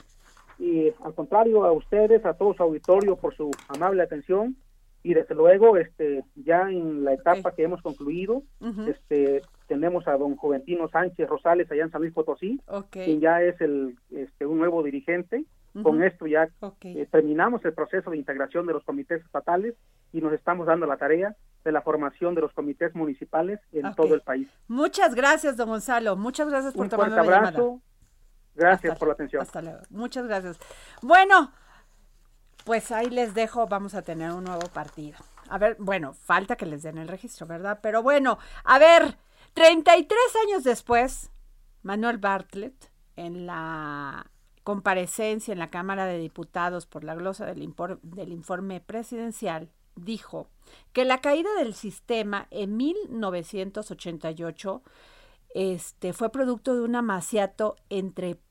Y 0.60 0.92
al 1.04 1.14
contrario, 1.14 1.66
a 1.66 1.72
ustedes, 1.72 2.26
a 2.26 2.34
todo 2.34 2.54
su 2.54 2.64
auditorio, 2.64 3.16
por 3.16 3.36
su 3.36 3.52
amable 3.70 4.04
atención. 4.04 4.58
Y 5.04 5.14
desde 5.14 5.36
luego 5.36 5.78
este 5.78 6.26
ya 6.36 6.64
en 6.70 7.06
la 7.06 7.14
etapa 7.14 7.54
que 7.54 7.64
hemos 7.64 7.82
concluido 7.82 8.44
este 8.88 9.42
tenemos 9.68 10.06
a 10.06 10.18
don 10.18 10.36
Juventino 10.36 10.90
Sánchez 10.90 11.30
Rosales 11.30 11.72
allá 11.72 11.84
en 11.84 11.92
San 11.92 12.02
Luis 12.02 12.14
Potosí 12.14 12.60
quien 12.90 13.22
ya 13.22 13.42
es 13.42 13.62
el 13.62 13.96
este 14.12 14.46
un 14.46 14.58
nuevo 14.58 14.84
dirigente 14.84 15.46
con 15.84 16.04
esto 16.04 16.28
ya 16.28 16.50
eh, 16.84 17.08
terminamos 17.12 17.64
el 17.66 17.74
proceso 17.74 18.12
de 18.12 18.18
integración 18.18 18.66
de 18.68 18.74
los 18.74 18.84
comités 18.84 19.24
estatales 19.24 19.76
y 20.14 20.22
nos 20.22 20.34
estamos 20.34 20.68
dando 20.68 20.86
la 20.86 20.98
tarea 20.98 21.36
de 21.64 21.72
la 21.72 21.82
formación 21.82 22.36
de 22.36 22.42
los 22.42 22.54
comités 22.54 22.96
municipales 22.96 23.60
en 23.72 23.94
todo 23.96 24.14
el 24.14 24.22
país. 24.22 24.48
Muchas 24.68 25.16
gracias 25.16 25.58
don 25.58 25.70
Gonzalo. 25.70 26.16
Muchas 26.16 26.50
gracias 26.50 26.74
por 26.74 26.90
tomar 26.90 27.12
la 27.12 27.22
abrazo. 27.22 27.82
Gracias 28.56 28.98
por 28.98 29.08
la 29.10 29.14
atención. 29.14 29.42
hasta 29.42 29.62
luego. 29.62 29.80
Muchas 29.90 30.26
gracias. 30.28 30.60
Bueno 31.02 31.52
pues 32.68 32.92
ahí 32.92 33.10
les 33.10 33.34
dejo, 33.34 33.66
vamos 33.66 33.96
a 33.96 34.02
tener 34.02 34.34
un 34.34 34.44
nuevo 34.44 34.68
partido. 34.74 35.18
A 35.48 35.58
ver, 35.58 35.78
bueno, 35.80 36.14
falta 36.14 36.58
que 36.58 36.66
les 36.66 36.84
den 36.84 36.98
el 36.98 37.08
registro, 37.08 37.48
¿verdad? 37.48 37.80
Pero 37.82 38.04
bueno, 38.04 38.40
a 38.66 38.78
ver, 38.78 39.18
33 39.54 40.20
años 40.46 40.66
después, 40.66 41.32
Manuel 41.82 42.18
Bartlett, 42.18 42.92
en 43.16 43.46
la 43.46 44.30
comparecencia 44.68 45.54
en 45.54 45.60
la 45.60 45.70
Cámara 45.70 46.08
de 46.08 46.18
Diputados 46.18 46.88
por 46.88 47.06
la 47.06 47.16
glosa 47.16 47.46
del, 47.46 47.64
informe 47.64 48.82
presidencial, 48.82 49.70
dijo 49.96 50.50
que 50.92 51.06
la 51.06 51.22
caída 51.22 51.50
del 51.58 51.74
sistema 51.74 52.48
en 52.52 52.76
1988 52.76 54.82
este, 55.56 56.12
fue 56.12 56.34
producto 56.34 56.76
de 56.76 56.82
un 56.82 56.98
amaciato 56.98 57.78
entre 57.90 58.42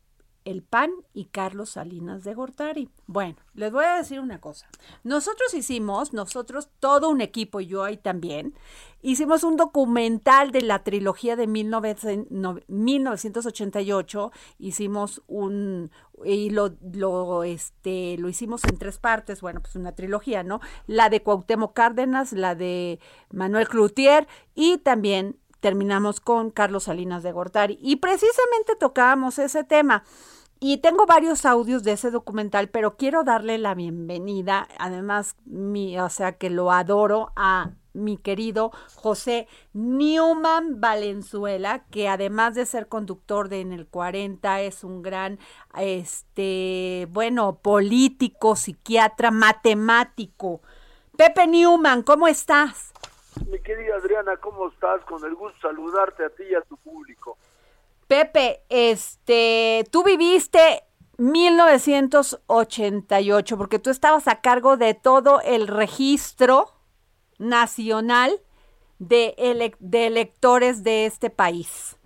el 0.46 0.62
PAN 0.62 0.90
y 1.12 1.26
Carlos 1.26 1.68
Salinas 1.70 2.22
de 2.22 2.32
Gortari. 2.32 2.88
Bueno, 3.06 3.34
les 3.54 3.72
voy 3.72 3.84
a 3.84 3.96
decir 3.96 4.20
una 4.20 4.40
cosa. 4.40 4.68
Nosotros 5.02 5.52
hicimos, 5.54 6.12
nosotros, 6.12 6.68
todo 6.78 7.10
un 7.10 7.20
equipo, 7.20 7.58
yo 7.60 7.82
ahí 7.82 7.96
también, 7.96 8.54
hicimos 9.02 9.42
un 9.42 9.56
documental 9.56 10.52
de 10.52 10.62
la 10.62 10.84
trilogía 10.84 11.34
de 11.34 11.48
1988, 11.48 14.30
hicimos 14.60 15.20
un, 15.26 15.90
y 16.24 16.50
lo, 16.50 16.76
lo, 16.92 17.42
este, 17.42 18.16
lo 18.18 18.28
hicimos 18.28 18.62
en 18.64 18.78
tres 18.78 18.98
partes, 18.98 19.40
bueno, 19.40 19.60
pues 19.60 19.74
una 19.74 19.96
trilogía, 19.96 20.44
¿no? 20.44 20.60
La 20.86 21.10
de 21.10 21.24
Cuauhtémoc 21.24 21.74
Cárdenas, 21.74 22.32
la 22.32 22.54
de 22.54 23.00
Manuel 23.32 23.66
Cloutier 23.68 24.28
y 24.54 24.78
también 24.78 25.40
terminamos 25.58 26.20
con 26.20 26.52
Carlos 26.52 26.84
Salinas 26.84 27.24
de 27.24 27.32
Gortari. 27.32 27.80
Y 27.82 27.96
precisamente 27.96 28.76
tocábamos 28.78 29.40
ese 29.40 29.64
tema. 29.64 30.04
Y 30.68 30.78
tengo 30.78 31.06
varios 31.06 31.46
audios 31.46 31.84
de 31.84 31.92
ese 31.92 32.10
documental, 32.10 32.68
pero 32.68 32.96
quiero 32.96 33.22
darle 33.22 33.56
la 33.56 33.76
bienvenida, 33.76 34.66
además, 34.80 35.36
mi, 35.44 35.96
o 36.00 36.08
sea, 36.08 36.38
que 36.38 36.50
lo 36.50 36.72
adoro 36.72 37.30
a 37.36 37.70
mi 37.92 38.16
querido 38.16 38.72
José 38.96 39.46
Newman 39.74 40.80
Valenzuela, 40.80 41.84
que 41.92 42.08
además 42.08 42.56
de 42.56 42.66
ser 42.66 42.88
conductor 42.88 43.48
de 43.48 43.60
En 43.60 43.72
el 43.72 43.86
40, 43.86 44.62
es 44.62 44.82
un 44.82 45.02
gran, 45.02 45.38
este, 45.78 47.06
bueno, 47.10 47.60
político, 47.62 48.56
psiquiatra, 48.56 49.30
matemático. 49.30 50.62
Pepe 51.16 51.46
Newman, 51.46 52.02
¿cómo 52.02 52.26
estás? 52.26 52.92
Mi 53.48 53.60
querida 53.60 53.94
Adriana, 53.94 54.36
¿cómo 54.38 54.66
estás? 54.66 55.00
Con 55.04 55.24
el 55.24 55.36
gusto 55.36 55.60
saludarte 55.60 56.24
a 56.24 56.30
ti 56.30 56.42
y 56.50 56.56
a 56.56 56.62
tu 56.62 56.76
público. 56.78 57.38
Pepe, 58.06 58.62
este, 58.68 59.84
tú 59.90 60.04
viviste 60.04 60.84
1988 61.18 63.58
porque 63.58 63.78
tú 63.78 63.90
estabas 63.90 64.28
a 64.28 64.40
cargo 64.40 64.76
de 64.76 64.94
todo 64.94 65.40
el 65.42 65.66
registro 65.66 66.66
nacional 67.38 68.40
de, 68.98 69.34
de 69.80 70.06
electores 70.06 70.84
de 70.84 71.06
este 71.06 71.30
país. 71.30 71.98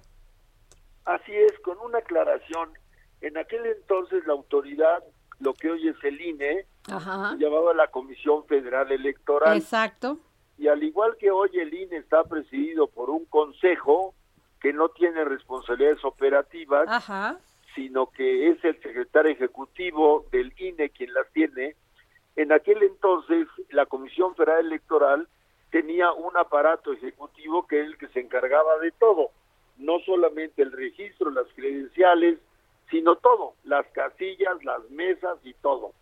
Así 1.05 1.35
es, 1.35 1.59
con 1.61 1.79
una 1.79 1.99
aclaración. 1.99 2.71
En 3.21 3.37
aquel 3.37 3.67
entonces 3.67 4.27
la 4.27 4.33
autoridad, 4.33 5.03
lo 5.41 5.55
que 5.55 5.71
hoy 5.71 5.89
es 5.89 5.97
el 6.05 6.21
INE, 6.21 6.67
llamaba 6.89 7.75
la 7.75 7.89
Comisión 7.89 8.47
Federal 8.47 8.91
Electoral. 8.91 9.57
Exacto. 9.57 10.19
Y 10.57 10.69
al 10.69 10.83
igual 10.83 11.17
que 11.19 11.31
hoy 11.31 11.51
el 11.55 11.73
INE 11.73 11.97
está 11.97 12.25
presidido 12.25 12.87
por 12.87 13.11
un 13.11 13.25
no 14.81 14.89
tiene 14.89 15.25
responsabilidades 15.25 16.03
operativas, 16.07 16.89
sino 17.75 18.07
que 18.07 18.49
es 18.49 18.65
el 18.65 18.81
secretario 18.81 19.31
ejecutivo 19.31 20.25
del 20.33 20.55
INE 20.57 20.89
quien 20.89 21.13
las 21.13 21.31
tiene, 21.33 21.77
en 22.35 22.51
aquel 22.51 22.83
entonces 22.83 23.47
la 23.69 23.85
Comisión 23.85 24.35
Federal 24.35 24.65
Electoral 24.65 25.29
tenía 25.71 26.13
un 26.13 26.35
aparato 26.39 26.95
ejecutivo 26.95 27.67
que 27.67 27.83
es 27.83 27.89
el 27.89 27.99
que 27.99 28.09
se 28.09 28.21
encargaba 28.21 28.79
de 28.79 28.91
todo, 28.93 29.33
no 29.77 29.99
solamente 30.07 30.63
el 30.63 30.73
registro, 30.73 31.29
las 31.29 31.47
credenciales, 31.55 32.39
sino 32.91 33.17
todo, 33.17 33.53
las 33.65 33.87
casillas, 33.89 34.65
las 34.65 34.89
mesas 34.89 35.37
y 35.45 35.53
todo. 35.61 35.93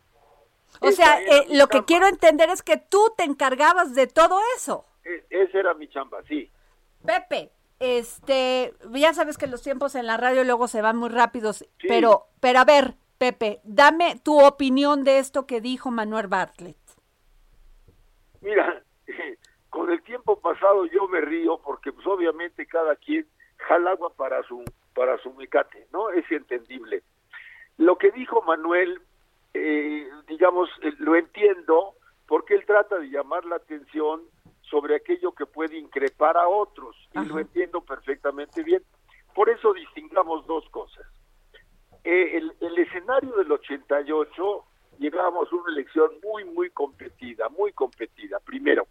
O 0.81 0.93
sea, 0.93 1.21
eh, 1.21 1.47
lo 1.51 1.67
que 1.67 1.85
quiero 1.85 2.07
entender 2.07 2.49
es 2.51 2.63
que 2.63 2.77
tú 2.77 3.13
te 3.17 3.25
encargabas 3.25 3.97
de 3.97 4.07
todo 4.07 4.39
eso. 4.57 4.85
E, 5.05 5.25
esa 5.31 5.59
era 5.59 5.75
mi 5.75 5.89
chamba, 5.89 6.23
sí. 6.29 6.49
Pepe, 7.05 7.51
este, 7.81 8.75
ya 8.93 9.13
sabes 9.13 9.39
que 9.39 9.47
los 9.47 9.63
tiempos 9.63 9.95
en 9.95 10.07
la 10.07 10.17
radio 10.17 10.45
luego 10.45 10.69
se 10.69 10.83
van 10.83 10.97
muy 10.97 11.09
rápidos, 11.11 11.65
pero, 11.87 12.27
pero 12.41 12.59
a 12.59 12.65
ver, 12.65 12.95
Pepe, 13.19 13.61
dame 13.65 14.21
tu 14.23 14.41
opinión 14.41 15.05
de 15.05 15.19
esto 15.19 15.47
que 15.47 15.61
dijo 15.61 15.91
Manuel 15.91 16.29
Bartlett. 16.29 16.77
Mira, 18.41 18.83
con 19.71 19.91
el 19.91 20.03
tiempo 20.03 20.41
pasado 20.41 20.87
yo 20.87 21.09
me 21.09 21.21
río 21.21 21.61
porque 21.65 21.93
pues 21.93 22.07
obviamente 22.07 22.67
cada 22.67 22.97
quien 22.97 23.27
jala 23.57 23.93
agua 23.93 24.13
para 24.15 24.43
su 24.45 24.65
para 24.95 25.19
su 25.19 25.33
mecate, 25.35 25.87
¿no? 25.93 26.11
Es 26.11 26.31
entendible. 26.31 27.03
Lo 27.77 27.99
que 27.99 28.11
dijo 28.11 28.43
Manuel, 28.43 29.01
eh, 29.55 30.09
digamos, 30.27 30.69
eh, 30.83 30.93
lo 30.99 31.15
entiendo 31.15 31.95
porque 32.27 32.55
él 32.55 32.65
trata 32.67 32.99
de 32.99 33.09
llamar 33.09 33.45
la 33.45 33.57
atención 33.57 34.23
sobre 34.71 34.97
aquello 34.97 35.33
que 35.33 35.47
puede 35.47 35.79
increpar 35.79 36.37
a 36.37 36.49
otros 36.49 36.97
y 37.15 37.25
lo 37.27 37.39
entiendo 37.39 37.81
perfectamente 37.81 38.63
bien. 38.63 38.83
Por 39.35 39.49
eso 39.49 39.73
distingamos 39.73 40.47
dos 40.47 40.69
cosas. 40.71 41.07
Eh, 42.05 42.37
el, 42.37 42.53
el, 42.61 42.79
escenario 42.79 43.37
del 43.37 43.51
88 43.53 44.65
llegábamos 44.99 45.53
a 45.53 45.57
una 45.57 45.73
elección 45.73 46.11
muy, 46.25 46.45
muy 46.45 46.71
competida, 46.71 47.49
muy 47.49 47.73
competida, 47.73 48.39
primero. 48.41 48.87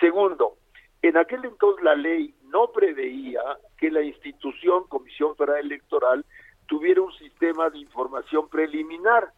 Segundo, 0.00 0.56
en 1.02 1.16
aquel 1.16 1.44
entonces 1.44 1.84
la 1.84 1.94
ley 1.94 2.34
no 2.44 2.72
preveía 2.72 3.40
que 3.78 3.90
la 3.90 4.02
institución 4.02 4.84
Comisión 4.88 5.36
Federal 5.36 5.60
Electoral 5.60 6.24
tuviera 6.66 7.02
un 7.02 7.12
sistema 7.12 7.70
de 7.70 7.78
información 7.78 8.48
preliminar. 8.48 9.32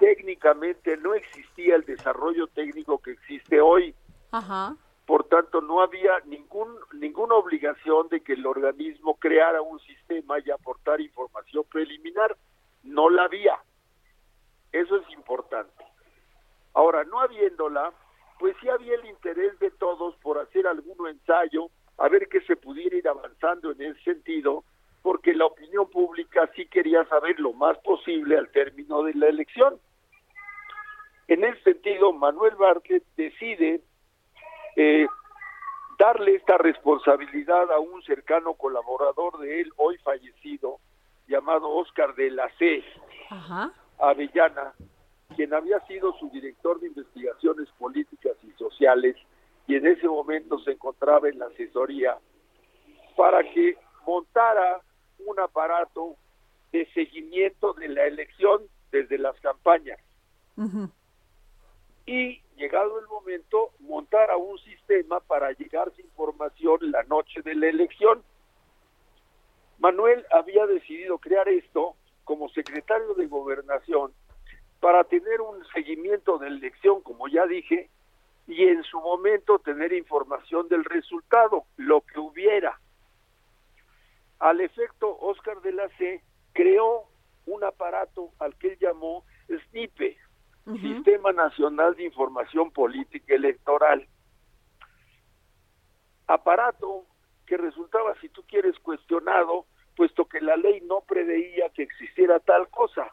Técnicamente 0.00 0.96
no 0.96 1.14
existía 1.14 1.76
el 1.76 1.84
desarrollo 1.84 2.48
técnico 2.48 2.98
que 2.98 3.12
existe 3.12 3.60
hoy. 3.60 3.94
Por 5.06 5.24
tanto, 5.24 5.60
no 5.60 5.82
había 5.82 6.20
ningún, 6.26 6.74
ninguna 6.94 7.34
obligación 7.34 8.08
de 8.08 8.20
que 8.22 8.32
el 8.32 8.46
organismo 8.46 9.16
creara 9.16 9.60
un 9.60 9.78
sistema 9.80 10.38
y 10.38 10.50
aportar 10.50 11.00
información 11.00 11.64
preliminar. 11.70 12.36
No 12.82 13.10
la 13.10 13.24
había. 13.24 13.58
Eso 14.72 14.96
es 14.96 15.10
importante. 15.10 15.84
Ahora, 16.72 17.04
no 17.04 17.20
habiéndola, 17.20 17.92
pues 18.38 18.56
sí 18.60 18.68
había 18.68 18.94
el 18.94 19.04
interés 19.04 19.58
de 19.58 19.70
todos 19.70 20.16
por 20.16 20.38
hacer 20.38 20.66
algún 20.66 21.06
ensayo, 21.08 21.68
a 21.98 22.08
ver 22.08 22.28
que 22.28 22.40
se 22.40 22.56
pudiera 22.56 22.96
ir 22.96 23.06
avanzando 23.06 23.72
en 23.72 23.82
ese 23.82 24.02
sentido, 24.02 24.64
porque 25.02 25.34
la 25.34 25.46
opinión 25.46 25.90
pública 25.90 26.50
sí 26.56 26.66
quería 26.66 27.04
saber 27.06 27.38
lo 27.38 27.52
más 27.52 27.76
posible 27.78 28.38
al 28.38 28.50
término 28.50 29.02
de 29.02 29.14
la 29.14 29.28
elección. 29.28 29.78
En 31.28 31.44
ese 31.44 31.62
sentido, 31.62 32.12
Manuel 32.12 32.54
Bartlett 32.56 33.04
decide 33.16 33.82
eh, 34.76 35.06
darle 35.98 36.36
esta 36.36 36.58
responsabilidad 36.58 37.70
a 37.70 37.78
un 37.78 38.02
cercano 38.02 38.54
colaborador 38.54 39.38
de 39.38 39.60
él, 39.60 39.72
hoy 39.76 39.98
fallecido, 39.98 40.78
llamado 41.28 41.70
Oscar 41.70 42.14
de 42.14 42.30
la 42.30 42.48
C. 42.58 42.82
Avellana, 43.98 44.74
quien 45.36 45.54
había 45.54 45.80
sido 45.86 46.12
su 46.18 46.28
director 46.30 46.80
de 46.80 46.88
investigaciones 46.88 47.68
políticas 47.78 48.32
y 48.42 48.50
sociales 48.52 49.16
y 49.66 49.76
en 49.76 49.86
ese 49.86 50.08
momento 50.08 50.58
se 50.58 50.72
encontraba 50.72 51.28
en 51.28 51.38
la 51.38 51.46
asesoría 51.46 52.18
para 53.16 53.42
que 53.42 53.76
montara 54.06 54.80
un 55.26 55.38
aparato 55.38 56.16
de 56.72 56.86
seguimiento 56.92 57.72
de 57.74 57.88
la 57.88 58.04
elección 58.04 58.62
desde 58.90 59.18
las 59.18 59.38
campañas. 59.40 59.98
Y 62.06 62.40
llegado 62.62 63.00
el 63.00 63.08
momento, 63.08 63.72
montara 63.80 64.36
un 64.36 64.56
sistema 64.58 65.18
para 65.18 65.50
llegarse 65.50 66.00
información 66.00 66.78
la 66.92 67.02
noche 67.02 67.42
de 67.42 67.56
la 67.56 67.66
elección. 67.66 68.22
Manuel 69.80 70.24
había 70.30 70.64
decidido 70.66 71.18
crear 71.18 71.48
esto 71.48 71.96
como 72.22 72.48
secretario 72.50 73.14
de 73.14 73.26
gobernación 73.26 74.12
para 74.78 75.02
tener 75.02 75.40
un 75.40 75.64
seguimiento 75.74 76.38
de 76.38 76.46
elección, 76.46 77.00
como 77.00 77.26
ya 77.26 77.46
dije, 77.46 77.90
y 78.46 78.62
en 78.62 78.84
su 78.84 79.00
momento 79.00 79.58
tener 79.58 79.92
información 79.92 80.68
del 80.68 80.84
resultado, 80.84 81.64
lo 81.76 82.02
que 82.02 82.20
hubiera. 82.20 82.78
Al 84.38 84.60
efecto, 84.60 85.18
Oscar 85.18 85.60
de 85.62 85.72
la 85.72 85.88
C 85.98 86.22
creó 86.52 87.08
un 87.46 87.64
aparato 87.64 88.30
al 88.38 88.54
que 88.56 88.68
él 88.68 88.78
llamó 88.78 89.24
SNIPE, 89.48 90.16
Sistema 90.64 91.32
Nacional 91.32 91.96
de 91.96 92.04
Información 92.04 92.70
Política 92.70 93.34
Electoral. 93.34 94.06
Aparato 96.26 97.04
que 97.46 97.56
resultaba, 97.56 98.14
si 98.20 98.28
tú 98.28 98.42
quieres, 98.46 98.78
cuestionado, 98.78 99.66
puesto 99.96 100.24
que 100.26 100.40
la 100.40 100.56
ley 100.56 100.80
no 100.82 101.00
preveía 101.00 101.68
que 101.70 101.82
existiera 101.82 102.38
tal 102.40 102.68
cosa. 102.68 103.12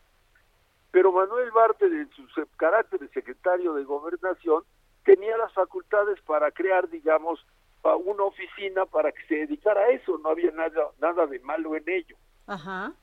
Pero 0.91 1.11
Manuel 1.11 1.51
Barte, 1.51 1.85
en 1.85 2.09
su 2.11 2.25
carácter 2.55 2.99
de 2.99 3.09
secretario 3.09 3.73
de 3.73 3.83
Gobernación, 3.83 4.63
tenía 5.03 5.37
las 5.37 5.53
facultades 5.53 6.21
para 6.21 6.51
crear, 6.51 6.89
digamos, 6.89 7.45
una 7.83 8.23
oficina 8.23 8.85
para 8.85 9.11
que 9.11 9.25
se 9.27 9.35
dedicara 9.35 9.81
a 9.81 9.89
eso, 9.89 10.17
no 10.19 10.29
había 10.29 10.51
nada, 10.51 10.89
nada 10.99 11.25
de 11.27 11.39
malo 11.39 11.75
en 11.75 11.87
ello. 11.87 12.15
Ajá. 12.47 12.93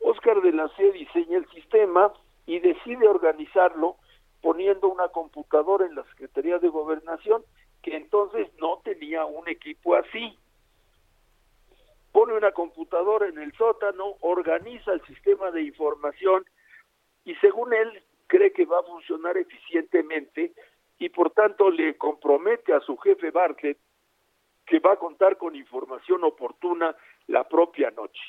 Oscar 0.00 0.40
de 0.40 0.52
la 0.52 0.68
C 0.76 0.92
diseña 0.92 1.38
el 1.38 1.48
sistema 1.50 2.12
y 2.46 2.58
decide 2.58 3.08
organizarlo 3.08 3.96
poniendo 4.42 4.88
una 4.88 5.08
computadora 5.08 5.86
en 5.86 5.94
la 5.94 6.04
Secretaría 6.04 6.58
de 6.58 6.68
Gobernación, 6.68 7.44
que 7.82 7.96
entonces 7.96 8.48
no 8.58 8.80
tenía 8.84 9.24
un 9.24 9.48
equipo 9.48 9.94
así. 9.94 10.38
Pone 12.12 12.34
una 12.34 12.52
computadora 12.52 13.28
en 13.28 13.38
el 13.38 13.52
sótano, 13.52 14.16
organiza 14.20 14.92
el 14.92 15.04
sistema 15.06 15.50
de 15.50 15.62
información 15.62 16.44
y 17.24 17.34
según 17.36 17.72
él 17.72 18.02
cree 18.26 18.52
que 18.52 18.64
va 18.64 18.80
a 18.80 18.84
funcionar 18.84 19.36
eficientemente 19.36 20.52
y 20.98 21.08
por 21.08 21.30
tanto 21.30 21.70
le 21.70 21.96
compromete 21.96 22.72
a 22.72 22.80
su 22.80 22.96
jefe 22.98 23.30
Bartlett 23.30 23.78
que 24.66 24.78
va 24.78 24.92
a 24.92 24.96
contar 24.96 25.36
con 25.36 25.56
información 25.56 26.22
oportuna 26.24 26.94
la 27.26 27.44
propia 27.48 27.90
noche. 27.90 28.22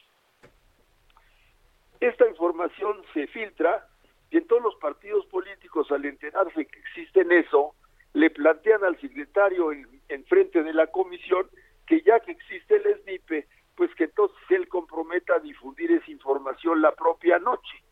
Esta 1.99 2.27
información 2.27 3.03
se 3.13 3.27
filtra 3.27 3.87
y 4.31 4.37
en 4.37 4.47
todos 4.47 4.63
los 4.63 4.75
partidos 4.75 5.25
políticos 5.27 5.91
al 5.91 6.05
enterarse 6.05 6.65
que 6.65 6.79
existe 6.79 7.25
eso, 7.29 7.75
le 8.13 8.29
plantean 8.29 8.83
al 8.83 8.99
secretario 8.99 9.71
en, 9.71 10.01
en 10.09 10.25
frente 10.25 10.63
de 10.63 10.73
la 10.73 10.87
comisión 10.87 11.49
que 11.85 12.01
ya 12.01 12.19
que 12.21 12.31
existe 12.31 12.77
el 12.77 13.01
SNIPE, 13.01 13.47
pues 13.75 13.93
que 13.95 14.05
entonces 14.05 14.39
él 14.49 14.67
comprometa 14.69 15.35
a 15.35 15.39
difundir 15.39 15.91
esa 15.91 16.09
información 16.09 16.81
la 16.81 16.93
propia 16.93 17.39
noche. 17.39 17.83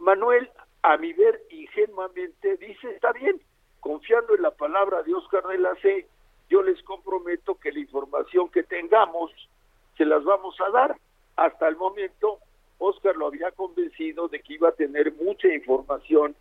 Manuel, 0.00 0.50
a 0.82 0.96
mi 0.96 1.12
ver, 1.12 1.42
ingenuamente 1.50 2.56
dice, 2.56 2.90
está 2.90 3.12
bien, 3.12 3.40
confiando 3.80 4.34
en 4.34 4.42
la 4.42 4.50
palabra 4.50 5.02
de 5.02 5.14
Oscar 5.14 5.46
de 5.46 5.58
la 5.58 5.74
C, 5.76 6.08
yo 6.48 6.62
les 6.62 6.82
comprometo 6.82 7.56
que 7.56 7.72
la 7.72 7.80
información 7.80 8.48
que 8.50 8.62
tengamos 8.62 9.30
se 9.96 10.04
las 10.04 10.24
vamos 10.24 10.56
a 10.60 10.70
dar. 10.70 10.96
Hasta 11.36 11.68
el 11.68 11.76
momento, 11.76 12.40
Oscar 12.78 13.16
lo 13.16 13.26
había 13.26 13.50
convencido 13.52 14.28
de 14.28 14.40
que 14.40 14.54
iba 14.54 14.68
a 14.68 14.72
tener 14.72 15.12
mucha 15.14 15.48
información 15.48 16.34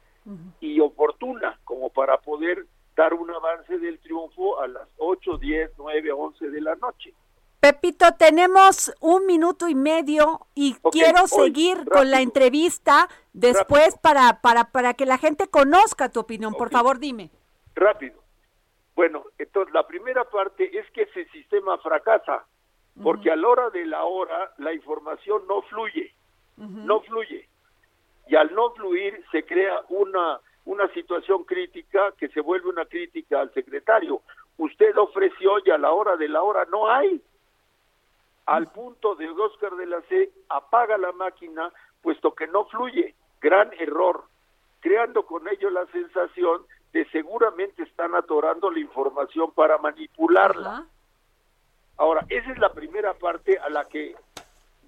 y 0.59 0.79
oportuna 0.79 1.59
como 1.63 1.89
para 1.89 2.17
poder 2.17 2.65
dar 2.95 3.13
un 3.13 3.29
avance 3.31 3.77
del 3.79 3.99
triunfo 3.99 4.59
a 4.59 4.67
las 4.67 4.87
8, 4.97 5.37
10, 5.37 5.71
9, 5.77 6.11
11 6.11 6.49
de 6.49 6.61
la 6.61 6.75
noche. 6.75 7.13
Pepito, 7.59 8.05
tenemos 8.19 8.93
un 8.99 9.25
minuto 9.25 9.67
y 9.67 9.75
medio 9.75 10.47
y 10.53 10.75
quiero 10.91 11.27
seguir 11.27 11.85
con 11.89 12.11
la 12.11 12.21
entrevista 12.21 13.07
después 13.33 13.97
para, 13.97 14.41
para, 14.41 14.71
para 14.71 14.93
que 14.93 15.05
la 15.05 15.17
gente 15.17 15.47
conozca 15.47 16.11
tu 16.11 16.19
opinión. 16.19 16.53
Por 16.53 16.69
favor, 16.69 16.99
dime. 16.99 17.31
Rápido. 17.73 18.21
Bueno, 18.95 19.25
entonces 19.37 19.73
la 19.73 19.85
primera 19.85 20.23
parte 20.25 20.77
es 20.77 20.89
que 20.91 21.03
ese 21.03 21.25
sistema 21.29 21.77
fracasa, 21.79 22.45
porque 23.03 23.31
a 23.31 23.35
la 23.35 23.47
hora 23.47 23.69
de 23.69 23.85
la 23.85 24.03
hora 24.05 24.53
la 24.57 24.73
información 24.73 25.43
no 25.47 25.61
fluye, 25.63 26.13
no 26.57 27.01
fluye. 27.01 27.47
Y 28.27 28.35
al 28.35 28.53
no 28.53 28.71
fluir 28.71 29.23
se 29.31 29.43
crea 29.43 29.81
una, 29.89 30.39
una 30.65 30.87
situación 30.89 31.43
crítica 31.43 32.11
que 32.17 32.27
se 32.29 32.41
vuelve 32.41 32.69
una 32.69 32.85
crítica 32.85 33.39
al 33.39 33.53
secretario. 33.53 34.21
Usted 34.57 34.97
ofreció 34.97 35.59
y 35.63 35.69
a 35.69 35.77
la 35.77 35.91
hora 35.91 36.17
de 36.17 36.27
la 36.27 36.41
hora 36.41 36.65
no 36.65 36.89
hay 36.89 37.21
al 38.47 38.67
punto 38.71 39.15
de 39.15 39.29
Oscar 39.29 39.75
de 39.75 39.85
la 39.85 40.01
C 40.03 40.31
apaga 40.49 40.97
la 40.97 41.11
máquina 41.11 41.71
puesto 42.01 42.33
que 42.33 42.47
no 42.47 42.65
fluye. 42.65 43.13
Gran 43.41 43.71
error, 43.73 44.23
creando 44.79 45.25
con 45.25 45.47
ello 45.47 45.69
la 45.69 45.85
sensación 45.87 46.65
de 46.93 47.05
seguramente 47.09 47.83
están 47.83 48.15
atorando 48.15 48.71
la 48.71 48.79
información 48.79 49.51
para 49.51 49.77
manipularla. 49.77 50.85
Ahora, 51.97 52.25
esa 52.29 52.51
es 52.51 52.57
la 52.57 52.71
primera 52.71 53.13
parte 53.15 53.59
a 53.59 53.69
la 53.69 53.85
que 53.85 54.15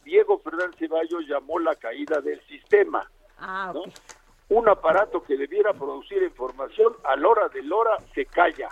Diego 0.09 0.39
Fernández 0.39 0.75
Ceballos 0.79 1.27
llamó 1.27 1.59
la 1.59 1.75
caída 1.75 2.19
del 2.19 2.41
sistema. 2.47 3.07
Ah, 3.37 3.71
Un 4.49 4.67
aparato 4.67 5.21
que 5.21 5.37
debiera 5.37 5.71
producir 5.73 6.23
información 6.23 6.95
a 7.03 7.15
la 7.15 7.27
hora 7.27 7.47
de 7.49 7.61
la 7.61 7.75
hora 7.75 7.97
se 8.15 8.25
calla. 8.25 8.69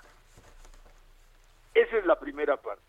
Esa 1.75 1.97
es 1.97 2.05
la 2.07 2.19
primera 2.19 2.57
parte. 2.57 2.81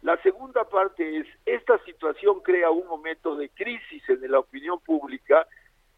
La 0.00 0.16
segunda 0.22 0.64
parte 0.64 1.18
es, 1.18 1.26
esta 1.44 1.76
situación 1.84 2.40
crea 2.40 2.70
un 2.70 2.86
momento 2.86 3.36
de 3.36 3.50
crisis 3.50 4.02
en 4.08 4.30
la 4.30 4.38
opinión 4.38 4.80
pública 4.80 5.46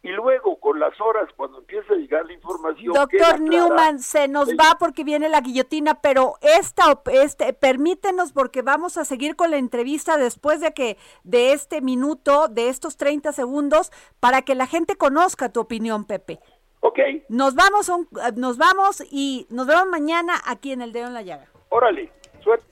y 0.01 0.09
luego 0.09 0.59
con 0.59 0.79
las 0.79 0.99
horas 1.01 1.29
cuando 1.35 1.59
empieza 1.59 1.93
a 1.93 1.97
llegar 1.97 2.25
la 2.25 2.33
información 2.33 2.93
doctor 2.93 3.41
Newman 3.41 3.99
se 3.99 4.27
nos 4.29 4.49
va 4.49 4.77
porque 4.79 5.03
viene 5.03 5.27
la 5.27 5.41
guillotina 5.41 5.99
pero 6.01 6.35
esta 6.41 7.01
este 7.11 7.51
permítenos 7.53 8.31
porque 8.31 8.61
vamos 8.61 8.97
a 8.97 9.03
seguir 9.03 9.35
con 9.35 9.51
la 9.51 9.57
entrevista 9.57 10.17
después 10.17 10.61
de 10.61 10.73
que 10.73 10.97
de 11.23 11.51
este 11.51 11.81
minuto 11.81 12.47
de 12.47 12.69
estos 12.69 12.95
30 12.95 13.33
segundos 13.33 13.91
para 14.19 14.41
que 14.41 14.55
la 14.55 14.67
gente 14.67 14.95
conozca 14.95 15.51
tu 15.51 15.59
opinión 15.59 16.05
Pepe. 16.05 16.39
Ok. 16.81 16.99
nos 17.27 17.55
vamos 17.55 17.91
nos 18.35 18.57
vamos 18.57 19.03
y 19.11 19.47
nos 19.49 19.67
vemos 19.67 19.87
mañana 19.87 20.35
aquí 20.45 20.71
en 20.71 20.81
el 20.81 20.93
dedo 20.93 21.07
en 21.07 21.13
la 21.13 21.23
llaga. 21.23 21.47
Órale 21.67 22.09
suerte. 22.41 22.65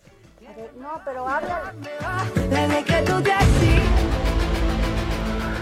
No 0.78 1.02
pero 1.04 1.28
habla 1.28 1.74